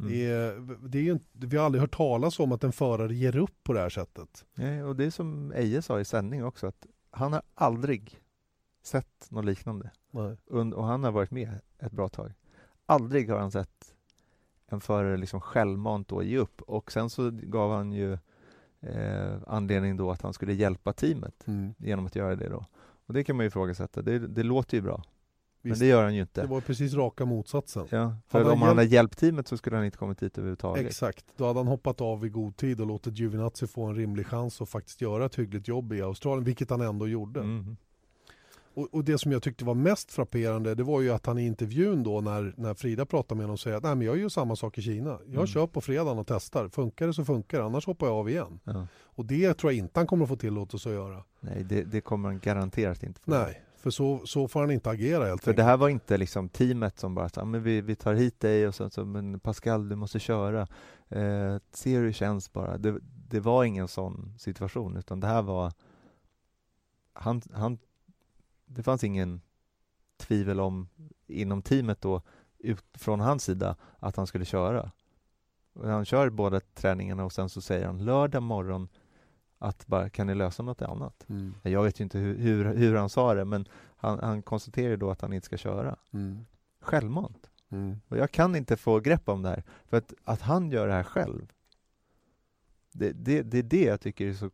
Mm. 0.07 0.12
Det 0.12 0.27
är, 0.27 0.77
det 0.88 1.09
är 1.09 1.19
vi 1.47 1.57
har 1.57 1.64
aldrig 1.64 1.81
hört 1.81 1.97
talas 1.97 2.38
om 2.40 2.53
att 2.53 2.64
en 2.64 2.73
förare 2.73 3.14
ger 3.14 3.37
upp 3.37 3.62
på 3.62 3.73
det 3.73 3.81
här 3.81 3.88
sättet. 3.88 4.45
Nej, 4.55 4.85
och 4.85 4.97
det 4.97 5.05
är 5.05 5.11
som 5.11 5.53
Eje 5.53 5.83
sa 5.83 6.01
i 6.01 6.05
sändning 6.05 6.45
också, 6.45 6.67
att 6.67 6.87
han 7.11 7.33
har 7.33 7.43
aldrig 7.55 8.21
sett 8.83 9.27
något 9.31 9.45
liknande. 9.45 9.90
Und- 10.51 10.73
och 10.75 10.85
han 10.85 11.05
har 11.05 11.12
varit 11.12 11.31
med 11.31 11.61
ett 11.79 11.93
bra 11.93 12.09
tag. 12.09 12.33
Aldrig 12.87 13.31
har 13.31 13.38
han 13.38 13.51
sett 13.51 13.95
en 14.67 14.81
förare 14.81 15.17
liksom 15.17 15.40
självmant 15.40 16.09
då 16.09 16.23
ge 16.23 16.38
upp 16.38 16.62
och 16.62 16.93
sen 16.93 17.11
så 17.11 17.31
gav 17.31 17.73
han 17.73 17.93
ju 17.93 18.12
eh, 18.81 19.37
anledning 19.47 19.97
då 19.97 20.11
att 20.11 20.23
han 20.23 20.33
skulle 20.33 20.53
hjälpa 20.53 20.93
teamet 20.93 21.47
Mm. 21.47 21.75
genom 21.79 22.07
att 22.07 22.17
göra 22.17 22.37
det 22.37 22.49
då. 22.49 22.64
Och 23.07 23.14
det 23.14 23.25
kan 23.25 23.37
man 23.37 23.45
ju 23.45 23.49
ifrågasätta. 23.49 24.03
Det, 24.03 24.19
det 24.19 24.43
låter 24.43 24.77
ju 24.77 24.83
bra, 24.83 25.03
men 25.64 25.72
Visst, 25.72 25.81
det 25.81 25.87
gör 25.87 26.03
han 26.03 26.14
ju 26.14 26.20
inte. 26.20 26.40
det 26.40 26.46
var 26.46 26.61
precis 26.61 26.94
raka 26.94 27.24
motsatsen. 27.24 27.87
Ja, 27.90 28.16
för 28.29 28.44
har 28.44 28.53
om 28.53 28.62
han 28.62 28.68
hjälpt- 28.68 28.77
hade 28.79 28.85
hjälpt 28.94 29.18
teamet 29.18 29.48
så 29.48 29.57
skulle 29.57 29.77
han 29.77 29.85
inte 29.85 29.98
kommit 29.98 30.18
dit 30.18 30.38
överhuvudtaget. 30.38 30.87
Exakt, 30.87 31.24
då 31.37 31.46
hade 31.46 31.59
han 31.59 31.66
hoppat 31.66 32.00
av 32.00 32.27
i 32.27 32.29
god 32.29 32.57
tid 32.57 32.81
och 32.81 32.87
låtit 32.87 33.18
Giovinazzi 33.18 33.66
få 33.66 33.85
en 33.85 33.94
rimlig 33.94 34.27
chans 34.27 34.61
att 34.61 34.68
faktiskt 34.68 35.00
göra 35.00 35.27
ett 35.27 35.35
hyggligt 35.38 35.68
jobb 35.68 35.92
i 35.92 36.03
Australien, 36.03 36.44
vilket 36.44 36.70
han 36.70 36.81
ändå 36.81 37.09
gjorde. 37.09 37.40
Mm. 37.40 37.77
Och, 38.77 38.88
och 38.94 39.05
det 39.05 39.18
som 39.18 39.33
jag 39.33 39.42
tyckte 39.42 39.64
var 39.64 39.74
mest 39.74 40.12
frapperande 40.12 40.74
det 40.74 40.83
var 40.83 41.00
ju 41.00 41.11
att 41.11 41.27
han 41.27 41.38
i 41.38 41.46
intervjun 41.46 42.03
då 42.03 42.20
när, 42.20 42.55
när 42.57 42.74
Frida 42.74 43.07
pratade 43.07 43.37
med 43.37 43.44
honom 43.44 43.59
säger 43.59 43.77
att 43.77 43.83
Nej, 43.83 43.94
men 43.94 44.07
jag 44.07 44.18
gör 44.18 44.29
samma 44.29 44.57
sak 44.57 44.79
i 44.79 44.83
Kina. 44.83 45.11
Jag 45.27 45.35
Mm. 45.35 45.46
kör 45.46 45.66
på 45.66 45.81
fredagen 45.81 46.18
och 46.18 46.27
testar. 46.27 46.68
Funkar 46.68 47.07
det 47.07 47.14
så 47.14 47.24
funkar 47.24 47.59
det, 47.59 47.64
annars 47.64 47.87
hoppar 47.87 48.07
jag 48.07 48.16
av 48.16 48.29
igen. 48.31 48.61
Ja. 48.64 48.87
Och 49.05 49.24
det 49.24 49.55
tror 49.55 49.72
jag 49.72 49.79
inte 49.79 50.00
han 50.00 50.07
kommer 50.07 50.22
att 50.24 50.29
få 50.29 50.37
tillåtelse 50.37 50.88
att 50.88 50.94
göra. 50.94 51.24
Nej, 51.40 51.64
det, 51.64 51.83
det 51.83 52.00
kommer 52.00 52.29
han 52.29 52.38
garanterat 52.40 53.03
inte 53.03 53.20
få. 53.20 53.31
Nej, 53.31 53.62
för 53.85 53.90
så, 53.90 54.27
så 54.27 54.49
får 54.49 54.61
han 54.61 54.70
inte 54.70 54.90
agera 54.90 55.25
helt 55.27 55.42
För 55.42 55.51
enkelt. 55.51 55.57
det 55.57 55.62
här 55.62 55.77
var 55.77 55.88
inte 55.88 56.16
liksom 56.16 56.49
teamet 56.49 56.99
som 56.99 57.14
bara 57.14 57.29
sa, 57.29 57.44
men 57.44 57.62
vi, 57.62 57.81
vi 57.81 57.97
tar 57.97 58.14
hit 58.14 58.40
dig 58.40 58.68
och 58.68 58.75
sen 58.75 58.90
så, 58.90 59.05
men 59.05 59.40
Pascal 59.40 59.88
du 59.88 59.97
måste 59.97 60.18
köra. 60.18 60.66
Eh, 61.09 61.57
se 61.73 61.97
hur 61.97 62.07
det 62.07 62.12
känns 62.12 62.53
bara. 62.53 62.79
Det, 62.79 62.99
det 63.03 63.40
var 63.40 63.64
ingen 63.64 63.88
sån 63.88 64.35
situation 64.38 64.97
utan 64.97 65.20
det 65.20 65.27
här 65.27 65.42
var 65.42 65.73
han, 67.12 67.42
han, 67.53 67.79
det 68.66 68.83
fanns 68.83 69.05
ingen 69.05 69.40
tvivel 70.16 70.61
om 70.61 70.88
inom 71.27 71.62
teamet 71.62 72.01
då 72.01 72.23
ut 72.59 72.85
från 72.94 73.20
hans 73.20 73.44
sida 73.44 73.77
att 73.99 74.16
han 74.16 74.27
skulle 74.27 74.44
köra. 74.44 74.90
Och 75.73 75.88
Han 75.88 76.05
kör 76.05 76.31
båda 76.31 76.61
träningarna 76.61 77.25
och 77.25 77.33
sen 77.33 77.49
så 77.49 77.61
säger 77.61 77.87
han 77.87 78.05
lördag 78.05 78.42
morgon 78.42 78.88
att 79.64 79.87
bara, 79.87 80.09
kan 80.09 80.27
ni 80.27 80.35
lösa 80.35 80.62
något 80.62 80.83
annat? 80.83 81.27
Mm, 81.29 81.55
Jag 81.62 81.83
vet 81.83 82.00
ju 82.00 82.05
inte 82.05 82.18
hur, 82.18 82.38
hur, 82.38 82.74
hur 82.74 82.94
han 82.96 83.09
sa 83.09 83.35
det 83.35 83.44
men 83.44 83.68
han, 83.96 84.18
han 84.18 84.42
konstaterar 84.42 84.96
då 84.96 85.11
att 85.11 85.20
han 85.20 85.33
inte 85.33 85.46
ska 85.46 85.57
köra. 85.57 85.96
mm, 86.12 86.46
Självmant. 86.81 87.50
mm. 87.70 88.00
Och 88.09 88.16
jag 88.16 88.31
kan 88.31 88.57
inte 88.57 88.77
få 88.77 89.00
grepp 89.00 89.29
om 89.29 89.42
det 89.42 89.48
här. 89.48 89.62
För 89.87 89.96
att, 89.96 90.14
att 90.24 90.40
han 90.40 90.70
gör 90.70 90.87
det 90.87 90.92
här 90.94 91.03
själv, 91.03 91.53
det, 92.92 93.12
det, 93.12 93.42
det 93.42 93.59
är 93.59 93.62
det 93.62 93.85
jag 93.85 94.00
tycker 94.00 94.27
är 94.29 94.33
så... 94.33 94.50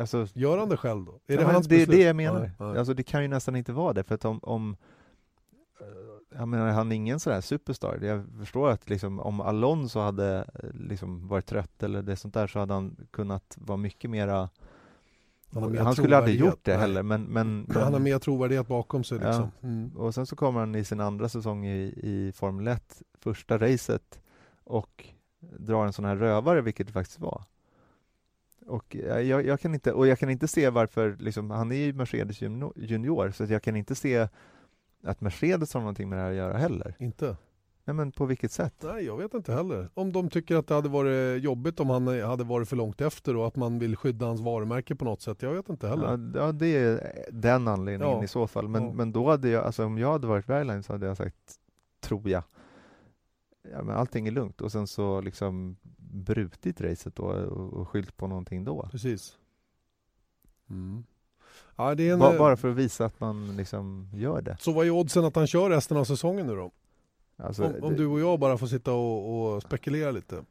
Alltså, 0.00 0.26
Gör 0.32 0.58
han 0.58 0.68
det 0.68 0.76
själv 0.76 1.04
då? 1.04 1.12
Är 1.26 1.34
ja, 1.34 1.40
det 1.40 1.44
hans 1.52 1.66
det 1.66 1.74
är 1.74 1.78
beslut? 1.78 1.96
det 1.96 2.02
jag 2.06 2.16
menar. 2.16 2.40
Nej, 2.40 2.50
nej. 2.58 2.78
Alltså, 2.78 2.94
det 2.94 3.02
kan 3.02 3.22
ju 3.22 3.28
nästan 3.28 3.56
inte 3.56 3.72
vara 3.72 3.92
det. 3.92 4.04
För 4.04 4.14
att 4.14 4.24
om... 4.24 4.38
om 4.42 4.76
jag 6.30 6.48
menar, 6.48 6.68
han 6.68 6.92
är 6.92 6.96
ingen 6.96 7.20
sån 7.20 7.32
här 7.32 7.40
superstar. 7.40 7.98
Jag 8.02 8.24
förstår 8.38 8.70
att 8.70 8.90
liksom, 8.90 9.20
om 9.20 9.40
Alonso 9.40 10.00
hade 10.00 10.44
eh, 10.54 10.70
liksom 10.72 11.28
varit 11.28 11.46
trött 11.46 11.82
eller 11.82 12.02
det 12.02 12.16
sånt 12.16 12.34
där 12.34 12.46
så 12.46 12.58
hade 12.58 12.74
han 12.74 12.96
kunnat 13.10 13.56
vara 13.60 13.76
mycket 13.76 14.10
mera... 14.10 14.48
Han 15.52 15.78
Han, 15.78 15.94
skulle 15.94 16.16
aldrig 16.16 16.40
gjort 16.40 16.64
det 16.64 16.74
heller, 16.76 17.02
men... 17.02 17.22
men, 17.22 17.66
Han 17.74 17.82
har 17.82 17.90
men 17.90 18.02
mer 18.02 18.18
trovärdighet 18.18 18.68
bakom 18.68 19.04
sig 19.04 19.18
Ja. 19.22 19.26
liksom. 19.26 19.50
Mm. 19.62 19.96
och 19.96 20.14
sen 20.14 20.26
så 20.26 20.36
kommer 20.36 20.60
han 20.60 20.74
i 20.74 20.84
sin 20.84 21.00
andra 21.00 21.28
säsong 21.28 21.66
i, 21.66 21.94
i 22.02 22.32
Formel 22.32 22.68
1, 22.68 23.02
första 23.18 23.58
racet 23.58 24.20
och 24.64 25.04
drar 25.40 25.86
en 25.86 25.92
sån 25.92 26.04
här 26.04 26.16
rövare, 26.16 26.60
vilket 26.60 26.86
det 26.86 26.92
faktiskt 26.92 27.20
var. 27.20 27.42
Och 28.66 28.96
jag, 29.06 29.24
jag, 29.24 29.46
jag 29.46 29.60
kan 29.60 29.74
inte, 29.74 29.92
och 29.92 30.06
jag 30.06 30.18
kan 30.18 30.30
inte 30.30 30.48
se 30.48 30.70
varför, 30.70 31.16
liksom, 31.20 31.50
han 31.50 31.72
är 31.72 31.76
ju 31.76 31.92
Mercedes 31.92 32.40
junior, 32.76 33.30
så 33.30 33.44
jag 33.44 33.62
kan 33.62 33.76
inte 33.76 33.94
se 33.94 34.28
att 35.02 35.20
Mercedes 35.20 35.74
har 35.74 35.80
någonting 35.80 36.08
med 36.08 36.18
det 36.18 36.22
här 36.22 36.30
att 36.30 36.36
göra 36.36 36.56
heller. 36.58 36.94
Inte? 36.98 37.36
Nej 37.84 37.94
men 37.94 38.12
på 38.12 38.26
vilket 38.26 38.52
sätt? 38.52 38.74
Nej, 38.82 39.04
jag 39.04 39.16
vet 39.16 39.34
inte 39.34 39.52
heller. 39.54 39.90
Om 39.94 40.12
de 40.12 40.30
tycker 40.30 40.56
att 40.56 40.66
det 40.66 40.74
hade 40.74 40.88
varit 40.88 41.42
jobbigt 41.42 41.80
om 41.80 41.90
han 41.90 42.06
hade 42.22 42.44
varit 42.44 42.68
för 42.68 42.76
långt 42.76 43.00
efter 43.00 43.36
och 43.36 43.46
att 43.46 43.56
man 43.56 43.78
vill 43.78 43.96
skydda 43.96 44.26
hans 44.26 44.40
varumärke 44.40 44.94
på 44.96 45.04
något 45.04 45.20
sätt. 45.22 45.42
Jag 45.42 45.52
vet 45.52 45.68
inte 45.68 45.88
heller. 45.88 46.04
Ja, 46.34 46.40
ja, 46.46 46.52
det 46.52 46.66
är 46.76 47.12
den 47.32 47.68
anledningen 47.68 48.16
Ja. 48.16 48.24
i 48.24 48.28
så 48.28 48.46
fall. 48.46 48.68
Men, 48.68 48.84
Ja. 48.84 48.92
men 48.92 49.12
då 49.12 49.30
hade 49.30 49.48
jag, 49.48 49.64
alltså 49.64 49.84
om 49.84 49.98
jag 49.98 50.12
hade 50.12 50.26
varit 50.26 50.46
Bergline 50.46 50.82
så 50.82 50.92
hade 50.92 51.06
jag 51.06 51.16
sagt, 51.16 51.54
tror 52.00 52.28
jag, 52.28 52.42
ja, 53.72 53.82
men 53.82 53.96
allting 53.96 54.26
är 54.26 54.30
lugnt 54.32 54.60
och 54.60 54.72
sen 54.72 54.86
så 54.86 55.20
liksom 55.20 55.76
brutit 55.98 56.80
racet 56.80 57.16
då 57.16 57.22
och, 57.24 57.72
och 57.72 57.88
skyllt 57.88 58.16
på 58.16 58.26
någonting 58.26 58.64
då. 58.64 58.88
Precis. 58.90 59.38
Mm. 60.70 61.04
Ja, 61.76 61.94
det 61.94 62.08
är 62.08 62.12
en, 62.12 62.18
Ba, 62.18 62.38
bara 62.38 62.56
för 62.56 62.68
att 62.70 62.76
visa 62.76 63.04
att 63.04 63.20
man 63.20 63.56
liksom 63.56 64.08
gör 64.14 64.42
det. 64.42 64.56
Så 64.60 64.72
vad 64.72 64.86
är 64.86 64.90
oddsen 64.90 65.24
att 65.24 65.36
han 65.36 65.46
kör 65.46 65.70
resten 65.70 65.96
av 65.96 66.04
säsongen 66.04 66.46
nu 66.46 66.54
då? 66.56 66.70
Alltså, 67.38 67.64
Om, 67.64 67.74
om 67.82 67.90
det, 67.92 67.96
du 67.98 68.06
och 68.06 68.20
jag 68.20 68.40
bara 68.40 68.58
får 68.58 68.66
sitta 68.66 68.92
och, 68.92 69.54
och 69.54 69.62
spekulera 69.62 70.10
lite. 70.10 70.44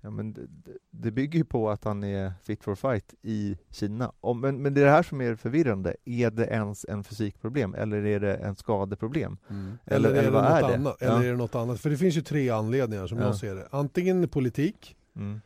ja, 0.00 0.10
men 0.10 0.32
det, 0.32 0.42
det- 0.90 1.10
bygger 1.10 1.38
ju 1.38 1.44
på 1.44 1.70
att 1.70 1.84
han 1.84 2.04
är 2.04 2.32
fit 2.42 2.64
for 2.64 2.74
fight 2.74 3.14
i 3.22 3.58
Kina. 3.70 4.12
Om, 4.20 4.40
men, 4.40 4.62
men 4.62 4.74
det 4.74 4.80
är 4.80 4.84
det 4.84 4.90
här 4.90 5.02
som 5.02 5.20
är 5.20 5.34
förvirrande. 5.34 5.96
Är 6.04 6.30
det 6.30 6.46
ens 6.46 6.84
en 6.88 7.04
fysikproblem 7.04 7.74
eller 7.74 8.04
är 8.06 8.20
det 8.20 8.34
en 8.36 8.56
skadeproblem? 8.56 9.36
Eller, 9.48 10.08
Eller- 10.08 10.08
är 10.08 10.12
eller 10.28 10.30
det 10.30 10.38
är 10.38 10.62
det? 10.68 10.74
annat? 10.74 10.96
Ja. 11.00 11.06
Eller 11.06 11.24
är 11.26 11.30
det 11.30 11.36
något 11.36 11.54
annat? 11.54 11.80
För 11.80 11.90
det 11.90 11.96
finns 11.96 12.16
ju 12.16 12.22
tre 12.22 12.50
anledningar 12.50 13.06
som 13.06 13.18
Ja. 13.18 13.24
jag 13.24 13.36
ser 13.36 13.54
det. 13.54 13.68
Antingen 13.70 14.28
politik. 14.28 14.96
Mm. 15.16 15.40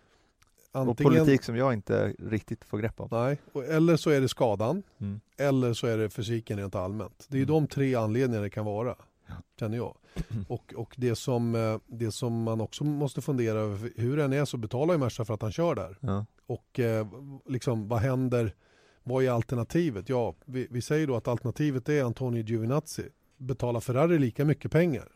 Antingen, 0.73 0.91
Och 0.91 0.99
politik 1.17 1.43
som 1.43 1.57
jag 1.57 1.73
inte 1.73 2.15
riktigt 2.19 2.65
får 2.65 2.79
grepp 2.79 3.01
om. 3.01 3.09
Nej, 3.11 3.39
eller 3.69 3.97
så 3.97 4.11
är 4.11 4.21
det 4.21 4.29
skadan. 4.29 4.83
Mm. 5.01 5.21
Eller 5.39 5.73
så 5.73 5.87
är 5.87 5.99
det 5.99 6.11
fysiken 6.11 6.59
rent 6.59 6.75
allmänt. 6.75 7.27
Det 7.29 7.37
är 7.37 7.43
Mm. 7.43 7.49
de 7.55 7.67
tre 7.67 7.95
anledningarna 7.95 8.43
det 8.45 8.51
kan 8.51 8.65
vara. 8.65 8.95
Ja. 9.27 9.35
Känner 9.61 9.77
jag. 9.77 9.97
Och, 10.49 10.75
och 10.77 10.95
det, 10.97 11.15
som, 11.17 11.55
eh, 11.55 11.79
det 11.87 12.13
som 12.13 12.43
man 12.43 12.61
också 12.61 12.85
måste 12.85 13.21
fundera 13.23 13.59
över, 13.59 13.91
hur 13.97 14.17
den 14.17 14.33
är 14.33 14.45
så 14.45 14.57
betalar 14.57 14.95
ju 14.95 14.99
Merca 15.01 15.25
för 15.25 15.35
att 15.35 15.43
han 15.43 15.53
kör 15.53 15.75
där. 15.75 15.97
Ja. 16.01 16.27
Och 16.47 16.81
eh, 16.81 17.07
liksom, 17.49 17.89
vad 17.89 17.99
händer? 18.01 18.55
Vad 19.03 19.25
är 19.25 19.31
alternativet? 19.31 20.09
Ja, 20.09 20.35
vi, 20.45 20.67
vi 20.71 20.83
säger 20.83 21.07
då 21.07 21.17
att 21.17 21.29
alternativet 21.29 21.89
är 21.89 22.05
Antonio 22.05 22.43
Giovinazzi. 22.45 23.09
Betalar 23.37 23.81
Ferrari 23.81 24.19
lika 24.19 24.45
mycket 24.45 24.71
pengar? 24.73 25.09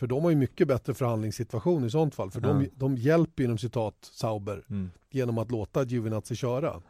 För 0.00 0.06
de 0.06 0.22
har 0.22 0.30
ju 0.30 0.36
mycket 0.36 0.68
bättre 0.68 0.94
förhandlingssituation 0.94 1.84
i 1.84 1.90
sånt 1.90 2.14
fall. 2.14 2.30
För 2.30 2.40
de, 2.40 2.62
Ja. 2.62 2.68
de 2.74 2.96
hjälper 2.96 3.44
inom 3.44 3.58
citat 3.58 3.94
Sauber 4.00 4.64
Mm. 4.70 4.90
genom 5.10 5.38
att 5.38 5.50
låta 5.50 5.84
Giovinazzi 5.84 6.34
köra. 6.36 6.82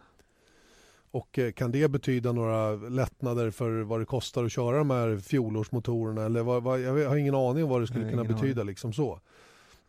Och 1.11 1.39
eh, 1.39 1.53
kan 1.53 1.73
det 1.73 1.89
betyda 1.91 2.33
några 2.33 2.73
lättnader 2.75 3.51
för 3.51 3.81
vad 3.83 4.01
det 4.01 4.05
kostar 4.07 4.45
att 4.45 4.53
köra 4.53 4.79
de 4.79 4.91
här 4.91 5.19
fjolårsmotorerna? 5.19 6.25
Eller 6.25 6.43
vad, 6.43 6.63
vad, 6.63 6.81
jag 6.81 7.09
har 7.09 7.17
ingen 7.17 7.35
aning 7.35 7.65
om 7.65 7.71
vad 7.71 7.81
det 7.81 7.87
skulle 7.87 8.05
Nej, 8.05 8.11
kunna 8.15 8.25
betyda. 8.25 8.63
Liksom 8.63 8.93
så. 8.93 9.21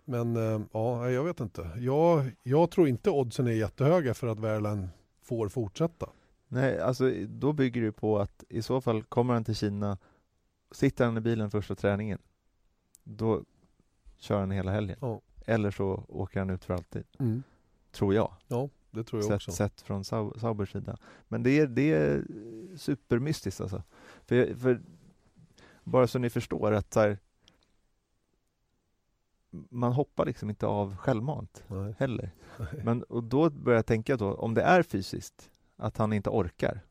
Men 0.05 0.35
eh, 0.35 0.61
ja, 0.71 1.09
jag 1.09 1.23
vet 1.23 1.39
inte. 1.39 1.69
Jag, 1.77 2.31
jag 2.43 2.71
tror 2.71 2.87
inte 2.87 3.09
oddsen 3.09 3.47
är 3.47 3.51
jättehöga 3.51 4.13
för 4.13 4.27
att 4.27 4.39
Verlaine 4.39 4.89
får 5.23 5.49
fortsätta. 5.49 6.09
Nej, 6.47 6.79
alltså 6.79 7.11
då 7.27 7.53
bygger 7.53 7.81
det 7.81 7.91
på 7.91 8.19
att 8.19 8.43
i 8.49 8.61
så 8.61 8.81
fall 8.81 9.03
kommer 9.03 9.33
han 9.33 9.43
till 9.43 9.55
Kina, 9.55 9.97
sitter 10.71 11.05
han 11.05 11.17
i 11.17 11.21
bilen 11.21 11.51
första 11.51 11.75
träningen, 11.75 12.19
då 13.03 13.43
kör 14.17 14.39
han 14.39 14.51
hela 14.51 14.71
helgen. 14.71 14.97
Ja. 15.01 15.21
Eller 15.45 15.71
så 15.71 16.05
åker 16.07 16.39
han 16.39 16.49
ut 16.49 16.65
för 16.65 16.73
alltid, 16.73 17.03
tror 17.91 18.13
jag. 18.13 18.33
Ja, 18.47 18.69
det 18.91 19.03
tror 19.03 19.23
jag 19.23 19.33
också. 19.35 19.51
Sett, 19.51 19.57
sett 19.57 19.81
från 19.81 20.01
Sau- 20.03 20.39
Saubers 20.39 20.71
sida. 20.71 20.97
Men 21.27 21.43
det 21.43 21.59
är, 21.59 21.67
det 21.67 21.93
är 21.93 22.23
supermystiskt 22.77 23.61
alltså. 23.61 23.83
För, 24.25 24.55
för 24.55 24.81
bara 25.83 26.07
så 26.07 26.19
ni 26.19 26.29
förstår 26.29 26.71
att 26.71 26.95
här, 26.95 27.17
man 29.69 29.93
hoppar 29.93 30.25
liksom 30.25 30.49
inte 30.49 30.67
av 30.67 30.95
självmant 30.97 31.63
Nej. 31.67 31.95
heller. 31.99 32.31
Men, 32.83 33.03
och 33.03 33.23
då 33.23 33.49
börjar 33.49 33.77
jag 33.77 33.85
tänka 33.85 34.17
då, 34.17 34.33
om 34.33 34.53
det 34.53 34.61
är 34.61 34.83
fysiskt, 34.83 35.51
att 35.77 35.97
han 35.97 36.13
inte 36.13 36.29
orkar. 36.29 36.81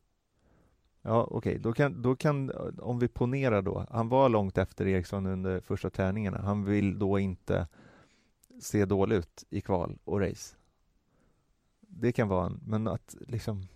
Ja, 1.03 1.29
okej, 1.31 1.59
då, 1.59 1.73
kan, 1.73 2.03
då 2.03 2.17
kan, 2.17 2.51
om 2.79 2.99
vi 2.99 3.09
ponerar 3.09 3.63
då, 3.63 3.87
han 3.91 4.09
var 4.09 4.29
långt 4.29 4.59
efter 4.59 4.87
Eriksson 4.87 5.27
under 5.27 5.61
första 5.61 5.91
träningarna. 5.91 6.39
Han 6.43 6.65
vill 6.65 6.99
då 6.99 7.19
inte 7.19 7.69
se 8.61 8.85
dålig 8.85 9.17
ut 9.17 9.45
i 9.51 9.61
kval 9.61 9.99
och 10.05 10.21
race. 10.21 10.57
Det 11.81 12.13
kan 12.13 12.29
vara 12.29 12.47
en, 12.47 12.61
men 12.67 12.89
att 12.89 13.17
liksom, 13.29 13.67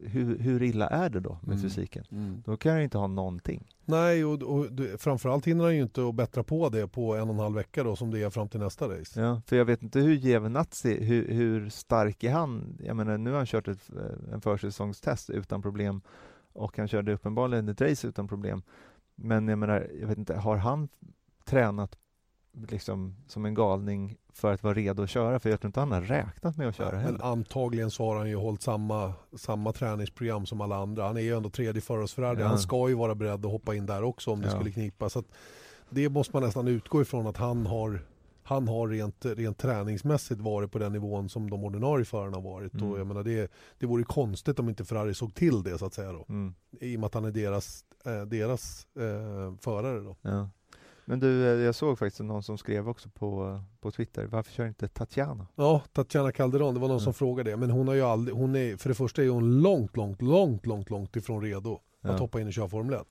hur, 0.00 0.38
hur 0.38 0.62
illa 0.62 0.88
är 0.88 1.10
det 1.10 1.20
då 1.20 1.38
med 1.42 1.56
Mm. 1.56 1.62
fysiken? 1.62 2.04
Mm. 2.10 2.42
Då 2.44 2.56
kan 2.56 2.72
jag 2.74 2.84
inte 2.84 2.98
ha 2.98 3.06
någonting. 3.06 3.68
Nej, 3.84 4.24
och, 4.24 4.42
och 4.42 4.72
du, 4.72 4.98
framförallt 4.98 5.46
hinner 5.46 5.64
han 5.64 5.76
ju 5.76 5.82
inte 5.82 6.08
att 6.08 6.14
bättra 6.14 6.42
på 6.44 6.68
det 6.68 6.88
på 6.88 7.14
en 7.14 7.28
och 7.28 7.34
en 7.34 7.40
halv 7.40 7.54
vecka 7.54 7.84
då 7.84 7.96
som 7.96 8.10
det 8.10 8.22
är 8.22 8.30
fram 8.30 8.48
till 8.48 8.60
nästa 8.60 8.88
race. 8.88 9.20
Ja, 9.20 9.42
för 9.46 9.56
jag 9.56 9.64
vet 9.64 9.82
inte 9.82 10.00
hur 10.00 10.14
Giovinazzi, 10.14 11.04
hur, 11.04 11.28
hur 11.28 11.68
stark 11.68 12.24
är 12.24 12.32
han? 12.32 12.78
Jag 12.80 12.96
menar, 12.96 13.18
nu 13.18 13.30
har 13.30 13.36
han 13.36 13.46
kört 13.46 13.68
ett, 13.68 13.90
en 14.32 14.40
försäsongstest 14.40 15.30
utan 15.30 15.62
problem 15.62 16.00
och 16.56 16.78
han 16.78 16.88
körde 16.88 17.12
uppenbarligen 17.12 17.68
ett 17.68 17.80
race 17.80 18.06
utan 18.08 18.28
problem. 18.28 18.62
Men 19.14 19.48
jag 19.48 19.58
menar, 19.58 19.88
jag 20.00 20.08
vet 20.08 20.18
inte, 20.18 20.34
har 20.36 20.56
han 20.56 20.88
tränat 21.44 21.96
liksom 22.68 23.16
som 23.26 23.44
en 23.44 23.54
galning 23.54 24.16
för 24.32 24.52
att 24.52 24.62
vara 24.62 24.74
redo 24.74 25.02
att 25.02 25.10
köra? 25.10 25.38
För 25.38 25.50
jag 25.50 25.60
tror 25.60 25.68
inte 25.68 25.80
han 25.80 25.92
har 25.92 26.00
räknat 26.00 26.56
med 26.56 26.68
att 26.68 26.76
köra 26.76 26.92
Men 26.92 27.00
heller. 27.00 27.24
antagligen 27.24 27.90
så 27.90 28.04
har 28.04 28.16
han 28.16 28.28
ju 28.28 28.36
hållit 28.36 28.62
samma, 28.62 29.12
samma 29.36 29.72
träningsprogram 29.72 30.46
som 30.46 30.60
alla 30.60 30.76
andra. 30.76 31.06
Han 31.06 31.16
är 31.16 31.20
ju 31.20 31.36
ändå 31.36 31.50
tredje 31.50 31.80
förarhetsförare. 31.82 32.40
Ja. 32.40 32.46
Han 32.46 32.58
ska 32.58 32.88
ju 32.88 32.94
vara 32.94 33.14
beredd 33.14 33.46
att 33.46 33.52
hoppa 33.52 33.74
in 33.74 33.86
där 33.86 34.02
också 34.02 34.30
om 34.30 34.40
det 34.40 34.46
Ja. 34.46 34.54
skulle 34.54 34.70
knipa. 34.70 35.08
Så 35.08 35.22
det 35.90 36.08
måste 36.08 36.36
man 36.36 36.42
nästan 36.42 36.68
utgå 36.68 37.02
ifrån 37.02 37.26
att 37.26 37.36
han 37.36 37.66
har 37.66 38.00
han 38.46 38.68
har 38.68 38.88
rent, 38.88 39.24
rent 39.26 39.58
träningsmässigt 39.58 40.40
varit 40.40 40.72
på 40.72 40.78
den 40.78 40.92
nivån 40.92 41.28
som 41.28 41.50
de 41.50 41.64
ordinarie 41.64 42.04
förarna 42.04 42.36
har 42.36 42.42
varit. 42.42 42.74
Mm. 42.74 42.90
Och 42.90 42.98
jag 43.00 43.06
menar 43.06 43.22
det, 43.22 43.50
det 43.78 43.86
vore 43.86 44.04
konstigt 44.04 44.58
om 44.58 44.68
inte 44.68 44.84
Ferrari 44.84 45.14
såg 45.14 45.34
till 45.34 45.62
det 45.62 45.78
så 45.78 45.86
att 45.86 45.94
säga. 45.94 46.12
Då. 46.12 46.24
Mm, 46.28 46.54
I 46.80 46.96
och 46.96 47.00
med 47.00 47.06
att 47.06 47.14
han 47.14 47.24
är 47.24 47.30
deras, 47.30 47.84
eh, 48.04 48.22
deras 48.22 48.86
eh, 48.96 49.54
förare. 49.60 50.00
Då. 50.00 50.16
ja. 50.22 50.48
Men 51.08 51.20
du, 51.20 51.46
eh, 51.46 51.64
jag 51.64 51.74
såg 51.74 51.98
faktiskt 51.98 52.20
någon 52.22 52.42
som 52.42 52.58
skrev 52.58 52.88
också 52.88 53.08
på, 53.08 53.60
på 53.80 53.90
Twitter, 53.90 54.26
varför 54.26 54.52
kör 54.52 54.66
inte 54.66 54.88
Tatjana? 54.88 55.46
Ja, 55.54 55.82
Tatjana 55.92 56.32
Calderon, 56.32 56.74
det 56.74 56.80
var 56.80 56.88
någon 56.88 56.96
Mm. 56.96 57.04
som 57.04 57.14
frågade 57.14 57.50
det. 57.50 57.56
Men 57.56 57.70
hon 57.70 57.88
har 57.88 57.94
ju 57.94 58.02
aldrig, 58.02 58.36
hon 58.36 58.56
är, 58.56 58.76
för 58.76 58.88
det 58.88 58.94
första 58.94 59.22
är 59.24 59.28
hon 59.28 59.62
långt, 59.62 59.96
långt, 59.96 60.22
långt, 60.22 60.66
långt, 60.66 60.90
långt 60.90 61.16
ifrån 61.16 61.42
redo 61.42 61.72
att 62.02 62.10
Ja. 62.12 62.16
hoppa 62.16 62.40
in 62.40 62.46
och 62.46 62.52
köra 62.52 62.68
Formel 62.68 62.94
1. 62.94 63.06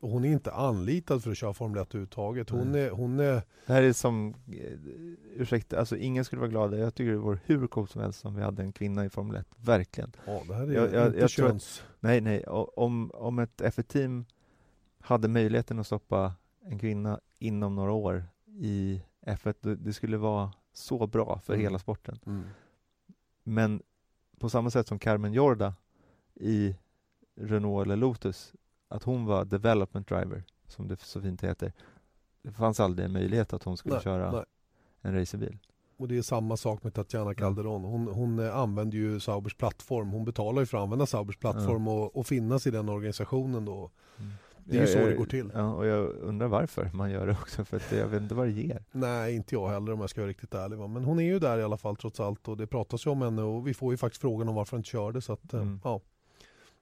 Och 0.00 0.10
hon 0.10 0.24
är 0.24 0.28
inte 0.32 0.52
anlitad 0.52 1.22
för 1.22 1.30
att 1.30 1.38
köra 1.38 1.54
Formel 1.54 1.82
1 1.82 1.88
överhuvudtaget. 1.88 2.50
Hon 2.50 2.74
är, 2.74 2.90
hon 2.90 3.20
är, 3.20 3.32
Det 3.66 3.72
här 3.72 3.82
är 3.82 3.92
som, 3.92 4.34
eh, 4.52 4.72
ursäkta, 5.36 5.78
alltså 5.78 5.96
ingen 5.96 6.24
skulle 6.24 6.40
vara 6.40 6.50
glad. 6.50 6.78
Jag 6.78 6.94
tycker 6.94 7.10
det 7.12 7.16
vore 7.18 7.38
hur 7.44 7.66
coolt 7.66 7.90
som 7.90 8.00
helst 8.00 8.24
om 8.24 8.34
vi 8.34 8.42
hade 8.42 8.62
en 8.62 8.72
kvinna 8.72 9.04
i 9.04 9.10
Formel 9.10 9.36
1. 9.36 9.46
Verkligen. 9.56 10.12
ja 10.26 10.42
det 10.48 10.54
här 10.54 10.62
är 10.62 10.72
Jag- 10.72 10.92
jag- 10.94 11.06
inte 11.06 11.18
jag 11.18 11.30
tror 11.30 11.46
att- 11.46 11.52
köns... 11.52 11.82
Nej, 12.00 12.20
nej. 12.20 12.44
Om, 12.46 13.10
om 13.14 13.38
ett 13.38 13.60
F1-team 13.60 14.24
hade 15.00 15.28
möjligheten 15.28 15.78
att 15.78 15.86
stoppa 15.86 16.32
en 16.64 16.78
kvinna 16.78 17.20
inom 17.38 17.74
några 17.74 17.92
år 17.92 18.24
i 18.46 19.02
F1, 19.26 19.54
det, 19.60 19.76
det 19.76 19.92
skulle 19.92 20.16
vara 20.16 20.52
så 20.72 21.06
bra 21.06 21.38
för 21.44 21.52
Mm. 21.52 21.62
hela 21.62 21.78
sporten. 21.78 22.18
Mm. 22.26 22.42
Men 23.44 23.82
på 24.38 24.50
samma 24.50 24.70
sätt 24.70 24.88
som 24.88 24.98
Carmen 24.98 25.32
Jorda 25.32 25.74
i 26.34 26.76
Renault 27.40 27.86
eller 27.86 27.96
Lotus, 27.96 28.52
att 28.88 29.02
hon 29.02 29.24
var 29.24 29.44
development 29.44 30.08
driver, 30.08 30.44
som 30.66 30.88
det 30.88 31.00
så 31.00 31.20
fint 31.20 31.44
heter. 31.44 31.72
Det 32.42 32.52
fanns 32.52 32.80
aldrig 32.80 33.04
en 33.06 33.12
möjlighet 33.12 33.52
att 33.52 33.62
hon 33.62 33.76
skulle 33.76 33.94
Nej, 33.94 34.04
köra 34.04 34.32
nej. 34.32 34.44
en 35.02 35.14
racerbil. 35.14 35.58
Och 35.96 36.08
det 36.08 36.18
är 36.18 36.22
samma 36.22 36.56
sak 36.56 36.82
med 36.82 36.94
Tatjana 36.94 37.34
Calderon. 37.34 37.84
Hon, 37.84 38.06
hon 38.08 38.38
eh, 38.38 38.56
använder 38.56 38.98
ju 38.98 39.20
Saubers 39.20 39.54
plattform. 39.54 40.10
Hon 40.10 40.24
betalar 40.24 40.60
ju 40.62 40.66
för 40.66 40.78
att 40.78 40.82
använda 40.82 41.06
Saubers 41.06 41.36
plattform 41.36 41.88
och, 41.88 42.16
och 42.16 42.26
finnas 42.26 42.66
i 42.66 42.70
den 42.70 42.88
organisationen 42.88 43.64
då. 43.64 43.90
Det 44.64 44.70
är 44.70 44.74
ju 44.74 44.80
Jag- 44.80 44.88
så 44.88 44.98
det 44.98 45.08
jag- 45.08 45.16
går 45.18 45.24
till. 45.26 45.50
Ja, 45.54 45.72
och 45.74 45.86
jag 45.86 46.06
undrar 46.08 46.48
varför 46.48 46.90
man 46.94 47.10
gör 47.10 47.26
det 47.26 47.32
också, 47.32 47.64
för 47.64 47.76
att 47.76 47.92
jag 47.92 48.06
vet 48.08 48.22
inte 48.22 48.34
vad 48.34 48.46
det 48.46 48.52
ger. 48.52 48.84
Nej, 48.92 49.34
inte 49.34 49.54
jag 49.54 49.68
heller 49.68 49.92
om 49.92 50.00
jag 50.00 50.10
ska 50.10 50.20
vara 50.20 50.30
riktigt 50.30 50.54
ärlig. 50.54 50.76
Va? 50.76 50.86
Men 50.86 51.04
hon 51.04 51.18
är 51.18 51.24
ju 51.24 51.38
där 51.38 51.58
i 51.58 51.62
alla 51.62 51.76
fall 51.76 51.96
trots 51.96 52.20
allt 52.20 52.48
och 52.48 52.56
det 52.56 52.66
pratas 52.66 53.06
ju 53.06 53.10
om 53.10 53.22
henne 53.22 53.42
och 53.42 53.68
vi 53.68 53.74
får 53.74 53.92
ju 53.92 53.96
faktiskt 53.96 54.20
frågan 54.20 54.48
om 54.48 54.54
varför 54.54 54.70
hon 54.70 54.78
inte 54.80 54.88
körde. 54.90 55.20
Så 55.20 55.32
att, 55.32 55.54
eh, 55.54 55.60
Mm. 55.60 55.80
ja. 55.84 56.00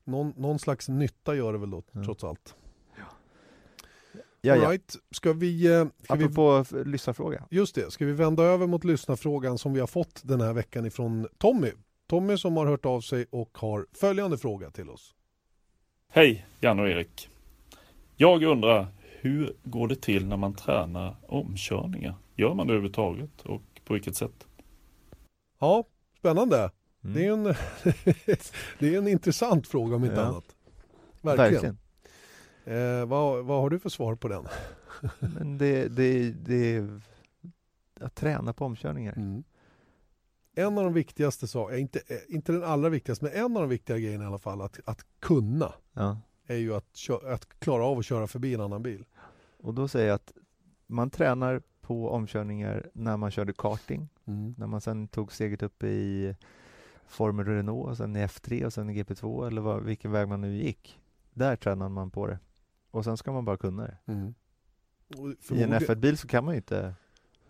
Någon, 0.06 0.32
någon 0.36 0.58
slags 0.58 0.88
nytta 0.88 1.34
gör 1.34 1.52
det 1.52 1.58
väl 1.58 1.70
då 1.70 1.82
Ja. 1.92 2.04
trots 2.04 2.24
allt. 2.24 2.54
Ja, 4.40 4.52
All 4.52 4.62
ja. 4.62 4.70
right. 4.70 4.96
Ska 5.10 5.32
vi, 5.32 5.66
eh, 5.74 5.86
ska 6.02 6.14
vi 6.14 6.24
Apropå 6.24 6.58
f- 6.58 6.86
lyssnarfråga. 6.86 7.46
Just 7.50 7.74
det, 7.74 7.90
ska 7.90 8.06
vi 8.06 8.12
vända 8.12 8.42
över 8.42 8.66
mot 8.66 8.84
lyssnarfrågan 8.84 9.58
som 9.58 9.72
vi 9.72 9.80
har 9.80 9.86
fått 9.86 10.20
den 10.24 10.40
här 10.40 10.52
veckan 10.52 10.86
ifrån 10.86 11.28
Tommy. 11.38 11.70
Tommy 12.06 12.36
som 12.36 12.56
har 12.56 12.66
hört 12.66 12.84
av 12.86 13.00
sig 13.00 13.26
och 13.30 13.58
har 13.58 13.86
följande 13.92 14.38
fråga 14.38 14.70
till 14.70 14.90
oss. 14.90 15.14
Hej 16.12 16.46
Jan 16.60 16.80
och 16.80 16.88
Erik. 16.88 17.28
Jag 18.16 18.42
undrar, 18.42 18.86
hur 19.20 19.56
går 19.64 19.88
det 19.88 19.96
till 19.96 20.26
när 20.26 20.36
man 20.36 20.54
tränar 20.54 21.16
omkörningar? 21.28 22.14
Gör 22.36 22.54
man 22.54 22.66
det 22.66 22.72
överhuvudtaget 22.72 23.42
och 23.42 23.62
på 23.84 23.92
vilket 23.94 24.16
sätt? 24.16 24.46
Ja, 25.58 25.84
spännande. 26.18 26.70
Mm. 27.06 27.14
Det, 27.14 27.26
är 27.26 27.32
en, 27.32 27.44
det 28.78 28.94
är 28.94 28.98
en 28.98 29.08
intressant 29.08 29.66
fråga 29.68 29.96
om 29.96 30.04
inte 30.04 30.16
Ja. 30.16 30.22
annat. 30.22 30.56
Verkligen. 31.22 31.52
Verkligen. 31.52 31.78
Eh, 33.00 33.06
vad, 33.06 33.44
vad 33.44 33.60
har 33.60 33.70
du 33.70 33.78
för 33.78 33.88
svar 33.88 34.14
på 34.14 34.28
den? 34.28 34.46
Men 35.18 35.58
det, 35.58 35.88
det, 35.88 36.30
det 36.30 36.76
är 36.76 37.00
att 38.00 38.14
träna 38.14 38.52
på 38.52 38.64
omkörningar. 38.64 39.12
Mm. 39.16 39.44
En 40.54 40.78
av 40.78 40.84
de 40.84 40.92
viktigaste 40.92 41.46
sakerna, 41.48 41.78
inte, 41.78 42.00
eh, 42.06 42.16
inte 42.28 42.52
den 42.52 42.64
allra 42.64 42.88
viktigaste, 42.88 43.24
men 43.24 43.34
en 43.34 43.56
av 43.56 43.62
de 43.62 43.68
viktiga 43.68 43.98
grejerna 43.98 44.24
i 44.24 44.26
alla 44.26 44.38
fall, 44.38 44.60
att, 44.62 44.80
att 44.84 45.06
kunna, 45.20 45.72
Ja. 45.92 46.20
är 46.46 46.56
ju 46.56 46.74
att, 46.74 46.96
att 47.24 47.58
klara 47.58 47.84
av 47.84 47.98
att 47.98 48.04
köra 48.06 48.26
förbi 48.26 48.54
en 48.54 48.60
annan 48.60 48.82
bil. 48.82 49.04
Och 49.58 49.74
då 49.74 49.88
säger 49.88 50.06
jag 50.08 50.14
att 50.14 50.32
man 50.86 51.10
tränar 51.10 51.62
på 51.80 52.10
omkörningar 52.10 52.90
när 52.94 53.16
man 53.16 53.30
körde 53.30 53.52
karting, 53.52 54.08
Mm. 54.24 54.54
när 54.58 54.66
man 54.66 54.80
sen 54.80 55.08
tog 55.08 55.32
steget 55.32 55.62
upp 55.62 55.82
i 55.82 56.34
Formel 57.08 57.46
Renault 57.46 57.88
och 57.88 57.96
sen 57.96 58.16
i 58.16 58.26
F3 58.26 58.64
och 58.64 58.72
sen 58.72 58.90
i 58.90 59.02
GP2 59.02 59.46
eller 59.46 59.60
vad, 59.60 59.82
vilken 59.84 60.12
väg 60.12 60.28
man 60.28 60.40
nu 60.40 60.56
gick. 60.56 61.00
Där 61.34 61.56
tränade 61.56 61.90
man 61.90 62.10
på 62.10 62.26
det. 62.26 62.38
Och 62.90 63.04
sen 63.04 63.16
ska 63.16 63.32
man 63.32 63.44
bara 63.44 63.56
kunna 63.56 63.82
det. 63.82 63.98
Mm. 64.12 64.34
Och 65.18 65.28
I 65.28 65.30
en 65.30 65.36
förmodligen- 65.40 65.72
F1-bil 65.82 66.18
så 66.18 66.28
kan 66.28 66.44
man 66.44 66.54
ju 66.54 66.56
inte 66.58 66.94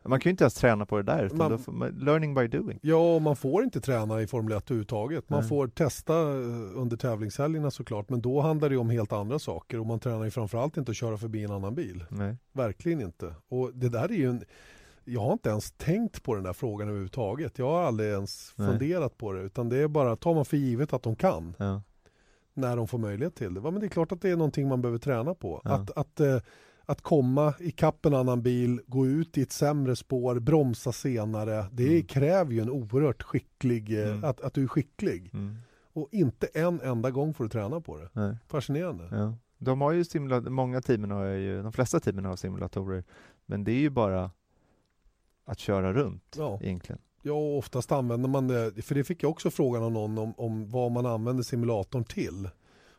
man 0.08 0.20
kan 0.20 0.30
ju 0.30 0.32
inte 0.32 0.44
ens 0.44 0.54
träna 0.54 0.86
på 0.86 0.96
det 0.96 1.02
där, 1.02 1.30
Man- 1.34 1.50
då 1.50 1.58
får 1.58 1.72
man, 1.72 1.88
learning 1.88 2.34
by 2.34 2.48
doing. 2.48 2.78
Ja, 2.82 3.18
man 3.18 3.36
får 3.36 3.64
inte 3.64 3.80
träna 3.80 4.22
i 4.22 4.26
Formel 4.26 4.52
1 4.52 4.64
överhuvudtaget. 4.70 5.30
Man 5.30 5.40
Nej. 5.40 5.48
får 5.48 5.68
testa 5.68 6.12
eh, 6.20 6.36
under 6.74 6.96
tävlingshelgerna 6.96 7.70
såklart, 7.70 8.10
men 8.10 8.20
då 8.20 8.40
handlar 8.40 8.70
det 8.70 8.76
om 8.76 8.90
helt 8.90 9.12
andra 9.12 9.38
saker 9.38 9.80
och 9.80 9.86
man 9.86 9.98
tränar 10.00 10.24
ju 10.24 10.30
framförallt 10.30 10.76
inte 10.76 10.90
att 10.90 10.96
köra 10.96 11.16
förbi 11.18 11.44
en 11.44 11.50
annan 11.50 11.74
bil. 11.74 12.04
Nej. 12.08 12.36
Verkligen 12.52 13.00
inte. 13.00 13.34
Och 13.48 13.74
det 13.74 13.88
där 13.88 14.04
är 14.12 14.16
ju 14.16 14.30
en... 14.30 14.42
Jag 15.08 15.20
har 15.20 15.32
inte 15.32 15.48
ens 15.48 15.72
tänkt 15.72 16.22
på 16.22 16.34
den 16.34 16.44
där 16.44 16.52
frågan 16.52 16.88
överhuvudtaget. 16.88 17.58
Jag 17.58 17.66
har 17.70 17.82
aldrig 17.82 18.10
ens 18.10 18.52
Nej. 18.56 18.68
funderat 18.68 19.18
på 19.18 19.32
det, 19.32 19.40
utan 19.42 19.68
det 19.68 19.76
är 19.76 19.88
bara, 19.88 20.16
tar 20.16 20.34
man 20.34 20.44
för 20.44 20.56
givet 20.56 20.92
att 20.92 21.02
de 21.02 21.16
kan 21.16 21.54
Ja. 21.58 21.82
när 22.54 22.76
de 22.76 22.88
får 22.88 22.98
möjlighet 22.98 23.34
till 23.34 23.54
det. 23.54 23.60
Ja, 23.64 23.70
men 23.70 23.80
det 23.80 23.86
är 23.86 23.88
klart 23.88 24.12
att 24.12 24.20
det 24.20 24.30
är 24.30 24.36
någonting 24.36 24.68
man 24.68 24.82
behöver 24.82 24.98
träna 24.98 25.34
på. 25.34 25.60
Ja. 25.64 25.70
Att, 25.74 25.90
att, 25.98 26.20
eh, 26.20 26.38
att 26.86 27.00
komma 27.00 27.54
ikapp 27.58 28.06
en 28.06 28.14
annan 28.14 28.42
bil, 28.42 28.80
gå 28.86 29.06
ut 29.06 29.38
i 29.38 29.42
ett 29.42 29.52
sämre 29.52 29.96
spår, 29.96 30.38
bromsa 30.40 30.92
senare. 30.92 31.64
Det 31.72 31.88
Mm. 31.88 32.06
kräver 32.06 32.52
ju 32.52 32.60
en 32.60 32.70
oerhört 32.70 33.22
skicklig, 33.22 34.02
eh, 34.02 34.08
Mm. 34.08 34.24
att, 34.24 34.40
att 34.40 34.54
du 34.54 34.62
är 34.62 34.68
skicklig. 34.68 35.30
Mm. 35.34 35.56
Och 35.92 36.08
inte 36.12 36.46
en 36.46 36.80
enda 36.80 37.10
gång 37.10 37.34
får 37.34 37.44
du 37.44 37.50
träna 37.50 37.80
på 37.80 37.96
det. 37.98 38.08
Nej. 38.12 38.36
Fascinerande. 38.48 39.32
De 39.58 39.80
har 39.80 39.92
ju 39.92 40.04
simulatorer, 40.04 40.50
många 40.50 40.80
teamen 40.80 41.10
har 41.10 41.24
ju, 41.24 41.62
de 41.62 41.72
flesta 41.72 42.00
teamen 42.00 42.24
har 42.24 42.36
simulatorer, 42.36 43.04
men 43.46 43.64
det 43.64 43.72
är 43.72 43.78
ju 43.80 43.90
bara 43.90 44.30
att 45.46 45.58
köra 45.58 45.92
runt 45.92 46.34
Ja. 46.38 46.58
egentligen. 46.62 46.98
Ja, 47.22 47.32
oftast 47.58 47.92
använder 47.92 48.28
man 48.28 48.48
det, 48.48 48.82
för 48.82 48.94
det 48.94 49.04
fick 49.04 49.22
jag 49.22 49.30
också 49.30 49.50
frågan 49.50 49.82
av 49.82 49.92
någon 49.92 50.18
om, 50.18 50.34
om 50.36 50.70
vad 50.70 50.92
man 50.92 51.06
använder 51.06 51.42
simulatorn 51.42 52.04
till. 52.04 52.48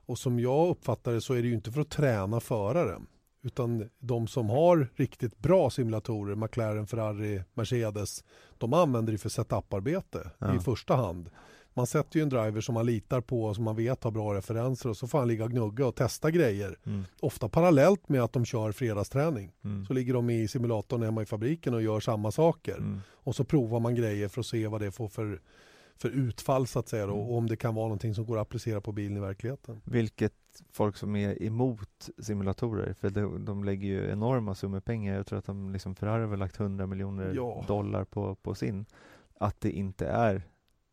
Och 0.05 0.17
som 0.19 0.39
jag 0.39 0.69
uppfattar 0.69 1.13
det 1.13 1.21
så 1.21 1.33
är 1.33 1.41
det 1.41 1.47
ju 1.47 1.53
inte 1.53 1.71
för 1.71 1.81
att 1.81 1.89
träna 1.89 2.39
föraren. 2.39 3.07
Utan 3.43 3.89
de 3.99 4.27
som 4.27 4.49
har 4.49 4.87
riktigt 4.95 5.37
bra 5.37 5.69
simulatorer, 5.69 6.35
McLaren, 6.35 6.87
Ferrari, 6.87 7.43
Mercedes, 7.53 8.23
de 8.57 8.73
använder 8.73 9.11
det 9.11 9.17
för 9.17 9.29
setuparbete 9.29 10.31
Ja. 10.39 10.55
i 10.55 10.59
första 10.59 10.95
hand. 10.95 11.29
Man 11.77 11.87
sätter 11.87 12.19
ju 12.19 12.23
en 12.23 12.29
driver 12.29 12.61
som 12.61 12.73
man 12.73 12.85
litar 12.85 13.21
på 13.21 13.43
och 13.43 13.55
som 13.55 13.63
man 13.63 13.75
vet 13.75 14.03
har 14.03 14.11
bra 14.11 14.33
referenser 14.33 14.89
och 14.89 14.97
så 14.97 15.07
får 15.07 15.19
han 15.19 15.27
ligga 15.27 15.43
och 15.43 15.51
gnugga 15.51 15.87
och 15.87 15.95
testa 15.95 16.31
grejer. 16.31 16.77
Mm. 16.85 17.03
Ofta 17.19 17.49
parallellt 17.49 18.09
med 18.09 18.21
att 18.23 18.33
de 18.33 18.45
kör 18.45 18.71
fredagsträning. 18.71 19.51
Mm. 19.63 19.85
Så 19.85 19.93
ligger 19.93 20.13
de 20.13 20.29
i 20.29 20.47
simulatorn 20.47 21.03
hemma 21.03 21.21
i 21.21 21.25
fabriken 21.25 21.73
och 21.73 21.81
gör 21.81 21.99
samma 21.99 22.31
saker. 22.31 22.77
Mm. 22.77 22.99
Och 23.11 23.35
så 23.35 23.43
provar 23.43 23.79
man 23.79 23.95
grejer 23.95 24.27
för 24.27 24.39
att 24.39 24.45
se 24.45 24.67
vad 24.67 24.81
det 24.81 24.91
får 24.91 25.07
för, 25.07 25.41
för 25.95 26.09
utfall 26.09 26.67
så 26.67 26.79
att 26.79 26.87
säga 26.89 27.05
då, 27.05 27.13
Mm. 27.13 27.25
och 27.27 27.37
om 27.37 27.47
det 27.47 27.55
kan 27.55 27.75
vara 27.75 27.85
någonting 27.85 28.15
som 28.15 28.25
går 28.25 28.37
att 28.37 28.41
applicera 28.41 28.81
på 28.81 28.91
bilen 28.91 29.17
i 29.17 29.19
verkligheten. 29.19 29.81
Vilket 29.85 30.33
folk 30.71 30.97
som 30.97 31.15
är 31.15 31.43
emot 31.43 32.09
simulatorer, 32.19 32.93
för 32.93 33.09
de, 33.09 33.45
de 33.45 33.63
lägger 33.63 33.87
ju 33.87 34.11
enorma 34.11 34.55
summor 34.55 34.79
pengar. 34.79 35.15
Jag 35.15 35.25
tror 35.27 35.39
att 35.39 35.45
de 35.45 35.71
liksom 35.73 35.95
Ferrari 35.95 36.25
har 36.25 36.37
lagt 36.37 36.59
100 36.59 36.87
miljoner 36.87 37.33
Ja. 37.35 37.63
dollar 37.67 38.03
på, 38.03 38.35
på 38.35 38.55
sin. 38.55 38.85
Att 39.39 39.61
det 39.61 39.71
inte 39.71 40.07
är, 40.07 40.41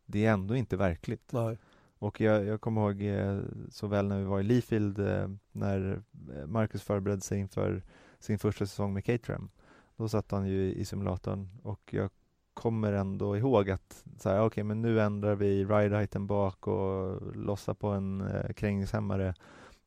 det 0.05 0.25
är 0.25 0.33
ändå 0.33 0.55
inte 0.55 0.77
verkligt. 0.77 1.31
Nej. 1.31 1.57
Och 1.99 2.21
jag, 2.21 2.45
jag 2.45 2.61
kommer 2.61 2.81
ihåg 2.81 3.01
eh, 3.01 3.39
så 3.69 3.87
väl 3.87 4.07
när 4.07 4.17
vi 4.19 4.23
var 4.23 4.39
i 4.39 4.43
Leafield 4.43 4.99
eh, 4.99 5.27
när 5.51 6.01
eh, 6.35 6.47
Marcus 6.47 6.83
förberedde 6.83 7.21
sig 7.21 7.39
inför 7.39 7.83
sin 8.19 8.39
första 8.39 8.65
säsong 8.65 8.93
med 8.93 9.05
Caterham. 9.05 9.49
Då 9.97 10.09
satt 10.09 10.31
han 10.31 10.47
ju 10.47 10.73
i 10.73 10.85
simulatorn 10.85 11.49
och 11.63 11.93
jag 11.93 12.09
kommer 12.53 12.93
ändå 12.93 13.37
ihåg 13.37 13.69
att 13.69 14.03
så 14.19 14.29
här, 14.29 14.41
okej 14.41 14.63
men 14.63 14.81
nu 14.81 15.01
ändrar 15.01 15.35
vi 15.35 15.65
ride 15.65 15.95
heighten 15.95 16.27
bak 16.27 16.67
och 16.67 17.35
lossar 17.35 17.73
på 17.73 17.87
en 17.87 18.21
eh, 18.21 18.53
krängningshämmare. 18.53 19.33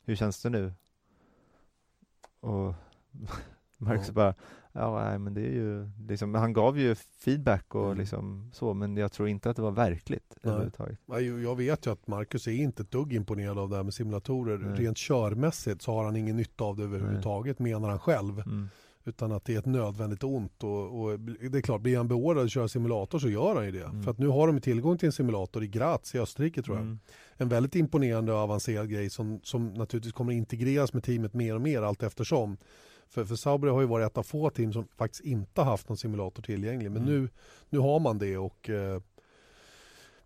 Hur 0.05 0.17
känns 0.17 0.43
det 0.43 0.51
nu? 0.51 0.73
Och 2.41 2.75
Marcus 3.79 4.09
Ja. 4.09 4.13
bara, 4.13 4.35
ja 4.79 5.05
nej, 5.05 5.19
men 5.19 5.35
det 5.35 5.41
är 5.41 5.53
ju 5.53 5.91
liksom, 6.09 6.35
han 6.35 6.53
gav 6.53 6.79
ju 6.79 6.95
feedback 6.95 7.75
och 7.75 7.85
Mm. 7.87 7.99
liksom 7.99 8.51
så 8.55 8.75
men 8.75 8.97
jag 8.97 9.13
tror 9.13 9.29
inte 9.29 9.51
att 9.51 9.57
det 9.57 9.63
var 9.63 9.71
verkligt 9.71 10.35
Nej. 10.43 10.51
överhuvudtaget. 10.53 10.99
Nej, 11.07 11.43
Jag 11.43 11.57
vet 11.57 11.87
ju 11.87 11.91
att 11.93 12.07
Marcus 12.07 12.47
är 12.47 12.53
inte 12.53 12.83
ett 12.83 12.91
dugg 12.91 13.13
imponerad 13.13 13.59
av 13.59 13.71
det 13.71 13.77
här 13.77 13.83
med 13.83 13.95
simulatorer. 13.95 14.59
Nej. 14.59 14.79
Rent 14.85 14.97
körmässigt 14.97 15.83
så 15.83 15.93
har 15.93 16.05
han 16.05 16.17
ingen 16.17 16.37
nytta 16.37 16.65
av 16.65 16.77
det 16.77 16.83
överhuvudtaget 16.83 17.59
menar 17.59 17.89
han 17.89 17.99
själv. 17.99 18.41
Mm. 18.41 18.69
Utan 19.05 19.33
att 19.33 19.45
det 19.45 19.55
är 19.55 19.59
ett 19.59 19.67
nödvändigt 19.67 20.25
ont. 20.25 20.65
Och, 20.65 21.01
och 21.03 21.21
det 21.21 21.59
är 21.59 21.63
klart, 21.63 21.81
blir 21.81 21.97
han 21.97 22.09
beordrad 22.09 22.45
att 22.45 22.51
köra 22.51 22.69
simulator 22.69 23.19
så 23.19 23.29
gör 23.29 23.55
han 23.55 23.65
ju 23.65 23.71
det. 23.73 23.85
Mm. 23.85 24.03
För 24.03 24.11
att 24.11 24.19
nu 24.19 24.29
har 24.29 24.47
de 24.47 24.61
tillgång 24.61 24.99
till 24.99 25.07
en 25.07 25.13
simulator 25.13 25.65
i 25.65 25.69
Graz 25.69 26.15
i 26.15 26.19
Österrike 26.19 26.63
tror 26.63 26.77
jag. 26.77 26.85
Mm. 26.85 26.99
en 27.37 27.49
väldigt 27.49 27.75
imponerande 27.75 28.33
och 28.33 28.39
avancerad 28.39 28.91
grej 28.91 29.11
som, 29.11 29.41
som 29.43 29.75
naturligtvis 29.75 30.13
kommer 30.13 30.33
integreras 30.33 30.93
med 30.93 31.03
teamet 31.05 31.35
mer 31.35 31.55
och 31.55 31.61
mer 31.61 31.83
allt 31.83 32.03
eftersom. 32.03 32.57
För, 33.09 33.25
för 33.25 33.37
Sauber 33.37 33.69
har 33.69 33.81
ju 33.81 33.87
varit 33.87 34.07
ett 34.07 34.19
av 34.19 34.23
få 34.23 34.51
team 34.51 34.73
som 34.73 34.89
faktiskt 34.97 35.25
inte 35.25 35.63
haft 35.63 35.89
någon 35.89 35.97
simulator 35.99 36.43
tillgänglig. 36.43 36.91
Men 36.91 37.03
Mm. 37.03 37.15
nu, 37.23 37.29
nu 37.71 37.79
har 37.79 38.01
man 38.01 38.19
det 38.19 38.37
och 38.39 38.71
eh, 38.71 39.01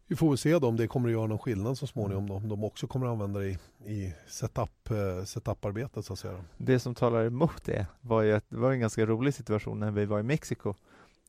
vi 0.07 0.17
får 0.17 0.29
väl 0.29 0.39
se 0.39 0.59
då 0.59 0.69
om 0.69 0.77
det 0.77 0.87
kommer 0.87 1.09
att 1.09 1.13
göra 1.13 1.27
någon 1.27 1.39
skillnad 1.39 1.79
så 1.79 1.87
småningom. 1.87 2.29
Då, 2.29 2.35
om 2.35 2.49
de 2.49 2.65
också 2.65 2.87
kommer 2.87 3.07
att 3.07 3.13
använda 3.13 3.41
det 3.41 3.47
i, 3.49 3.59
i 3.85 4.15
setup, 4.29 4.91
eh, 4.91 5.25
setup-arbetet 5.25 6.05
så 6.05 6.13
att 6.13 6.19
säga. 6.19 6.45
Det 6.59 6.79
som 6.79 6.95
talar 6.95 7.25
emot 7.25 7.65
det 7.65 7.87
var 8.01 8.23
ju 8.23 8.33
att 8.33 8.45
det 8.51 8.57
var 8.57 8.73
en 8.73 8.81
ganska 8.81 9.07
rolig 9.07 9.35
situation 9.35 9.81
när 9.81 9.91
vi 9.91 10.05
var 10.07 10.21
i 10.21 10.23
Mexiko 10.23 10.75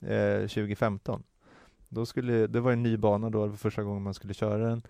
eh, 0.01 0.39
2015. 0.39 1.23
Då 1.89 2.05
skulle, 2.05 2.47
det 2.47 2.59
var 2.59 2.71
en 2.71 2.83
ny 2.83 2.97
bana 2.97 3.29
då, 3.29 3.43
det 3.43 3.49
var 3.49 3.57
första 3.57 3.83
gången 3.83 4.03
man 4.03 4.13
skulle 4.13 4.33
köra 4.33 4.57
den 4.69 4.81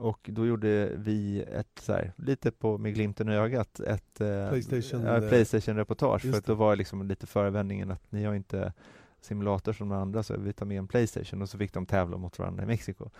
och 0.00 0.30
då 0.32 0.46
gjorde 0.46 0.92
vi 0.96 1.42
ett 1.42 1.80
så 1.80 1.92
här, 1.92 2.12
lite 2.16 2.50
på 2.50 2.78
med 2.78 2.94
glimten 2.94 3.28
i 3.28 3.34
ögat, 3.34 3.80
ett 3.80 4.20
eh, 4.20 4.48
Playstation, 4.48 5.06
eh, 5.06 5.28
Playstation-reportage. 5.28 6.24
just 6.24 6.34
för 6.34 6.38
att 6.38 6.46
då 6.46 6.54
var 6.54 6.76
liksom 6.76 7.08
lite 7.08 7.26
förevändningen 7.26 7.90
att 7.90 8.12
ni 8.12 8.24
har 8.24 8.34
inte 8.34 8.72
simulator 9.20 9.72
som 9.72 9.88
de 9.88 9.98
andra 9.98 10.22
så 10.22 10.36
vi 10.36 10.52
tar 10.52 10.66
med 10.66 10.78
en 10.78 10.88
Playstation. 10.88 11.42
Och 11.42 11.48
så 11.48 11.58
fick 11.58 11.72
de 11.72 11.86
tävla 11.86 12.16
mot 12.16 12.38
varandra 12.38 12.62
i 12.62 12.66
Mexiko. 12.66 13.10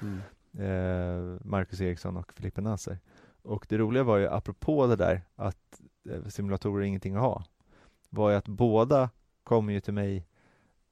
Eh, 0.58 1.38
Marcus 1.44 1.80
Eriksson 1.80 2.16
och 2.16 2.32
Filippe 2.32 2.60
Nasser. 2.60 2.98
Och 3.42 3.66
det 3.68 3.78
roliga 3.78 4.02
var 4.02 4.18
ju, 4.18 4.28
apropå 4.28 4.86
det 4.86 4.96
där 4.96 5.22
att 5.36 5.80
eh, 6.10 6.28
simulatorer 6.28 6.82
är 6.82 6.86
ingenting 6.86 7.14
att 7.14 7.22
ha, 7.22 7.44
var 8.10 8.30
ju 8.30 8.36
att 8.36 8.48
båda 8.48 9.10
kom 9.44 9.70
ju 9.70 9.80
till 9.80 9.94
mig 9.94 10.26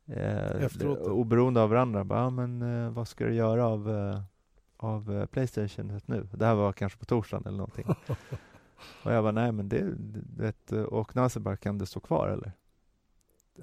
eh, 0.07 0.65
Efteråt 0.65 0.99
oberoende 0.99 1.61
av 1.61 1.71
varandra. 1.71 2.05
Bara, 2.05 2.27
ah, 2.27 2.31
men 2.31 2.63
eh, 2.63 2.91
vad 2.91 3.09
ska 3.09 3.25
du 3.25 3.35
göra 3.35 3.67
av, 3.67 3.89
av 4.79 5.17
eh, 5.17 5.27
Playstation 5.27 6.01
nu? 6.07 6.29
Det 6.33 6.47
här 6.47 6.55
var 6.55 6.73
kanske 6.73 6.99
på 6.99 7.05
torsdagen 7.05 7.47
eller 7.47 7.59
någonting. 7.59 7.87
och 9.05 9.13
jag 9.13 9.25
bara, 9.25 9.33
nej 9.33 9.53
men 9.53 9.69
det, 9.69 9.81
du 9.99 10.43
vet, 10.43 10.73
eh, 10.73 10.83
och 10.83 11.17
Nasser 11.17 11.41
bara, 11.41 11.57
kan 11.57 11.79
det 11.79 11.87
stå 11.87 12.01
kvar 12.01 12.29
eller? 12.29 12.53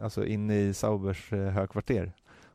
Alltså 0.02 0.26
inne 0.26 0.60
i 0.60 0.74
Saubers 0.74 1.34
eh, 1.34 1.50
högkvarter. 1.52 2.14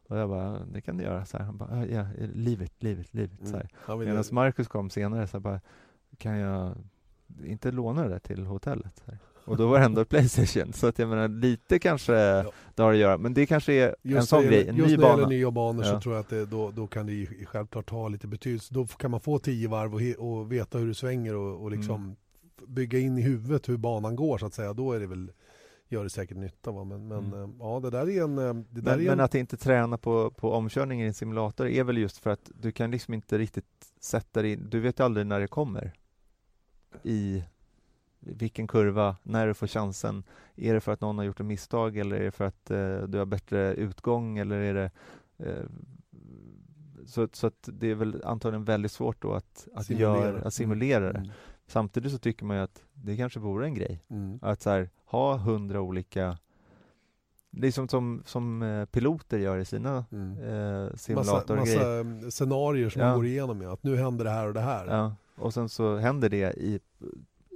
Och 0.09 0.19
jag 0.19 0.29
bara, 0.29 0.59
det 0.65 0.81
kan 0.81 0.97
det 0.97 1.05
göra. 1.05 1.25
Så 1.27 1.39
här. 1.39 1.45
Han 1.45 1.57
bara, 1.57 1.71
"Ah, 1.71 1.85
ja, 1.87 2.07
livet, 2.35 2.83
livet, 2.83 3.15
livet. 3.15 3.39
Så 3.49 3.57
här. 3.57 3.69
Men 3.99 3.99
Medan 3.99 4.25
Marcus 4.35 4.69
kom 4.69 4.91
senare 4.91 5.27
så 5.27 5.41
bara, 5.41 5.61
kan 6.19 6.37
jag 6.39 6.75
inte 7.45 7.71
låna 7.73 8.09
det 8.09 8.19
till 8.21 8.47
hotellet? 8.47 9.03
Så 9.05 9.11
här. 9.11 9.19
Och 9.51 9.57
då 9.57 9.67
var 9.67 9.79
det 9.79 9.85
ändå 9.85 10.05
Playstation, 10.05 10.73
så 10.73 10.87
att 10.87 10.99
jag 10.99 11.09
menar 11.09 11.29
lite 11.29 11.79
kanske 11.79 12.13
det 12.75 12.83
har 12.83 12.93
att 12.93 12.99
göra, 12.99 13.19
men 13.19 13.35
det 13.35 13.47
kanske 13.47 13.73
är 13.73 13.89
en 13.89 13.95
Just 14.03 14.29
sån 14.29 14.45
när 14.45 14.51
det 14.51 14.57
grej, 14.57 14.69
en 14.69 14.77
just 14.77 14.91
ny 14.91 14.97
när 14.97 15.03
det 15.03 15.09
gäller 15.11 15.17
bana. 15.23 15.29
nya 15.29 15.51
banor 15.51 15.83
så 15.83 15.89
Ja. 15.89 16.01
tror 16.01 16.15
jag 16.15 16.21
att 16.21 16.29
det, 16.29 16.47
då, 16.47 16.71
då 16.71 16.87
kan 16.87 17.07
det 17.07 17.13
ju 17.13 17.47
självklart 17.47 17.91
ha 17.91 18.09
lite 18.09 18.27
betydelse. 18.27 18.75
Då 18.75 18.87
kan 18.87 19.11
man 19.11 19.21
få 19.21 19.39
tio 19.39 19.69
varv 19.69 19.95
och, 19.95 20.31
och 20.39 20.53
veta 20.53 20.79
hur 20.79 20.89
det 20.89 20.95
svänger 20.95 21.35
och, 21.35 21.63
och 21.63 21.71
liksom 21.71 21.95
Mm. 22.03 22.17
bygga 22.75 22.99
in 22.99 23.19
i 23.19 23.23
huvudet 23.23 23.69
hur 23.69 23.77
banan 23.77 24.17
går 24.17 24.39
så 24.39 24.47
att 24.47 24.55
säga. 24.55 24.73
Då 24.73 24.93
är 24.93 25.01
det 25.01 25.07
väl, 25.07 25.33
gör 25.89 26.05
det 26.05 26.11
säkert 26.11 26.37
nytta. 26.37 26.71
Va? 26.73 26.85
Men, 26.85 27.09
men 27.09 27.19
Mm. 27.19 27.43
eh, 27.43 27.51
ja, 27.61 27.81
det 27.81 27.91
där 27.91 28.09
är 28.11 28.23
en... 28.23 28.39
eh, 28.39 28.45
Det 28.71 28.81
där 28.81 28.83
Men, 28.83 28.93
är 29.01 29.05
men 29.05 29.13
en 29.13 29.21
att 29.21 29.35
inte 29.35 29.57
träna 29.57 29.99
på, 29.99 30.31
på 30.31 30.53
omkörning 30.53 31.03
i 31.03 31.07
en 31.07 31.15
simulator 31.15 31.67
är 31.69 31.85
väl 31.85 31.99
just 31.99 32.19
för 32.19 32.31
att 32.31 32.51
du 32.61 32.73
kan 32.73 32.91
liksom 32.91 33.15
inte 33.15 33.39
riktigt 33.39 33.65
sätta 34.01 34.43
dig 34.43 34.53
in, 34.53 34.67
du 34.71 34.81
vet 34.81 35.01
aldrig 35.01 35.27
när 35.27 35.41
det 35.41 35.47
kommer. 35.49 35.93
I 37.03 37.45
vilken 38.21 38.67
kurva, 38.67 39.17
när 39.23 39.47
du 39.47 39.55
får 39.55 39.67
chansen. 39.67 40.23
Är 40.57 40.75
det 40.75 40.81
för 40.81 40.93
att 40.93 41.01
någon 41.01 41.19
har 41.19 41.25
gjort 41.25 41.41
ett 41.41 41.47
misstag 41.47 41.97
eller 41.97 42.17
är 42.17 42.25
det 42.25 42.31
för 42.31 42.45
att 42.45 42.71
eh, 42.71 42.99
du 43.03 43.19
har 43.19 43.27
bättre 43.27 43.75
utgång 43.75 44.39
eller 44.39 44.57
är 44.57 44.75
det 44.75 44.91
eh, 45.39 45.65
så, 47.07 47.29
så 47.33 47.47
att 47.47 47.69
det 47.73 47.87
är 47.91 47.95
väl 47.95 48.23
antagligen 48.25 48.65
väldigt 48.65 48.93
svårt 48.93 49.23
då 49.23 49.33
att, 49.33 49.69
att, 49.75 49.87
Simulera. 49.87 50.17
göra, 50.33 50.43
att 50.47 50.55
simulera 50.55 51.13
det. 51.13 51.19
Mm. 51.19 51.31
Samtidigt 51.67 52.13
så 52.13 52.19
tycker 52.19 52.45
man 52.45 52.57
ju 52.57 52.63
att 52.63 52.83
det 52.95 53.17
kanske 53.17 53.41
vore 53.41 53.67
en 53.67 53.75
grej. 53.75 54.05
Mm. 54.11 54.39
Att 54.43 54.63
så 54.63 54.71
här, 54.71 54.91
ha 55.05 55.37
hundra 55.37 55.81
olika 55.81 56.39
Det 57.51 57.67
är 57.67 57.73
som, 57.73 57.89
som, 57.89 58.23
som 58.27 58.63
eh, 58.63 58.85
piloter 58.85 59.39
gör 59.39 59.59
i 59.59 59.65
sina 59.65 60.05
Mm. 60.13 60.39
eh, 60.43 60.83
Massa, 60.85 60.97
simulatorgrejer. 60.97 62.05
massa 62.05 62.31
scenarier 62.31 62.89
som 62.91 63.03
Ja. 63.03 63.09
man 63.09 63.17
går 63.17 63.27
igenom 63.27 63.59
med. 63.59 63.69
Att 63.69 63.83
nu 63.83 63.97
händer 63.97 64.25
det 64.25 64.31
här 64.31 64.47
och 64.49 64.55
det 64.55 64.61
här. 64.61 64.87
Ja, 64.87 65.15
och 65.37 65.55
sen 65.55 65.69
så 65.69 65.97
händer 65.97 66.29
det 66.29 66.55
i, 66.59 66.81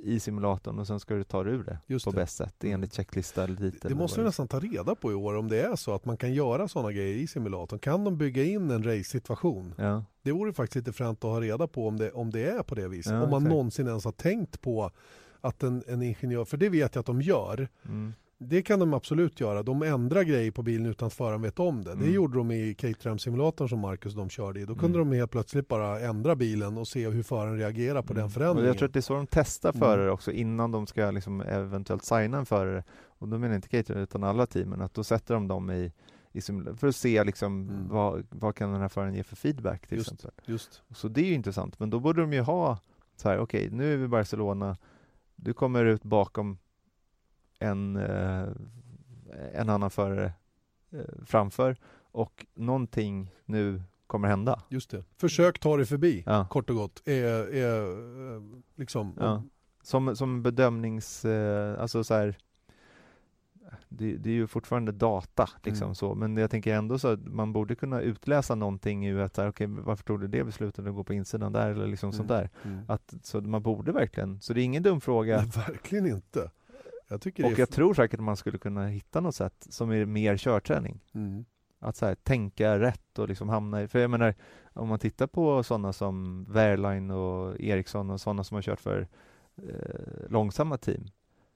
i 0.05 0.21
simulatorn 0.21 0.79
och 0.79 0.87
sen 0.87 1.01
ska 1.01 1.15
du 1.15 1.25
ta 1.25 1.45
dig 1.45 1.55
ur 1.55 1.65
det 1.65 1.79
Just 1.87 2.05
på 2.05 2.11
det. 2.11 2.17
bäst 2.17 2.37
sätt 2.37 2.65
enligt 2.65 2.95
checklista 2.95 3.45
eller 3.45 3.57
dit. 3.57 3.83
Det 3.83 3.89
eller 3.89 3.97
måste 3.97 4.21
vi 4.21 4.27
nästan 4.27 4.49
ta 4.49 4.61
reda 4.61 4.95
på 4.95 5.13
i 5.13 5.15
år 5.15 5.37
om 5.37 5.49
det 5.49 5.61
är 5.63 5.77
så 5.77 5.95
att 5.95 6.05
man 6.05 6.17
kan 6.17 6.33
göra 6.33 6.69
sådana 6.69 6.93
grejer 6.93 7.15
i 7.17 7.27
simulatorn. 7.27 7.79
Kan 7.79 8.05
de 8.05 8.19
bygga 8.19 8.45
in 8.45 8.71
en 8.71 8.83
race-situation? 8.85 9.75
Ja. 9.79 10.05
Det 10.23 10.33
vore 10.33 10.53
faktiskt 10.53 10.77
lite 10.77 10.93
fränt 10.93 11.25
att 11.25 11.31
ha 11.31 11.41
reda 11.41 11.67
på 11.67 11.89
om 11.89 11.97
det, 11.97 12.11
om 12.11 12.31
det 12.31 12.51
är 12.51 12.63
på 12.63 12.75
det 12.75 12.89
viset. 12.89 13.13
Ja, 13.13 13.23
om 13.23 13.31
man 13.31 13.43
exakt. 13.43 13.51
någonsin 13.51 13.89
ens 13.89 14.05
har 14.05 14.13
tänkt 14.13 14.61
på 14.61 14.91
att 15.41 15.63
en, 15.63 15.83
en 15.87 16.03
ingenjör, 16.03 16.45
för 16.45 16.57
det 16.57 16.69
vet 16.69 16.95
jag 16.95 17.01
att 17.01 17.07
de 17.07 17.23
gör. 17.23 17.69
Mm. 17.85 18.15
Det 18.49 18.63
kan 18.63 18.79
de 18.81 18.95
absolut 18.95 19.41
göra. 19.41 19.63
De 19.63 19.83
ändrar 19.83 20.23
grejer 20.23 20.51
på 20.51 20.63
bilen 20.63 20.87
utan 20.87 21.07
att 21.07 21.13
föraren 21.15 21.43
vet 21.43 21.59
om 21.61 21.85
det. 21.85 21.91
Det 21.91 21.97
Mm. 22.03 22.13
gjorde 22.15 22.39
de 22.39 22.51
i 22.51 22.75
Caterham-simulatorn 22.75 23.69
som 23.69 23.79
Marcus 23.81 24.13
och 24.13 24.19
de 24.19 24.29
körde 24.31 24.61
i. 24.61 24.65
Då 24.65 24.75
kunde 24.75 24.99
Mm. 24.99 25.11
de 25.11 25.17
helt 25.17 25.31
plötsligt 25.31 25.69
bara 25.69 26.01
ändra 26.01 26.37
bilen 26.37 26.79
och 26.79 26.89
se 26.89 27.09
hur 27.09 27.23
föraren 27.23 27.59
reagerar 27.59 28.03
på 28.03 28.13
den 28.13 28.21
Mm. 28.21 28.31
förändringen. 28.31 28.63
Och 28.65 28.69
jag 28.69 28.79
tror 28.79 28.89
att 28.89 28.93
det 28.93 28.99
är 28.99 29.03
så 29.03 29.15
de 29.15 29.27
testar 29.27 29.69
Mm. 29.71 29.81
förare 29.81 30.11
också 30.11 30.31
innan 30.33 30.73
de 30.73 30.87
ska 30.87 31.11
liksom 31.11 31.41
eventuellt 31.41 32.05
signa 32.05 32.39
en 32.39 32.47
förare. 32.47 32.85
Och 33.07 33.29
då 33.29 33.39
menar 33.39 33.55
jag 33.55 33.59
inte 33.59 33.69
Cater 33.69 33.95
utan 33.97 34.25
alla 34.25 34.47
teamen, 34.47 34.81
att 34.81 34.95
då 34.95 35.05
sätter 35.05 35.35
de 35.35 35.49
dem 35.49 35.71
i, 35.71 35.93
för 36.77 36.87
att 36.87 36.97
se 36.97 37.25
liksom 37.25 37.69
Mm. 37.69 37.89
vad, 37.89 38.27
vad 38.31 38.55
kan 38.55 38.73
den 38.73 38.81
här 38.81 38.89
föraren 38.89 39.15
ge 39.15 39.23
för 39.23 39.37
feedback 39.37 39.87
till 39.87 39.99
Just. 39.99 40.13
exempel. 40.13 40.45
Just. 40.47 40.83
Så 40.95 41.09
det 41.09 41.21
är 41.21 41.27
ju 41.27 41.35
intressant, 41.35 41.79
men 41.79 41.91
då 41.91 42.01
borde 42.01 42.21
de 42.21 42.33
ju 42.33 42.41
ha 42.41 42.79
så 43.17 43.29
här, 43.29 43.39
okej 43.39 43.71
nu 43.71 43.93
är 43.93 43.97
vi 43.97 44.05
i 44.05 44.09
Barcelona, 44.09 44.77
du 45.37 45.53
kommer 45.53 45.85
ut 45.85 46.03
bakom 46.03 46.59
en, 47.59 47.97
eh, 47.97 48.47
en 49.55 49.69
annan 49.69 49.91
förare 49.91 50.33
eh, 50.93 51.01
framför 51.27 51.77
och 52.13 52.47
någonting 52.55 53.31
nu 53.45 53.83
kommer 54.07 54.29
hända. 54.29 54.63
Just 54.69 54.91
det. 54.91 55.05
Försök 55.17 55.59
ta 55.59 55.77
dig 55.77 55.87
förbi, 55.87 56.23
Ja. 56.27 56.47
kort 56.51 56.71
och 56.71 56.77
gott. 56.77 57.03
Är, 57.05 57.55
är, 57.55 57.83
eh, 58.37 58.43
liksom, 58.75 59.15
Ja. 59.21 59.43
Som, 59.83 60.17
som 60.17 60.43
bedömnings, 60.43 61.25
alltså 61.79 62.05
så 62.05 62.15
här, 62.15 62.37
det, 63.89 64.17
det 64.17 64.31
är 64.31 64.35
ju 64.35 64.47
fortfarande 64.47 64.93
data 64.93 65.49
liksom 65.63 65.85
Mm. 65.85 65.95
så, 65.95 66.15
men 66.15 66.37
jag 66.37 66.51
tänker 66.51 66.75
ändå 66.75 66.99
så 66.99 67.09
att 67.09 67.25
man 67.27 67.53
borde 67.53 67.75
kunna 67.75 68.01
utläsa 68.01 68.55
någonting 68.55 69.07
ur 69.07 69.21
att, 69.21 69.39
okej, 69.39 69.67
varför 69.67 70.05
tog 70.05 70.21
du 70.21 70.27
det 70.29 70.45
beslutet 70.45 70.87
att 70.87 70.95
gå 70.95 71.05
på 71.05 71.15
insidan 71.15 71.53
där 71.53 71.71
eller 71.71 71.87
liksom 71.87 72.13
sånt 72.13 72.29
där. 72.29 72.51
Mm. 72.65 72.81
Att, 72.89 73.15
så 73.23 73.41
man 73.41 73.63
borde 73.63 73.93
verkligen, 73.93 74.41
så 74.41 74.53
det 74.53 74.61
är 74.61 74.65
ingen 74.65 74.83
dum 74.83 75.01
fråga. 75.01 75.37
Nej, 75.37 75.51
verkligen 75.69 76.07
inte. 76.07 76.51
Jag 77.09 77.21
tycker 77.21 77.47
Och 77.47 77.59
jag 77.59 77.71
tror 77.71 77.95
säkert 77.95 78.21
att 78.21 78.25
man 78.25 78.37
skulle 78.37 78.59
kunna 78.59 78.87
hitta 78.87 79.21
något 79.21 79.35
sätt 79.35 79.67
som 79.71 79.91
är 79.91 80.05
mer 80.07 80.37
körträning. 80.37 81.01
Mm. 81.15 81.45
Att 81.79 81.97
så 81.97 82.07
här, 82.07 82.15
tänka 82.15 82.79
rätt 82.79 83.19
och 83.19 83.29
liksom 83.29 83.49
hamna 83.49 83.83
i, 83.83 83.89
för 83.89 83.99
jag 83.99 84.11
menar 84.11 84.35
om 84.73 84.89
man 84.89 84.99
tittar 84.99 85.27
på 85.27 85.63
sådana 85.63 85.93
som 85.93 86.47
Wehrlein 86.49 87.11
och 87.11 87.61
Eriksson 87.61 88.11
och 88.11 88.21
sådana 88.21 88.45
som 88.45 88.55
har 88.55 88.63
kört 88.63 88.81
för 88.81 89.09
eh, 89.57 90.29
långsamma 90.29 90.77
team. 90.77 91.05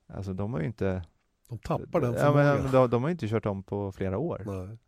Alltså 0.07 0.33
de 0.33 0.53
har 0.53 0.61
ju 0.61 0.67
inte 0.67 1.03
De 1.49 1.59
tappar 1.59 2.01
den 2.01 2.15
ja, 2.15 2.35
men, 2.35 2.73
de, 2.73 2.91
de 2.91 3.03
har 3.03 3.09
ju 3.09 3.13
inte 3.13 3.29
kört 3.29 3.47
om 3.47 3.63
på 3.63 3.93
flera 3.93 4.19
år. 4.19 4.43
Nej. 4.47 4.79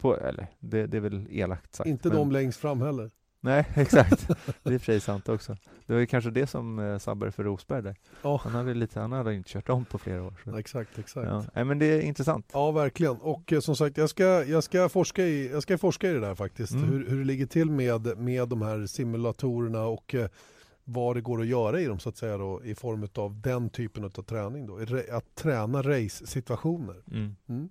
På, 0.00 0.16
eller 0.16 0.46
det, 0.58 0.86
det 0.86 0.96
är 0.96 1.00
väl 1.00 1.26
elakt 1.30 1.74
sagt. 1.74 1.88
Inte 1.88 2.08
men, 2.08 2.16
de 2.16 2.32
längst 2.32 2.60
fram 2.60 2.82
heller. 2.82 3.10
Nej, 3.40 3.66
exakt. 3.74 4.28
Det 4.62 4.70
är 4.70 4.72
i 4.72 4.76
och 4.76 4.80
för 4.80 4.86
sig 4.86 5.00
sant 5.00 5.28
också. 5.28 5.56
Det 5.86 5.92
var 5.92 6.00
ju 6.00 6.06
kanske 6.06 6.30
det 6.30 6.46
som 6.46 6.78
eh, 6.78 6.98
sabbade 6.98 7.32
för 7.32 7.44
Rosberg 7.44 7.82
där. 7.82 7.96
Ja. 8.22 8.40
Han 8.44 8.54
hade 8.54 8.74
lite, 8.74 9.00
han 9.00 9.12
hade 9.12 9.34
inte 9.34 9.50
kört 9.50 9.68
om 9.68 9.84
på 9.84 9.98
flera 9.98 10.22
år. 10.22 10.34
Så. 10.44 10.56
Exakt, 10.56 10.98
exakt. 10.98 11.26
Ja. 11.26 11.34
Ja. 11.34 11.44
Nej, 11.54 11.64
men 11.64 11.78
det 11.78 11.86
är 11.86 12.00
intressant. 12.00 12.50
verkligen. 12.72 13.16
Och 13.16 13.52
eh, 13.52 13.60
som 13.60 13.76
sagt, 13.76 13.96
jag 13.96 14.10
ska, 14.10 14.24
jag, 14.44 14.64
ska 14.64 14.88
forska 14.88 15.24
i, 15.24 15.50
jag 15.50 15.62
ska 15.62 15.78
forska 15.78 16.10
i 16.10 16.12
det 16.12 16.20
där 16.20 16.34
faktiskt. 16.34 16.72
Mm. 16.72 16.84
Hur, 16.88 17.06
hur 17.08 17.18
det 17.18 17.24
ligger 17.24 17.46
till 17.46 17.70
med, 17.70 18.18
med 18.18 18.48
de 18.48 18.62
här 18.62 18.86
simulatorerna 18.86 19.84
och 19.84 20.14
eh, 20.14 20.28
vad 20.84 21.16
det 21.16 21.20
går 21.20 21.40
att 21.40 21.46
göra 21.46 21.80
i 21.80 21.84
dem 21.84 21.98
så 21.98 22.08
att 22.08 22.16
säga 22.16 22.36
då, 22.36 22.64
i 22.64 22.74
form 22.74 23.08
av 23.14 23.40
den 23.40 23.70
typen 23.70 24.04
av 24.04 24.08
träning. 24.10 24.66
Då. 24.66 24.78
Att 25.10 25.34
träna 25.34 25.82
race-situationer. 25.82 26.96
Mm. 27.10 27.36
Mm. 27.48 27.68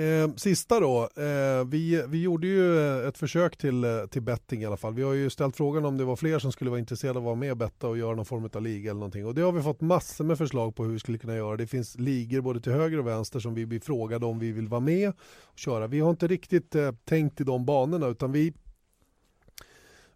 Eh, 0.00 0.34
sista 0.36 0.80
då, 0.80 1.08
eh, 1.16 1.64
vi, 1.66 2.04
vi 2.08 2.22
gjorde 2.22 2.46
ju 2.46 2.78
ett 3.08 3.18
försök 3.18 3.56
till, 3.56 3.84
till 4.10 4.22
betting 4.22 4.62
i 4.62 4.66
alla 4.66 4.76
fall. 4.76 4.94
Vi 4.94 5.02
har 5.02 5.12
ju 5.12 5.30
ställt 5.30 5.56
frågan 5.56 5.84
om 5.84 5.96
det 5.96 6.04
var 6.04 6.16
fler 6.16 6.38
som 6.38 6.52
skulle 6.52 6.70
vara 6.70 6.80
intresserade 6.80 7.18
av 7.18 7.24
att 7.24 7.26
vara 7.26 7.34
med 7.34 7.50
och 7.50 7.56
betta 7.56 7.88
och 7.88 7.98
göra 7.98 8.14
någon 8.14 8.24
form 8.24 8.50
av 8.54 8.62
liga 8.62 8.90
eller 8.90 8.98
någonting. 8.98 9.26
Och 9.26 9.34
det 9.34 9.42
har 9.42 9.52
vi 9.52 9.62
fått 9.62 9.80
massor 9.80 10.24
med 10.24 10.38
förslag 10.38 10.74
på 10.74 10.84
hur 10.84 10.92
vi 10.92 10.98
skulle 10.98 11.18
kunna 11.18 11.36
göra. 11.36 11.56
Det 11.56 11.66
finns 11.66 11.98
ligor 11.98 12.40
både 12.40 12.60
till 12.60 12.72
höger 12.72 12.98
och 12.98 13.06
vänster 13.06 13.40
som 13.40 13.54
vi 13.54 13.66
blir 13.66 13.80
frågade 13.80 14.26
om 14.26 14.38
vi 14.38 14.52
vill 14.52 14.68
vara 14.68 14.80
med 14.80 15.12
och 15.42 15.58
köra. 15.58 15.86
Vi 15.86 16.00
har 16.00 16.10
inte 16.10 16.26
riktigt 16.26 16.74
eh, 16.74 16.92
tänkt 17.04 17.40
i 17.40 17.44
de 17.44 17.66
banorna 17.66 18.06
utan 18.06 18.32
vi 18.32 18.52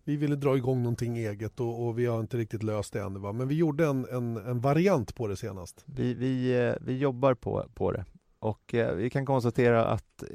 vi 0.04 0.16
ville 0.16 0.36
dra 0.36 0.56
igång 0.56 0.82
någonting 0.82 1.18
eget 1.18 1.60
och, 1.60 1.86
och 1.86 1.98
vi 1.98 2.06
har 2.06 2.20
inte 2.20 2.36
riktigt 2.36 2.62
löst 2.62 2.92
det 2.92 3.00
ännu. 3.00 3.18
Va? 3.18 3.32
Men 3.32 3.48
vi 3.48 3.54
gjorde 3.54 3.86
en, 3.86 4.06
en, 4.10 4.36
en 4.36 4.60
variant 4.60 5.14
på 5.14 5.26
det 5.26 5.36
senast. 5.36 5.84
Vi, 5.86 6.14
vi, 6.14 6.66
eh, 6.66 6.74
vi 6.80 6.98
jobbar 6.98 7.34
på, 7.34 7.66
på 7.74 7.92
det 7.92 8.04
och 8.44 8.74
eh, 8.74 8.94
vi 8.94 9.10
kan 9.10 9.26
konstatera 9.26 9.84
att 9.84 10.22
eh, 10.22 10.28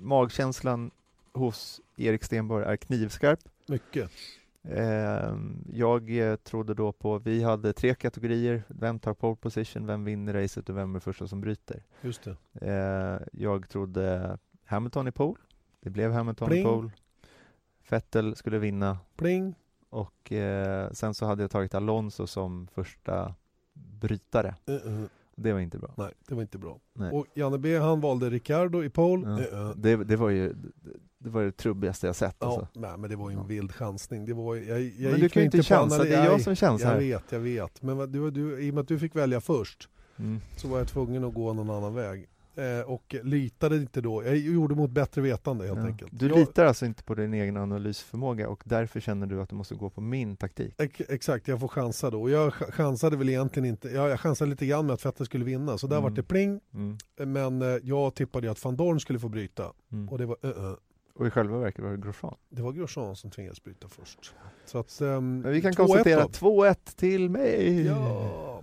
magkänslan 0.00 0.90
hos 1.32 1.80
Erik 1.96 2.24
Stenborg 2.24 2.64
är 2.64 2.76
knivskarp. 2.76 3.40
Mycket. 3.66 4.10
Eh, 4.62 5.36
jag 5.72 6.10
trodde 6.44 6.74
då 6.74 6.92
på, 6.92 7.18
vi 7.18 7.42
hade 7.42 7.72
tre 7.72 7.94
kategorier, 7.94 8.62
vem 8.68 8.98
tar 8.98 9.14
pole 9.14 9.36
position, 9.36 9.86
vem 9.86 10.04
vinner 10.04 10.32
racet 10.32 10.68
och 10.68 10.76
vem 10.76 10.94
är 10.94 11.00
första 11.00 11.26
som 11.26 11.40
bryter. 11.40 11.82
Just 12.00 12.22
det. 12.22 12.36
Eh, 12.52 13.26
jag 13.32 13.68
trodde 13.68 14.38
Hamilton 14.64 15.08
i 15.08 15.12
pole, 15.12 15.40
det 15.80 15.90
blev 15.90 16.12
Hamilton 16.12 16.48
Pling. 16.48 16.60
i 16.60 16.64
pole. 16.64 16.90
Vettel 17.88 18.36
skulle 18.36 18.58
vinna 18.58 18.98
Pling. 19.16 19.54
och 19.90 20.32
eh, 20.32 20.90
sen 20.90 21.14
så 21.14 21.26
hade 21.26 21.42
jag 21.42 21.50
tagit 21.50 21.74
Alonso 21.74 22.26
som 22.26 22.66
första 22.66 23.34
brytare. 23.72 24.54
Uh, 24.68 24.74
uh. 24.74 25.06
Det 25.36 25.52
var 25.52 25.60
inte 25.60 25.78
bra. 25.78 25.94
Nej, 25.96 26.12
det 26.28 26.34
var 26.34 26.42
inte 26.42 26.58
bra. 26.58 26.78
Nej. 26.94 27.12
Och 27.12 27.26
Janne 27.34 27.58
B 27.58 27.78
han 27.78 28.00
valde 28.00 28.30
Ricardo 28.30 28.84
i 28.84 28.90
pole. 28.90 29.28
Ja. 29.50 29.58
Eh, 29.58 29.60
eh. 29.68 29.72
Det, 29.76 29.96
det 29.96 30.16
var 30.16 30.30
ju 30.30 30.54
det 31.18 31.30
var 31.30 31.42
det 31.42 31.52
trubbigaste 31.52 32.06
jag 32.06 32.16
sett. 32.16 32.36
Ja, 32.38 32.46
Alltså. 32.46 32.80
nej, 32.80 32.98
men 32.98 33.10
det 33.10 33.16
var 33.16 33.30
ju 33.30 33.34
en 33.34 33.40
Ja. 33.40 33.46
vild 33.46 33.72
chansning. 33.72 34.24
Det 34.26 34.34
var, 34.34 34.56
jag, 34.56 34.82
jag 34.82 35.10
Men 35.10 35.20
du 35.20 35.28
kan 35.28 35.42
ju 35.42 35.44
inte 35.44 35.62
chansa, 35.62 36.02
det 36.04 36.14
är 36.16 36.24
jag 36.24 36.40
som 36.40 36.56
chansar 36.56 36.92
Jag 36.92 36.98
vet, 37.00 37.32
jag 37.32 37.40
vet. 37.40 37.82
Men 37.82 38.12
du, 38.12 38.30
du, 38.30 38.60
i 38.60 38.70
och 38.70 38.74
med 38.74 38.82
att 38.82 38.88
du 38.88 38.98
fick 38.98 39.16
välja 39.16 39.40
först 39.40 39.88
Mm. 40.18 40.40
så 40.56 40.68
var 40.68 40.78
jag 40.78 40.88
tvungen 40.88 41.24
att 41.24 41.34
gå 41.34 41.52
någon 41.52 41.70
annan 41.70 41.94
väg. 41.94 42.26
Eh, 42.56 42.80
och 42.90 43.14
litade 43.22 43.76
inte 43.76 44.00
då. 44.00 44.24
Jag 44.24 44.36
gjorde 44.36 44.74
mot 44.74 44.90
bättre 44.90 45.22
vetande 45.22 45.66
helt 45.66 45.78
Ja. 45.78 45.86
enkelt. 45.86 46.10
Du 46.18 46.26
jag, 46.28 46.38
litar 46.38 46.64
alltså 46.64 46.86
inte 46.86 47.02
på 47.02 47.14
din 47.14 47.34
egen 47.34 47.56
analysförmåga 47.56 48.48
och 48.48 48.62
därför 48.66 49.00
känner 49.00 49.26
du 49.26 49.42
att 49.42 49.48
du 49.48 49.54
måste 49.56 49.74
gå 49.74 49.90
på 49.90 50.00
min 50.00 50.36
taktik. 50.36 50.74
Ex- 50.78 51.00
Exakt, 51.08 51.48
jag 51.48 51.60
får 51.60 51.68
chansa 51.68 52.10
då. 52.10 52.22
Och 52.22 52.30
jag 52.30 52.52
ch- 52.52 52.70
chansade 52.72 53.16
väl 53.16 53.28
egentligen 53.28 53.68
inte. 53.68 53.88
Ja, 53.88 54.08
jag 54.08 54.20
chansade 54.20 54.50
lite 54.50 54.66
grann 54.66 54.86
med 54.86 54.94
att 54.94 55.06
Vettel 55.06 55.26
skulle 55.26 55.44
vinna. 55.44 55.78
Så 55.78 55.86
där 55.86 55.96
Mm. 55.96 56.02
var 56.02 56.10
det 56.16 56.22
pling. 56.22 56.60
Mm. 56.74 56.96
Men 57.32 57.62
eh, 57.62 57.78
jag 57.82 58.14
tippade 58.14 58.46
ju 58.46 58.50
att 58.50 58.64
van 58.64 58.76
Dorn 58.76 59.00
skulle 59.00 59.18
få 59.18 59.28
bryta. 59.28 59.72
Mm. 59.92 60.08
Och 60.08 60.18
det 60.18 60.26
var, 60.26 60.36
eh, 60.42 60.50
eh. 60.50 60.72
Och 61.14 61.26
i 61.26 61.30
själva 61.30 61.58
verket 61.58 61.84
var 61.84 61.90
det 61.90 61.96
Grosjean. 61.98 62.34
det 62.48 62.62
var 62.62 62.72
Grosjean 62.72 63.16
som 63.16 63.30
tvingades 63.30 63.62
bryta 63.62 63.88
först. 63.88 64.32
Så 64.66 64.78
att, 64.78 65.00
ehm, 65.00 65.40
Men 65.40 65.52
vi 65.52 65.62
kan 65.62 65.72
2-1 65.72 65.76
konstatera 65.76 66.22
då. 66.22 66.28
2-1 66.28 66.96
till 66.96 67.30
mig. 67.30 67.86
Ja. 67.86 68.62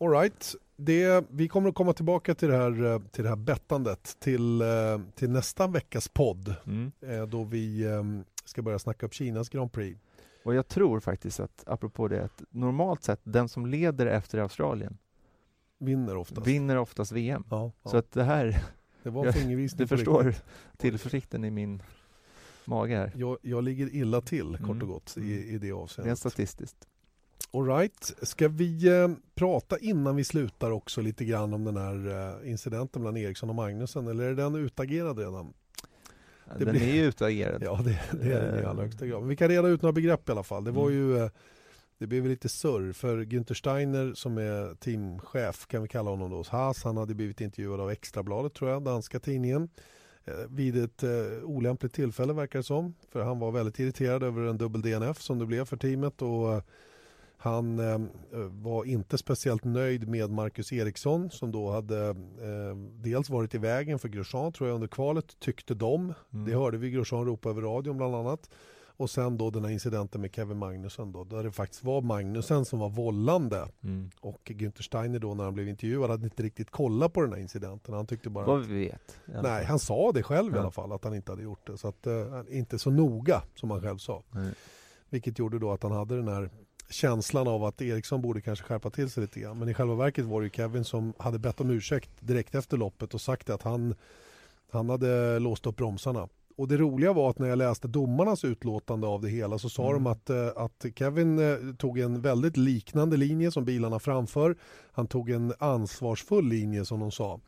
All 0.00 0.10
right. 0.10 0.54
Det, 0.76 1.24
vi 1.30 1.48
kommer 1.48 1.68
att 1.68 1.74
komma 1.74 1.92
tillbaka 1.92 2.34
till 2.34 2.48
det 2.48 2.56
här, 2.56 2.84
eh, 2.84 2.98
till 2.98 3.22
det 3.24 3.28
här 3.30 3.36
bettandet 3.36 4.16
till, 4.20 4.60
eh, 4.60 4.66
till 5.14 5.30
nästa 5.30 5.66
veckas 5.66 6.08
podd 6.08 6.54
Mm. 6.66 6.92
eh, 7.00 7.22
då 7.22 7.44
vi 7.44 7.82
eh, 7.84 8.02
ska 8.44 8.62
börja 8.62 8.78
snacka 8.78 9.06
upp 9.06 9.14
Kinas 9.14 9.48
Grand 9.48 9.72
Prix. 9.72 10.00
Och 10.44 10.54
jag 10.54 10.68
tror 10.68 11.00
faktiskt 11.00 11.40
att, 11.40 11.64
apropå 11.66 12.08
det, 12.08 12.24
att 12.24 12.42
normalt 12.50 13.04
sett 13.04 13.20
den 13.24 13.48
som 13.48 13.66
leder 13.66 14.06
efter 14.06 14.38
Australien 14.38 14.98
Vinner 15.78 16.16
oftast. 16.16 16.46
vinner 16.46 16.76
oftast 16.76 17.12
VM. 17.12 17.44
Ja, 17.50 17.72
ja. 17.82 17.90
Så 17.90 17.96
att 17.96 18.12
det 18.12 18.24
här, 18.24 18.62
det 19.02 19.10
var 19.10 19.24
jag- 19.26 19.68
du 19.76 19.86
förstår 19.86 20.24
riktigt. 20.24 20.44
tillförsikten 20.76 21.44
i 21.44 21.50
min 21.50 21.82
mage 22.64 22.96
här. 22.96 23.12
Jag, 23.16 23.38
jag 23.42 23.64
ligger 23.64 23.94
illa 23.94 24.20
till 24.20 24.56
kort 24.56 24.60
Mm. 24.70 24.82
och 24.82 24.88
gott 24.88 25.16
i, 25.18 25.48
i 25.48 25.58
det 25.58 25.66
Rent 25.66 25.76
avseendet. 25.78 26.18
statistiskt. 26.18 26.88
All 27.54 27.66
right. 27.66 28.12
Ska 28.22 28.48
vi 28.48 28.88
eh, 28.88 29.08
prata 29.34 29.78
innan 29.78 30.16
vi 30.16 30.24
slutar 30.24 30.70
också 30.70 31.00
lite 31.00 31.24
grann 31.24 31.54
om 31.54 31.64
den 31.64 31.76
här 31.76 32.08
eh, 32.44 32.50
incidenten 32.50 33.02
mellan 33.02 33.16
Eriksson 33.16 33.48
och 33.48 33.54
Magnusen 33.54 34.06
eller 34.06 34.24
är 34.24 34.34
den 34.34 34.54
utagerad 34.54 35.18
redan? 35.18 35.52
Det 36.58 36.64
den 36.64 36.74
blir- 36.74 36.88
är 36.88 36.94
ju 36.94 37.04
utagerad. 37.04 37.62
Ja, 37.62 37.80
det, 37.84 38.00
det 38.22 38.32
är 38.32 38.42
den 38.42 38.58
i 38.58 38.62
Eh. 38.62 38.70
allra 38.70 38.82
högsta 38.82 39.06
grad. 39.06 39.20
Men 39.20 39.28
vi 39.28 39.36
kan 39.36 39.48
reda 39.48 39.68
ut 39.68 39.82
några 39.82 39.92
begrepp 39.92 40.28
i 40.28 40.32
alla 40.32 40.42
fall. 40.42 40.64
Det 40.64 40.70
var 40.70 40.86
Mm. 40.90 40.94
ju 40.94 41.18
eh, 41.18 41.30
det 41.98 42.06
blev 42.06 42.26
lite 42.26 42.48
surr 42.48 42.92
för 42.92 43.18
Günther 43.24 43.54
Steiner 43.54 44.14
som 44.14 44.38
är 44.38 44.74
teamchef 44.74 45.66
kan 45.66 45.82
vi 45.82 45.88
kalla 45.88 46.10
honom 46.10 46.30
då 46.30 46.36
hos 46.36 46.48
Haas. 46.48 46.84
Han 46.84 46.96
hade 46.96 47.14
blivit 47.14 47.40
intervjuad 47.40 47.80
av 47.80 47.90
Extrabladet 47.90 48.54
tror 48.54 48.70
jag, 48.70 48.82
danska 48.82 49.20
tidningen. 49.20 49.68
Eh, 50.24 50.34
Vid 50.48 50.84
ett 50.84 51.02
eh, 51.02 51.10
olämpligt 51.44 51.92
tillfälle 51.94 52.32
verkar 52.32 52.58
det 52.58 52.62
som. 52.62 52.94
För 53.12 53.22
han 53.22 53.38
var 53.38 53.50
väldigt 53.52 53.78
irriterad 53.78 54.22
över 54.22 54.42
en 54.42 54.58
dubbel 54.58 54.82
DNF 54.82 55.20
som 55.20 55.38
det 55.38 55.46
blev 55.46 55.64
för 55.64 55.76
teamet. 55.76 56.22
Och 56.22 56.52
eh, 56.54 56.62
han 57.44 57.78
eh, 57.78 57.98
var 58.50 58.84
inte 58.84 59.18
speciellt 59.18 59.64
nöjd 59.64 60.08
med 60.08 60.30
Marcus 60.30 60.72
Eriksson 60.72 61.30
som 61.30 61.52
då 61.52 61.70
hade 61.70 62.08
eh, 62.08 62.76
dels 63.02 63.30
varit 63.30 63.54
i 63.54 63.58
vägen 63.58 63.98
för 63.98 64.08
Grosjean 64.08 64.52
tror 64.52 64.68
jag 64.68 64.74
under 64.74 64.88
kvalet 64.88 65.40
tyckte 65.40 65.74
de. 65.74 66.14
Mm. 66.32 66.44
Det 66.46 66.54
hörde 66.56 66.78
vi 66.78 66.90
Grosjean 66.90 67.26
ropa 67.26 67.48
över 67.48 67.62
radion 67.62 67.96
bland 67.96 68.14
annat. 68.14 68.50
Och 68.96 69.10
sen 69.10 69.38
då 69.38 69.50
den 69.50 69.64
här 69.64 69.70
incidenten 69.70 70.20
med 70.20 70.34
Kevin 70.34 70.58
Magnussen 70.58 71.12
då, 71.12 71.24
där 71.24 71.42
det 71.42 71.52
faktiskt 71.52 71.84
var 71.84 72.00
Magnussen 72.00 72.64
som 72.64 72.78
var 72.78 72.88
vållande. 72.88 73.68
Mm. 73.82 74.10
Och 74.20 74.40
Günther 74.44 74.82
Steiner 74.82 75.18
då 75.18 75.34
när 75.34 75.44
han 75.44 75.54
blev 75.54 75.68
intervjuad 75.68 76.10
hade 76.10 76.24
inte 76.24 76.42
riktigt 76.42 76.70
kollat 76.70 77.12
på 77.12 77.20
den 77.20 77.32
här 77.32 77.40
incidenten. 77.40 77.94
Han 77.94 78.06
tyckte 78.06 78.30
bara... 78.30 78.46
Vad 78.46 78.66
vi 78.66 78.84
vet. 78.84 79.18
i 79.26 79.30
Nej, 79.42 79.64
han 79.64 79.78
sa 79.78 80.12
det 80.12 80.22
själv 80.22 80.52
i 80.52 80.56
Ja. 80.56 80.60
alla 80.62 80.70
fall 80.70 80.92
att 80.92 81.04
han 81.04 81.14
inte 81.14 81.32
hade 81.32 81.42
gjort 81.42 81.66
det. 81.66 81.78
Så 81.78 81.88
att, 81.88 82.06
eh, 82.06 82.42
inte 82.48 82.78
så 82.78 82.90
noga 82.90 83.42
som 83.54 83.70
han 83.70 83.80
själv 83.80 83.98
sa. 83.98 84.22
Nej. 84.30 84.52
Vilket 85.10 85.38
gjorde 85.38 85.58
då 85.58 85.72
att 85.72 85.82
han 85.82 85.92
hade 85.92 86.16
den 86.16 86.28
här 86.28 86.50
känslan 86.94 87.48
av 87.48 87.64
att 87.64 87.82
Eriksson 87.82 88.22
borde 88.22 88.40
kanske 88.40 88.64
skärpa 88.64 88.90
till 88.90 89.10
sig 89.10 89.20
lite 89.20 89.40
grann. 89.40 89.58
Men 89.58 89.68
i 89.68 89.74
själva 89.74 89.94
verket 89.94 90.24
var 90.24 90.40
det 90.40 90.44
ju 90.44 90.50
Kevin 90.50 90.84
som 90.84 91.12
hade 91.18 91.38
bett 91.38 91.60
om 91.60 91.70
ursäkt 91.70 92.10
direkt 92.20 92.54
efter 92.54 92.76
loppet 92.76 93.14
och 93.14 93.20
sagt 93.20 93.50
att 93.50 93.62
han, 93.62 93.94
han 94.72 94.88
hade 94.90 95.38
låst 95.38 95.66
upp 95.66 95.76
bromsarna. 95.76 96.28
Och 96.56 96.68
det 96.68 96.76
roliga 96.76 97.12
var 97.12 97.30
att 97.30 97.38
när 97.38 97.48
jag 97.48 97.58
läste 97.58 97.88
domarnas 97.88 98.44
utlåtande 98.44 99.06
av 99.06 99.22
det 99.22 99.28
hela 99.28 99.58
så 99.58 99.68
sa 99.68 99.90
Mm. 99.90 100.04
de 100.04 100.10
att, 100.10 100.30
eh, 100.30 100.62
att 100.62 100.86
Kevin 100.96 101.38
eh, 101.38 101.74
tog 101.78 101.98
en 101.98 102.20
väldigt 102.20 102.56
liknande 102.56 103.16
linje 103.16 103.50
som 103.50 103.64
bilarna 103.64 103.98
framför. 103.98 104.56
Han 104.92 105.06
tog 105.06 105.30
en 105.30 105.54
ansvarsfull 105.58 106.48
linje 106.48 106.84
som 106.84 107.00
de 107.00 107.10
sa. 107.10 107.40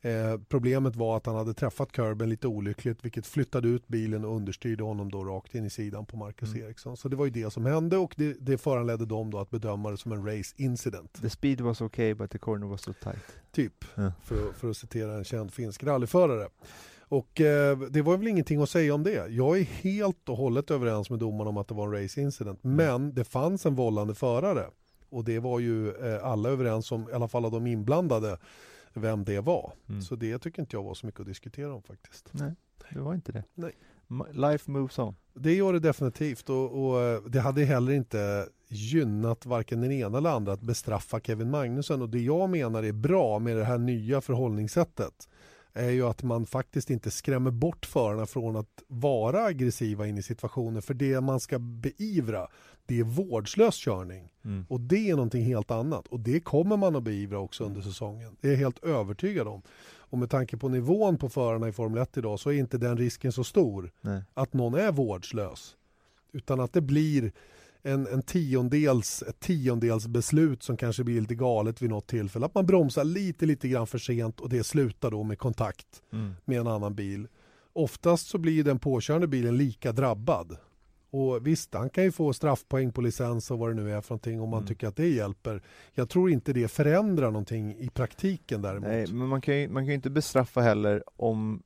Eh, 0.00 0.40
problemet 0.48 0.96
var 0.96 1.16
att 1.16 1.26
han 1.26 1.36
hade 1.36 1.54
träffat 1.54 1.92
kurben 1.92 2.28
lite 2.30 2.46
olyckligt 2.48 3.04
vilket 3.04 3.26
flyttade 3.26 3.68
ut 3.68 3.88
bilen 3.88 4.24
och 4.24 4.36
understyrde 4.36 4.84
honom 4.84 5.10
då 5.10 5.24
rakt 5.24 5.54
in 5.54 5.64
i 5.64 5.70
sidan 5.70 6.06
på 6.06 6.16
Marcus 6.16 6.54
Mm. 6.54 6.66
Eriksson. 6.66 6.96
Så 6.96 7.08
det 7.08 7.16
var 7.16 7.24
ju 7.24 7.30
det 7.30 7.50
som 7.52 7.66
hände 7.66 7.96
och 7.96 8.14
det, 8.16 8.32
det 8.40 8.58
föranledde 8.58 9.06
dem 9.06 9.30
då 9.30 9.38
att 9.38 9.50
bedöma 9.50 9.90
det 9.90 9.96
som 9.96 10.12
en 10.12 10.26
race 10.26 10.54
incident. 10.56 11.22
The 11.22 11.30
speed 11.30 11.60
was 11.60 11.80
okay 11.80 12.14
but 12.14 12.30
the 12.30 12.38
corner 12.38 12.66
was 12.66 12.82
so 12.82 12.92
tight. 12.92 13.36
Typ, 13.52 13.84
Ja. 13.94 14.12
för, 14.24 14.52
för 14.52 14.70
att 14.70 14.76
citera 14.76 15.14
en 15.14 15.24
känd 15.24 15.52
finsk 15.52 15.84
rallyförare. 15.84 16.48
Och 17.08 17.40
eh, 17.40 17.78
det 17.78 18.02
var 18.02 18.16
väl 18.16 18.26
ingenting 18.28 18.62
att 18.62 18.70
säga 18.70 18.94
om 18.94 19.02
det. 19.02 19.26
Jag 19.28 19.58
är 19.58 19.62
helt 19.62 20.28
och 20.28 20.36
hållet 20.36 20.70
överens 20.70 21.10
med 21.10 21.18
domarna 21.18 21.50
om 21.50 21.56
att 21.56 21.68
det 21.68 21.74
var 21.74 21.94
en 21.94 22.02
race 22.02 22.20
incident. 22.20 22.64
Mm. 22.64 22.76
Men 22.76 23.14
det 23.14 23.24
fanns 23.24 23.66
en 23.66 23.74
vållande 23.74 24.14
förare. 24.14 24.66
Och 25.08 25.24
det 25.24 25.38
var 25.38 25.60
ju 25.60 25.88
eh, 25.90 26.24
alla 26.24 26.48
överens 26.48 26.92
om, 26.92 27.08
i 27.10 27.12
alla 27.12 27.28
fall 27.28 27.44
av 27.44 27.50
de 27.50 27.66
inblandade, 27.66 28.38
vem 29.00 29.24
det 29.24 29.40
var. 29.40 29.72
Mm. 29.88 30.02
Så 30.02 30.16
det 30.16 30.38
tycker 30.38 30.62
inte 30.62 30.76
jag 30.76 30.82
var 30.82 30.94
så 30.94 31.06
mycket 31.06 31.20
att 31.20 31.26
diskutera 31.26 31.74
om 31.74 31.82
faktiskt. 31.82 32.28
Nej, 32.32 32.52
det 32.90 33.00
var 33.00 33.14
inte 33.14 33.32
det. 33.32 33.44
Nej. 33.54 33.72
Life 34.32 34.70
moves 34.70 34.98
on. 34.98 35.14
Det 35.34 35.54
gör 35.54 35.72
det 35.72 35.80
definitivt 35.80 36.50
och, 36.50 36.88
och 36.88 37.02
eh, 37.02 37.22
det 37.22 37.40
hade 37.40 37.64
heller 37.64 37.92
inte 37.92 38.48
gynnat 38.68 39.46
varken 39.46 39.80
den 39.80 39.92
ena 39.92 40.18
eller 40.18 40.30
andra 40.30 40.52
att 40.52 40.60
bestraffa 40.60 41.20
Kevin 41.20 41.50
Magnussen 41.50 42.02
och 42.02 42.08
det 42.08 42.20
jag 42.20 42.50
menar 42.50 42.82
är 42.82 42.92
bra 42.92 43.38
med 43.38 43.56
det 43.56 43.64
här 43.64 43.78
nya 43.78 44.20
förhållningssättet 44.20 45.28
är 45.76 45.90
ju 45.90 46.06
att 46.06 46.22
man 46.22 46.46
faktiskt 46.46 46.90
inte 46.90 47.10
skrämmer 47.10 47.50
bort 47.50 47.86
förarna 47.86 48.26
från 48.26 48.56
att 48.56 48.82
vara 48.86 49.44
aggressiva 49.44 50.06
in 50.06 50.18
i 50.18 50.22
situationer 50.22 50.80
för 50.80 50.94
det 50.94 51.20
man 51.20 51.40
ska 51.40 51.58
beivra 51.58 52.46
det 52.86 53.00
är 53.00 53.04
vårdslös 53.04 53.74
körning 53.74 54.32
Mm. 54.44 54.66
och 54.68 54.80
det 54.80 55.10
är 55.10 55.14
någonting 55.14 55.44
helt 55.44 55.70
annat 55.70 56.06
och 56.06 56.20
det 56.20 56.40
kommer 56.40 56.76
man 56.76 56.96
att 56.96 57.02
beivra 57.02 57.38
också 57.38 57.64
under 57.64 57.80
säsongen. 57.80 58.36
Det 58.40 58.48
är 58.48 58.52
jag 58.52 58.58
helt 58.58 58.84
övertygad 58.84 59.48
om. 59.48 59.62
Och 60.08 60.18
med 60.18 60.30
tanke 60.30 60.56
på 60.56 60.68
nivån 60.68 61.18
på 61.18 61.28
förarna 61.28 61.68
i 61.68 61.72
Formel 61.72 62.02
1 62.02 62.16
idag 62.16 62.40
så 62.40 62.50
är 62.50 62.54
inte 62.58 62.78
den 62.78 62.96
risken 62.96 63.32
så 63.32 63.44
stor 63.44 63.92
Nej. 64.00 64.22
att 64.34 64.52
någon 64.52 64.74
är 64.74 64.92
vårdslös. 64.92 65.76
Utan 66.32 66.60
att 66.60 66.72
det 66.72 66.80
blir 66.80 67.32
en, 67.86 68.06
en 68.06 68.22
tiondels, 68.22 69.22
ett 69.22 69.40
tiondels 69.40 70.06
beslut 70.06 70.62
som 70.62 70.76
kanske 70.76 71.04
blir 71.04 71.20
lite 71.20 71.34
galet 71.34 71.82
vid 71.82 71.90
något 71.90 72.06
tillfälle. 72.06 72.46
Att 72.46 72.54
man 72.54 72.66
bromsar 72.66 73.04
lite, 73.04 73.46
lite 73.46 73.68
grann 73.68 73.86
för 73.86 73.98
sent 73.98 74.40
och 74.40 74.48
det 74.48 74.64
slutar 74.64 75.10
då 75.10 75.22
med 75.22 75.38
kontakt 75.38 76.02
Mm. 76.12 76.34
med 76.44 76.60
en 76.60 76.66
annan 76.66 76.94
bil. 76.94 77.28
Oftast 77.72 78.26
så 78.28 78.38
blir 78.38 78.64
den 78.64 78.78
påkörande 78.78 79.26
bilen 79.26 79.56
lika 79.56 79.92
drabbad. 79.92 80.56
Och 81.10 81.46
visst, 81.46 81.74
han 81.74 81.90
kan 81.90 82.04
ju 82.04 82.12
få 82.12 82.32
straffpoäng 82.32 82.92
på 82.92 83.00
licens 83.00 83.50
och 83.50 83.58
vad 83.58 83.70
det 83.70 83.74
nu 83.74 83.92
är 83.92 84.00
för 84.00 84.10
någonting 84.14 84.40
om 84.40 84.48
man 84.48 84.58
Mm. 84.58 84.68
tycker 84.68 84.88
att 84.88 84.96
det 84.96 85.08
hjälper. 85.08 85.62
Jag 85.94 86.08
tror 86.08 86.30
inte 86.30 86.52
det 86.52 86.68
förändrar 86.68 87.26
någonting 87.30 87.76
i 87.78 87.88
praktiken 87.88 88.62
däremot. 88.62 88.88
Nej, 88.88 89.06
men 89.12 89.28
man 89.28 89.40
kan, 89.40 89.56
ju, 89.60 89.68
man 89.68 89.82
kan 89.82 89.88
ju 89.88 89.94
inte 89.94 90.10
bestraffa 90.10 90.60
heller 90.60 91.02
om, 91.16 91.62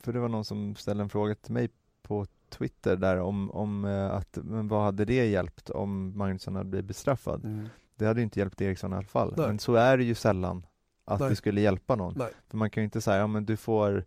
för 0.00 0.12
det 0.12 0.20
var 0.20 0.28
någon 0.28 0.44
som 0.44 0.74
ställde 0.76 1.02
en 1.02 1.08
fråga 1.08 1.34
till 1.34 1.52
mig 1.52 1.68
på 2.02 2.26
Twitter 2.50 2.96
där 2.96 3.16
om, 3.20 3.50
om 3.50 3.84
eh, 3.84 4.10
att, 4.10 4.38
men 4.42 4.68
vad 4.68 4.82
hade 4.82 5.04
det 5.04 5.26
hjälpt 5.26 5.70
om 5.70 6.18
Magnusson 6.18 6.56
hade 6.56 6.70
blivit 6.70 6.86
bestraffad? 6.86 7.44
Mm. 7.44 7.68
Det 7.96 8.06
hade 8.06 8.20
ju 8.20 8.24
inte 8.24 8.38
hjälpt 8.38 8.60
Eriksson 8.60 8.92
i 8.92 8.96
alla 8.96 9.06
fall, 9.06 9.34
Nej. 9.36 9.46
men 9.46 9.58
så 9.58 9.74
är 9.74 9.96
det 9.96 10.04
ju 10.04 10.14
sällan 10.14 10.66
att 11.04 11.20
Nej. 11.20 11.28
det 11.30 11.36
skulle 11.36 11.60
hjälpa 11.60 11.96
någon. 11.96 12.14
Nej. 12.16 12.28
För 12.48 12.56
man 12.56 12.70
kan 12.70 12.80
ju 12.82 12.84
inte 12.84 13.00
säga, 13.00 13.16
ja 13.18 13.26
men 13.26 13.44
du 13.44 13.56
får 13.56 14.04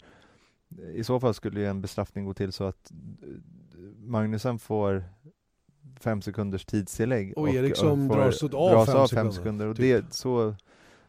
i 0.93 1.03
så 1.03 1.19
fall 1.19 1.33
skulle 1.33 1.59
ju 1.59 1.67
en 1.67 1.81
bestraffning 1.81 2.25
gå 2.25 2.33
till 2.33 2.51
så 2.53 2.63
att 2.63 2.91
eh, 2.91 3.27
Magnusen 3.97 4.59
får 4.59 5.03
fem 5.99 6.21
sekunders 6.21 6.65
tidstillägg 6.65 7.33
Och 7.37 7.49
Eriksson 7.49 8.09
får- 8.09 8.15
dras 8.15 8.43
av 8.43 8.49
dras 8.49 8.85
fem 8.89 8.97
av 8.97 9.07
sekunder, 9.07 9.23
fem 9.23 9.31
sekunder 9.31 9.67
och 9.67 9.75
typ. 9.77 10.05
det, 10.05 10.13
så, 10.13 10.55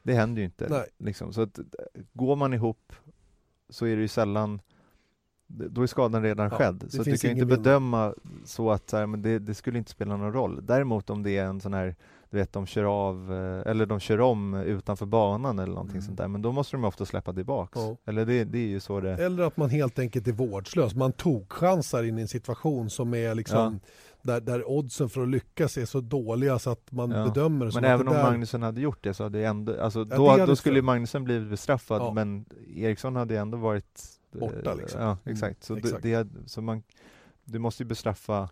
det 0.03 0.15
händer 0.15 0.41
ju 0.41 0.47
inte. 0.47 0.87
Liksom. 0.99 1.33
Så 1.33 1.41
att, 1.43 1.59
går 2.13 2.37
man 2.37 2.55
ihop 2.55 2.93
så 3.69 3.87
är 3.87 3.97
det 3.97 4.03
ju 4.03 4.09
sällan 4.09 4.61
då 5.47 5.83
är 5.83 5.87
skadan 5.87 6.23
redan 6.23 6.49
Ja, 6.53 6.57
skedd. 6.59 6.85
Så 6.89 7.03
du 7.03 7.17
kan 7.17 7.31
inte 7.31 7.47
bedöma 7.47 8.15
så 8.45 8.71
att 8.71 8.91
så 8.91 8.97
här, 8.97 9.07
men 9.07 9.23
det, 9.23 9.39
det 9.39 9.55
skulle 9.55 9.79
inte 9.79 9.91
spela 9.91 10.17
någon 10.17 10.33
roll. 10.33 10.67
Däremot 10.67 11.11
om 11.11 11.23
det 11.23 11.31
är 11.39 11.45
en 11.45 11.61
sån 11.61 11.75
här, 11.75 11.97
du 12.31 12.37
vet 12.37 12.53
de 12.53 12.67
kör 12.67 12.85
av 12.85 13.33
eh, 13.33 13.71
eller 13.71 13.87
de 13.87 14.01
kör 14.01 14.21
om 14.21 14.55
utanför 14.55 15.07
banan 15.07 15.59
eller 15.59 15.73
någonting 15.73 15.93
Mm. 15.97 16.03
sånt 16.07 16.19
där. 16.19 16.29
Men 16.29 16.43
då 16.43 16.53
måste 16.53 16.77
de 16.77 16.85
ofta 16.85 17.05
släppa 17.05 17.33
tillbaks. 17.33 17.73
Ja. 17.75 17.97
Eller 18.07 18.27
det, 18.27 18.45
det 18.45 18.59
är 18.59 18.67
ju 18.69 18.81
så 18.81 19.01
det 19.01 19.11
Eller 19.13 19.43
att 19.43 19.57
man 19.57 19.71
helt 19.71 19.99
enkelt 19.99 20.29
är 20.29 20.33
vårdslös. 20.33 20.95
Man 20.95 21.13
tog 21.13 21.53
chansar 21.53 22.03
in 22.03 22.19
i 22.19 22.23
en 22.23 22.29
situation 22.29 22.91
som 22.91 23.15
är 23.15 23.35
liksom 23.35 23.81
där, 24.23 24.41
där 24.41 24.69
oddsen 24.71 25.09
för 25.09 25.23
att 25.23 25.29
lyckas 25.29 25.77
är 25.79 25.85
så 25.85 26.01
dåliga 26.01 26.59
så 26.59 26.71
att 26.71 26.93
man 26.93 27.11
Ja. 27.11 27.25
bedömer 27.25 27.67
det 27.67 27.73
som 27.73 27.81
Men 27.83 27.91
även 27.91 28.09
om 28.09 28.15
där... 28.15 28.23
Magnusen 28.23 28.63
hade 28.63 28.81
gjort 28.81 29.05
det 29.05 29.15
så 29.15 29.23
hade 29.23 29.47
ändå, 29.47 29.81
alltså 29.81 30.05
det 30.05 30.17
då, 30.17 30.37
då 30.47 30.57
skulle 30.57 30.83
Magnusen 30.83 31.25
blivit 31.25 31.51
bestraffad 31.51 32.03
Ja. 32.03 32.13
men 32.13 32.45
Eriksson 32.77 33.17
hade 33.17 33.39
ändå 33.39 33.59
varit 33.59 34.03
Borta, 34.41 34.75
liksom. 34.75 35.01
Ja, 35.01 35.07
Mm, 35.07 35.19
exakt. 35.25 35.65
Så, 35.65 35.77
exakt. 35.77 36.03
Det, 36.03 36.23
det, 36.23 36.49
så 36.49 36.63
man, 36.63 36.83
du 37.45 37.59
måste 37.59 37.83
ju 37.83 37.87
bestraffa 37.87 38.49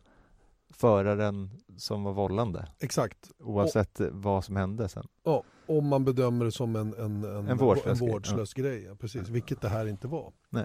föraren 0.70 1.50
som 1.76 2.04
var 2.04 2.12
vållande 2.12 2.66
Exakt. 2.80 3.30
oavsett 3.38 4.00
vad 4.10 4.44
som 4.44 4.56
hände 4.56 4.88
sen. 4.88 5.06
Ja, 5.24 5.42
om 5.66 5.86
man 5.86 6.04
bedömer 6.04 6.44
det 6.44 6.52
som 6.52 6.76
en, 6.76 6.94
en, 6.94 7.24
en, 7.24 7.48
En 7.48 7.56
vårdslös 7.56 8.02
en 8.02 8.08
vårdslös 8.08 8.54
grej. 8.54 8.82
Ja, 8.82 8.94
precis. 8.94 9.28
Vilket 9.28 9.60
det 9.60 9.68
här 9.68 9.86
inte 9.86 10.06
var. 10.06 10.32
Nej. 10.50 10.64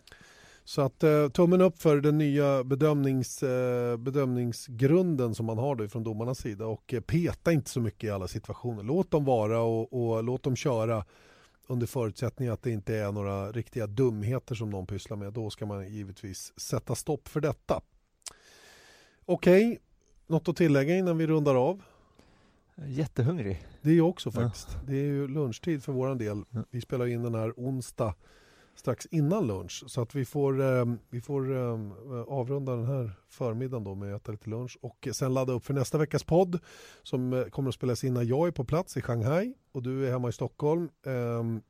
Så 0.64 0.82
att 0.82 1.04
eh, 1.04 1.28
tummen 1.30 1.62
upp 1.62 1.82
för 1.82 2.02
den 2.02 2.18
nya 2.18 2.64
bedömnings, 2.64 3.44
eh, 3.44 3.98
bedömningsgrunden 3.98 5.36
som 5.36 5.46
man 5.46 5.58
har 5.58 5.76
då 5.76 5.88
från 5.88 6.04
domarnas 6.04 6.40
sida 6.40 6.66
och 6.66 6.94
eh, 6.94 7.02
peta 7.02 7.52
inte 7.52 7.70
så 7.70 7.82
mycket 7.82 8.04
i 8.04 8.10
alla 8.10 8.28
situationer. 8.28 8.84
Låt 8.84 9.12
dem 9.12 9.26
vara 9.26 9.62
och, 9.62 9.94
och 9.94 10.24
låt 10.24 10.44
dem 10.44 10.56
köra 10.56 11.06
under 11.68 11.88
förutsättning 11.88 12.48
att 12.48 12.62
det 12.62 12.72
inte 12.72 12.96
är 12.96 13.12
några 13.12 13.52
riktiga 13.52 13.88
dumheter 13.88 14.56
som 14.56 14.70
någon 14.70 14.88
pysslar 14.88 15.18
med. 15.18 15.34
Då 15.34 15.50
ska 15.50 15.66
man 15.66 15.88
givetvis 15.94 16.60
sätta 16.60 16.96
stopp 16.96 17.28
för 17.28 17.42
detta. 17.42 17.82
Okej, 19.26 19.80
något 20.28 20.48
att 20.50 20.58
tillägga 20.58 20.96
innan 20.98 21.18
vi 21.18 21.28
rundar 21.28 21.56
av? 21.56 21.82
Jättehungrig. 22.88 23.66
Det 23.82 23.90
är 23.90 23.96
jag 23.96 24.10
också 24.10 24.32
Ja. 24.36 24.42
faktiskt. 24.42 24.68
Det 24.88 24.94
är 24.94 25.04
ju 25.06 25.28
lunchtid 25.28 25.84
för 25.84 25.92
våran 25.94 26.18
del. 26.18 26.44
Ja. 26.50 26.64
Vi 26.70 26.82
spelar 26.82 27.06
in 27.08 27.24
den 27.24 27.36
här 27.36 27.54
onsdag 27.58 28.16
strax 28.80 29.06
innan 29.06 29.48
lunch. 29.48 29.84
Så 29.88 30.02
att 30.02 30.16
vi 30.16 30.26
får, 30.26 30.62
eh, 30.62 30.86
vi 31.10 31.22
får 31.22 31.56
eh, 31.56 31.80
avrunda 32.28 32.76
den 32.76 32.86
här 32.86 33.12
förmiddagen 33.30 33.84
då 33.84 33.96
med 33.96 34.16
att 34.16 34.22
äta 34.22 34.32
lite 34.32 34.50
lunch 34.50 34.78
och 34.82 35.08
sen 35.12 35.34
ladda 35.34 35.54
upp 35.54 35.66
för 35.66 35.74
nästa 35.74 35.98
veckas 35.98 36.24
podd 36.24 36.60
som 37.04 37.34
eh, 37.34 37.44
kommer 37.44 37.70
att 37.70 37.76
spelas 37.76 38.04
in 38.04 38.14
när 38.14 38.24
jag 38.24 38.48
är 38.48 38.52
på 38.52 38.66
plats 38.66 38.98
i 38.98 39.02
Shanghai 39.02 39.54
och 39.72 39.84
du 39.84 40.08
är 40.08 40.12
hemma 40.12 40.30
i 40.30 40.32
Stockholm. 40.32 40.90
Ehm, 41.06 41.62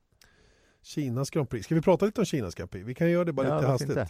Kinas 0.82 1.30
Grand 1.30 1.50
Prix. 1.50 1.64
Ska 1.64 1.74
vi 1.74 1.82
prata 1.82 2.06
lite 2.06 2.20
om 2.20 2.24
Kinas 2.24 2.54
Grand 2.54 2.70
Prix? 2.70 2.86
Vi 2.86 2.94
kan 2.94 3.10
göra 3.10 3.24
det 3.24 3.32
bara 3.32 3.48
Ja, 3.48 3.54
lite 3.54 3.66
hastigt. 3.66 3.96
Eh, 3.96 4.04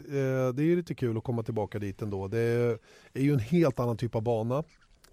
det 0.55 0.63
är 0.63 0.67
ju 0.67 0.77
lite 0.77 0.95
kul 0.95 1.19
att 1.19 1.25
komma 1.25 1.43
tillbaka 1.43 1.79
dit 1.79 2.03
ändå. 2.03 2.29
Det 2.29 2.39
är, 2.39 2.79
är 3.13 3.23
ju 3.23 3.33
en 3.33 3.39
helt 3.39 3.81
annan 3.81 3.97
typ 3.97 4.15
av 4.15 4.23
bana. 4.23 4.65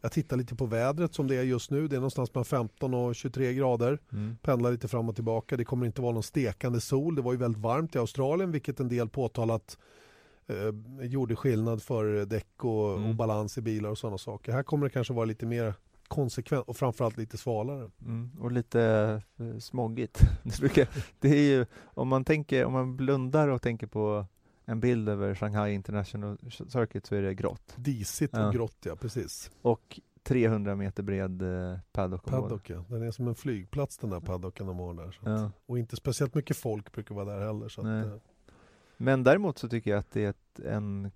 Jag 0.06 0.12
tittar 0.12 0.38
lite 0.38 0.56
på 0.56 0.66
vädret 0.66 1.14
som 1.14 1.28
det 1.28 1.36
är 1.36 1.44
just 1.44 1.72
nu. 1.72 1.88
Det 1.88 1.96
är 1.96 2.00
någonstans 2.00 2.34
mellan 2.34 2.46
15 2.46 2.94
och 2.94 3.16
23 3.16 3.54
grader. 3.54 4.00
Mm. 4.12 4.38
Pendlar 4.42 4.72
lite 4.72 4.88
fram 4.88 5.10
och 5.10 5.16
tillbaka. 5.16 5.58
Det 5.58 5.66
kommer 5.66 5.86
inte 5.86 6.02
vara 6.02 6.12
någon 6.14 6.24
stekande 6.24 6.82
sol. 6.82 7.16
Det 7.16 7.22
var 7.22 7.32
ju 7.32 7.38
väldigt 7.38 7.62
varmt 7.62 7.96
i 7.96 7.98
Australien 8.00 8.52
vilket 8.52 8.80
en 8.80 8.88
del 8.88 9.10
påtalat 9.10 9.78
eh, 10.48 11.06
gjorde 11.06 11.36
skillnad 11.36 11.84
för 11.84 12.26
däck 12.26 12.64
och, 12.64 12.98
Mm. 12.98 13.10
och 13.10 13.16
balans 13.16 13.58
i 13.58 13.62
bilar 13.62 13.90
och 13.90 13.98
sådana 13.98 14.18
saker. 14.18 14.52
Här 14.52 14.64
kommer 14.64 14.86
det 14.86 14.90
kanske 14.90 15.14
vara 15.14 15.26
lite 15.26 15.46
mer 15.46 15.74
konsekvent 16.08 16.68
och 16.68 16.78
framförallt 16.78 17.18
lite 17.18 17.38
svalare. 17.38 17.90
Mm. 18.02 18.32
Och 18.40 18.52
lite 18.52 18.82
eh, 19.40 19.58
smoggigt. 19.60 20.20
Det, 20.44 20.60
brukar, 20.60 20.88
det 21.20 21.30
är 21.30 21.58
ju, 21.58 21.66
om 21.84 22.08
man 22.08 22.26
tänker, 22.26 22.66
om 22.66 22.74
man 22.74 22.98
blundar 22.98 23.48
och 23.48 23.62
tänker 23.62 23.88
på 23.88 24.26
en 24.66 24.80
bild 24.80 25.10
över 25.10 25.36
Shanghai 25.36 25.74
International 25.74 26.38
Circuit 26.50 27.06
så 27.06 27.16
är 27.16 27.22
det 27.22 27.34
grått. 27.34 27.74
Disigt 27.78 28.34
Ja. 28.38 28.48
och 28.48 28.54
grått 28.54 28.78
ja, 28.86 28.96
precis. 28.96 29.52
Och 29.62 30.00
300 30.24 30.76
meter 30.76 31.04
bred 31.04 31.42
eh, 31.42 31.80
paddock-område. 31.92 32.42
Paddock 32.50 32.70
ja. 32.70 32.86
Den 32.90 33.02
är 33.04 33.12
som 33.12 33.28
en 33.28 33.36
flygplats 33.36 33.98
den 33.98 34.10
där 34.10 34.20
paddocken 34.20 34.68
de 34.68 34.78
har 34.80 34.94
där. 34.94 35.12
Så 35.12 35.30
att, 35.30 35.40
Ja. 35.42 35.52
Och 35.66 35.80
inte 35.80 35.96
speciellt 35.96 36.36
mycket 36.36 36.58
folk 36.58 36.92
brukar 36.92 37.16
vara 37.16 37.26
där 37.26 37.46
heller. 37.48 37.70
Så 37.70 37.82
att, 37.82 38.06
eh, 38.06 38.14
Men 38.98 39.24
däremot 39.24 39.58
så 39.58 39.70
tycker 39.70 39.92
jag 39.92 40.00
att 40.00 40.12
det 40.12 40.26
är 40.26 40.30
ett, 40.30 40.60
en 40.66 41.12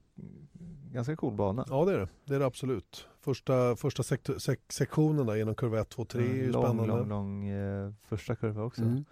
ganska 0.92 1.16
cool 1.16 1.34
bana. 1.34 1.66
Ja 1.70 1.86
det 1.86 1.94
är 1.94 1.98
det, 2.00 2.08
det 2.26 2.36
är 2.36 2.40
det 2.40 2.46
absolut. 2.46 3.08
Första, 3.22 3.76
första 3.76 4.04
sek- 4.04 4.38
sek- 4.40 4.72
sektionerna 4.74 5.38
genom 5.38 5.56
kurva 5.56 5.80
1, 5.80 5.90
2, 5.90 6.06
3 6.06 6.22
är 6.22 6.26
ju 6.34 6.40
Mm, 6.40 6.52
lång, 6.52 6.64
spännande. 6.66 6.88
lång, 6.98 7.10
lång 7.10 7.48
eh, 7.48 7.92
första 8.08 8.36
kurva 8.36 8.64
också. 8.64 8.82
Mm. 8.82 9.06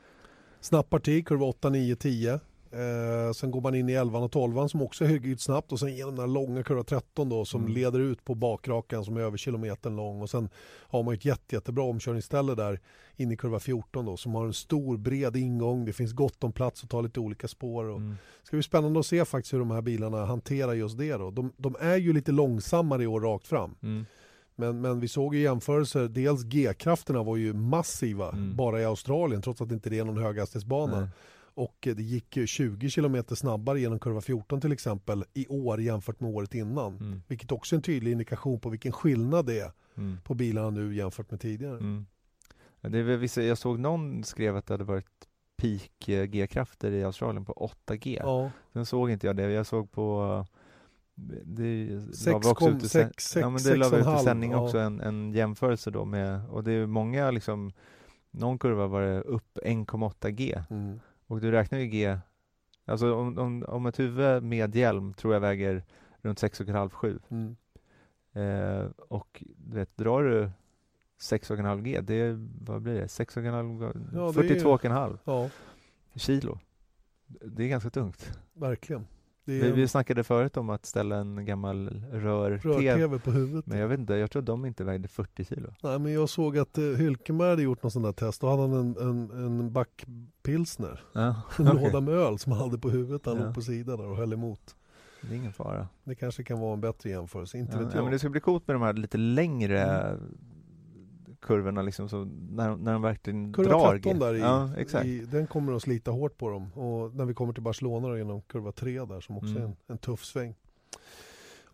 Snabb 0.60 0.90
parti, 0.90 1.26
kurva 1.26 1.46
8, 1.46 1.70
9, 1.70 1.96
10. 1.96 2.40
Eh, 2.78 3.32
sen 3.34 3.52
går 3.52 3.62
man 3.62 3.76
in 3.76 3.90
i 3.90 3.94
11 3.94 4.20
och 4.20 4.32
12 4.32 4.68
som 4.68 4.82
också 4.82 5.04
är 5.04 5.08
hyggligt 5.10 5.42
snabbt 5.42 5.72
och 5.72 5.80
sen 5.80 5.96
genom 5.96 6.16
den 6.16 6.22
här 6.30 6.34
långa 6.34 6.64
kurva 6.64 6.84
13 6.84 7.30
då 7.30 7.46
som 7.46 7.62
Mm. 7.62 7.74
leder 7.74 8.00
ut 8.00 8.26
på 8.26 8.36
bakrakan 8.36 9.06
som 9.06 9.18
är 9.18 9.22
över 9.22 9.38
kilometern 9.38 9.96
lång 9.96 10.22
och 10.22 10.30
sen 10.30 10.50
har 10.82 11.04
man 11.04 11.14
ett 11.14 11.26
jätte, 11.26 11.56
jättebra 11.56 11.84
omkörningsställe 11.84 12.56
där 12.56 12.80
in 13.16 13.32
i 13.32 13.38
kurva 13.38 13.60
14 13.60 14.06
då 14.06 14.18
som 14.18 14.36
har 14.36 14.46
en 14.46 14.54
stor 14.54 14.98
bred 14.98 15.36
ingång. 15.36 15.86
Det 15.86 15.94
finns 15.94 16.14
gott 16.14 16.44
om 16.44 16.52
plats 16.52 16.84
att 16.84 16.90
ta 16.90 17.02
lite 17.02 17.20
olika 17.20 17.48
spår. 17.48 17.86
Och 17.86 17.98
Mm. 17.98 18.10
Det 18.10 18.48
ska 18.48 18.56
bli 18.58 18.64
spännande 18.64 19.00
att 19.00 19.06
se 19.06 19.26
faktiskt 19.26 19.54
hur 19.54 19.60
de 19.60 19.72
här 19.72 19.82
bilarna 19.82 20.26
hanterar 20.26 20.74
just 20.74 20.98
det 20.98 21.14
då. 21.14 21.32
De, 21.32 21.54
de 21.58 21.76
är 21.80 21.96
ju 21.98 22.14
lite 22.14 22.32
långsammare 22.32 23.04
i 23.04 23.08
år 23.08 23.22
rakt 23.22 23.48
fram. 23.48 23.76
Mm. 23.84 24.06
Men, 24.56 24.82
men 24.82 25.00
vi 25.00 25.08
såg 25.08 25.36
ju 25.36 25.42
jämförelser, 25.42 26.08
dels 26.08 26.44
G-krafterna 26.44 27.24
var 27.24 27.36
ju 27.36 27.54
massiva 27.54 28.30
Mm. 28.30 28.56
bara 28.56 28.82
i 28.82 28.86
Australien 28.86 29.42
trots 29.42 29.62
att 29.62 29.70
det 29.70 29.76
inte 29.76 29.96
är 29.96 30.04
någon 30.04 30.18
höghastighetsbana. 30.24 31.00
Nej. 31.00 31.10
Och 31.58 31.78
det 31.82 32.04
gick 32.04 32.38
ju 32.38 32.48
20 32.48 32.90
km 32.90 33.24
snabbare 33.28 33.80
genom 33.80 34.00
kurva 34.00 34.22
14 34.22 34.62
till 34.62 34.72
exempel 34.72 35.24
i 35.34 35.48
år 35.48 35.82
jämfört 35.82 36.20
med 36.20 36.32
året 36.36 36.54
innan. 36.56 36.98
Mm. 36.98 37.22
Vilket 37.28 37.52
också 37.52 37.76
är 37.76 37.78
en 37.78 37.82
tydlig 37.84 38.12
indikation 38.12 38.60
på 38.60 38.70
vilken 38.70 38.92
skillnad 38.92 39.46
det 39.46 39.60
är 39.60 39.72
Mm. 39.98 40.18
på 40.24 40.34
bilarna 40.34 40.70
nu 40.70 40.96
jämfört 40.96 41.32
med 41.32 41.40
tidigare. 41.40 41.78
Mm. 41.78 42.06
Det 42.82 42.98
är 43.00 43.04
vissa, 43.04 43.42
jag 43.44 43.58
såg 43.58 43.80
någon 43.80 44.24
skrev 44.24 44.56
att 44.58 44.66
det 44.66 44.74
hade 44.74 44.84
varit 44.84 45.28
peak 45.58 46.10
eh, 46.10 46.24
G-krafter 46.24 46.92
i 46.92 47.04
Australien 47.04 47.46
på 47.46 47.70
8G. 47.88 48.18
Ja, 48.24 48.52
Sen 48.74 48.86
såg 48.86 49.10
inte 49.10 49.28
jag 49.28 49.36
det, 49.36 49.52
jag 49.52 49.66
såg 49.66 49.92
på 49.92 50.38
eh, 50.48 50.58
det 51.44 51.90
la 52.26 52.40
vi 52.40 52.48
också 52.50 52.70
ut 52.70 52.84
i 52.84 52.90
sex- 52.90 53.08
sä- 53.10 53.34
sex- 53.34 53.36
ja, 53.36 53.50
men 53.50 53.64
det 53.64 53.76
la 53.76 53.90
vi 53.90 53.98
ut 53.98 54.22
i 54.22 54.24
sändning 54.24 54.52
ja. 54.52 54.64
också 54.64 54.78
en, 54.80 55.02
en 55.02 55.32
jämförelse 55.34 55.92
då 55.92 56.06
med, 56.06 56.46
och 56.50 56.64
det 56.64 56.72
är 56.72 56.86
många 56.86 57.32
liksom 57.32 57.72
någon 58.32 58.60
kurva 58.60 58.88
var 58.88 59.02
det 59.02 59.22
upp 59.22 59.58
1,8 59.66 60.30
G 60.30 60.64
mm. 60.70 61.00
Och 61.28 61.42
du 61.42 61.52
räknar 61.52 61.80
ju 61.80 61.86
G 61.88 62.18
Alltså 62.86 63.14
om, 63.16 63.38
om, 63.38 63.64
om 63.68 63.86
ett 63.86 64.00
huvud 64.00 64.44
med 64.44 64.76
hjälm 64.76 65.14
tror 65.14 65.34
jag 65.34 65.42
väger 65.42 65.84
runt 66.22 66.42
6,5-7 66.42 67.20
Mm. 67.30 67.56
eh, 68.34 68.86
och 68.98 69.44
du 69.58 69.76
vet, 69.78 69.98
drar 69.98 70.24
du 70.24 70.50
6,5 71.22 71.82
G, 71.82 72.02
det 72.02 72.48
vad 72.62 72.82
blir 72.82 72.94
det? 72.94 73.06
6,5 73.08 74.10
Ja, 74.14 74.32
det 74.32 74.40
är- 74.40 74.60
42,5 74.60 75.18
ja 75.26 75.50
kilo. 76.16 76.60
Det 77.28 77.64
är 77.64 77.68
ganska 77.68 77.90
tungt. 77.90 78.40
verkligen. 78.54 79.08
Det 79.48 79.54
Vi, 79.54 79.68
är 79.70 79.74
vi 79.74 79.88
snackade 79.88 80.24
förut 80.24 80.58
om 80.58 80.70
att 80.70 80.86
ställa 80.86 81.16
en 81.16 81.46
gammal 81.46 82.04
rör-tv, 82.12 82.74
rör-tv 82.94 83.20
på 83.20 83.32
huvudet. 83.32 83.66
men 83.66 83.78
jag 83.80 83.88
vet 83.88 84.00
inte, 84.00 84.14
jag 84.14 84.32
tror 84.32 84.42
de 84.42 84.66
inte 84.66 84.84
vägde 84.84 85.08
40 85.08 85.46
kilo. 85.46 85.74
Nej, 85.84 86.00
men 86.00 86.14
jag 86.14 86.30
såg 86.30 86.58
att 86.58 86.78
uh, 86.78 86.96
Hylkenberg 86.98 87.50
hade 87.50 87.62
gjort 87.62 87.84
någon 87.84 87.92
sån 87.92 88.02
där 88.02 88.12
test. 88.12 88.42
Då 88.42 88.50
hade 88.50 88.62
han 88.62 88.74
en, 88.74 88.98
en, 88.98 89.32
en 89.46 89.74
back 89.74 90.06
pilsner. 90.44 91.04
Ja, 91.14 91.42
En 91.60 91.66
låda 91.66 92.02
med 92.02 92.14
öl 92.14 92.40
som 92.40 92.52
han 92.52 92.62
hade 92.62 92.78
på 92.78 92.90
huvudet. 92.90 93.26
Han 93.26 93.38
Ja. 93.38 93.46
låg 93.46 93.54
på 93.56 93.62
sidan 93.62 94.00
och 94.00 94.18
höll 94.18 94.34
emot. 94.34 94.76
Det 95.22 95.34
är 95.34 95.38
ingen 95.38 95.54
fara. 95.54 95.88
Det 96.04 96.16
kanske 96.16 96.44
kan 96.44 96.60
vara 96.60 96.74
en 96.74 96.82
bättre 96.82 97.10
jämförelse, 97.10 97.58
inte 97.58 97.74
Ja, 97.74 97.80
vet 97.80 97.88
ja, 97.92 97.96
jag. 97.98 98.04
men 98.04 98.12
det 98.14 98.20
ska 98.20 98.30
bli 98.30 98.42
coolt 98.42 98.68
med 98.68 98.76
de 98.76 98.82
här 98.82 98.94
lite 98.94 99.18
längre 99.18 99.82
Mm. 99.84 100.38
Kurvorna 101.48 101.82
liksom, 101.82 102.10
så 102.10 102.26
när, 102.52 102.76
när 102.76 102.94
de 102.94 103.02
verkligen 103.02 103.54
Kurva 103.54 103.70
drar 103.70 103.92
13 103.92 104.14
G. 104.14 104.20
där 104.26 104.34
i, 104.36 104.40
Ja, 104.40 104.70
exakt. 104.78 105.06
i, 105.06 105.20
den 105.20 105.48
kommer 105.48 105.74
att 105.74 105.82
slita 105.82 106.12
hårt 106.12 106.38
på 106.38 106.50
dem. 106.50 106.74
Och 106.74 107.16
när 107.16 107.26
vi 107.26 107.34
kommer 107.34 107.54
till 107.54 107.64
Barcelona 107.64 108.18
genom 108.18 108.42
kurva 108.42 108.72
3 108.72 109.06
där 109.06 109.22
som 109.22 109.38
också 109.38 109.50
Mm. 109.50 109.62
är 109.62 109.66
en, 109.66 109.76
en 109.88 109.98
tuff 109.98 110.26
sväng. 110.26 110.56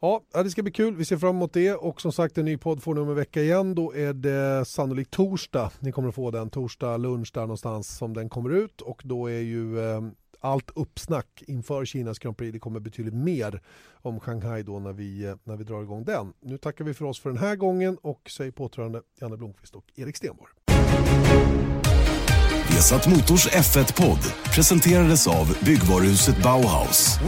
Ja, 0.01 0.21
ja, 0.33 0.43
det 0.43 0.49
ska 0.49 0.63
bli 0.63 0.71
kul. 0.71 0.95
Vi 0.95 1.05
ser 1.05 1.17
fram 1.17 1.35
emot 1.35 1.53
det. 1.53 1.73
Och 1.73 2.01
som 2.01 2.11
sagt, 2.11 2.37
en 2.37 2.45
ny 2.45 2.57
podd 2.57 2.83
får 2.83 2.93
ni 2.95 3.01
om 3.01 3.09
en 3.09 3.15
vecka 3.15 3.41
igen. 3.41 3.75
Då 3.75 3.95
är 3.95 4.13
det 4.13 4.65
sannolikt 4.65 5.11
torsdag. 5.11 5.71
Ni 5.79 5.91
kommer 5.91 6.09
att 6.09 6.15
få 6.15 6.31
den 6.31 6.49
torsdag 6.49 6.97
lunch 6.97 7.31
där 7.33 7.41
någonstans 7.41 7.97
som 7.97 8.13
den 8.13 8.29
kommer 8.29 8.49
ut. 8.49 8.81
Och 8.81 9.01
då 9.05 9.27
är 9.27 9.39
ju 9.39 9.79
eh, 9.79 10.01
allt 10.43 10.71
uppsnack 10.75 11.43
inför 11.47 11.85
Kinas 11.85 12.19
Grand 12.19 12.37
Prix. 12.37 12.53
Det 12.53 12.59
kommer 12.59 12.79
betydligt 12.79 13.13
mer 13.13 13.61
om 14.01 14.19
Shanghai 14.19 14.63
då 14.63 14.79
när 14.79 14.93
vi, 14.93 15.35
när 15.43 15.57
vi 15.57 15.63
drar 15.63 15.83
igång 15.83 16.03
den. 16.03 16.33
Nu 16.41 16.57
tackar 16.57 16.85
vi 16.85 16.93
för 16.93 17.05
oss 17.05 17.19
för 17.19 17.29
den 17.29 17.39
här 17.39 17.55
gången 17.55 17.97
och 18.01 18.29
säger 18.29 18.51
påtrörande 18.51 19.01
Janne 19.21 19.37
Blomqvist 19.37 19.75
och 19.75 19.85
Erik 19.95 20.17
Stenborg. 20.17 20.51
Vesat 22.69 23.07
Motors 23.07 23.47
F1-podd 23.47 24.19
presenterades 24.55 25.27
av 25.27 25.57
byggvaruhuset 25.65 26.43
Bauhaus. 26.43 27.19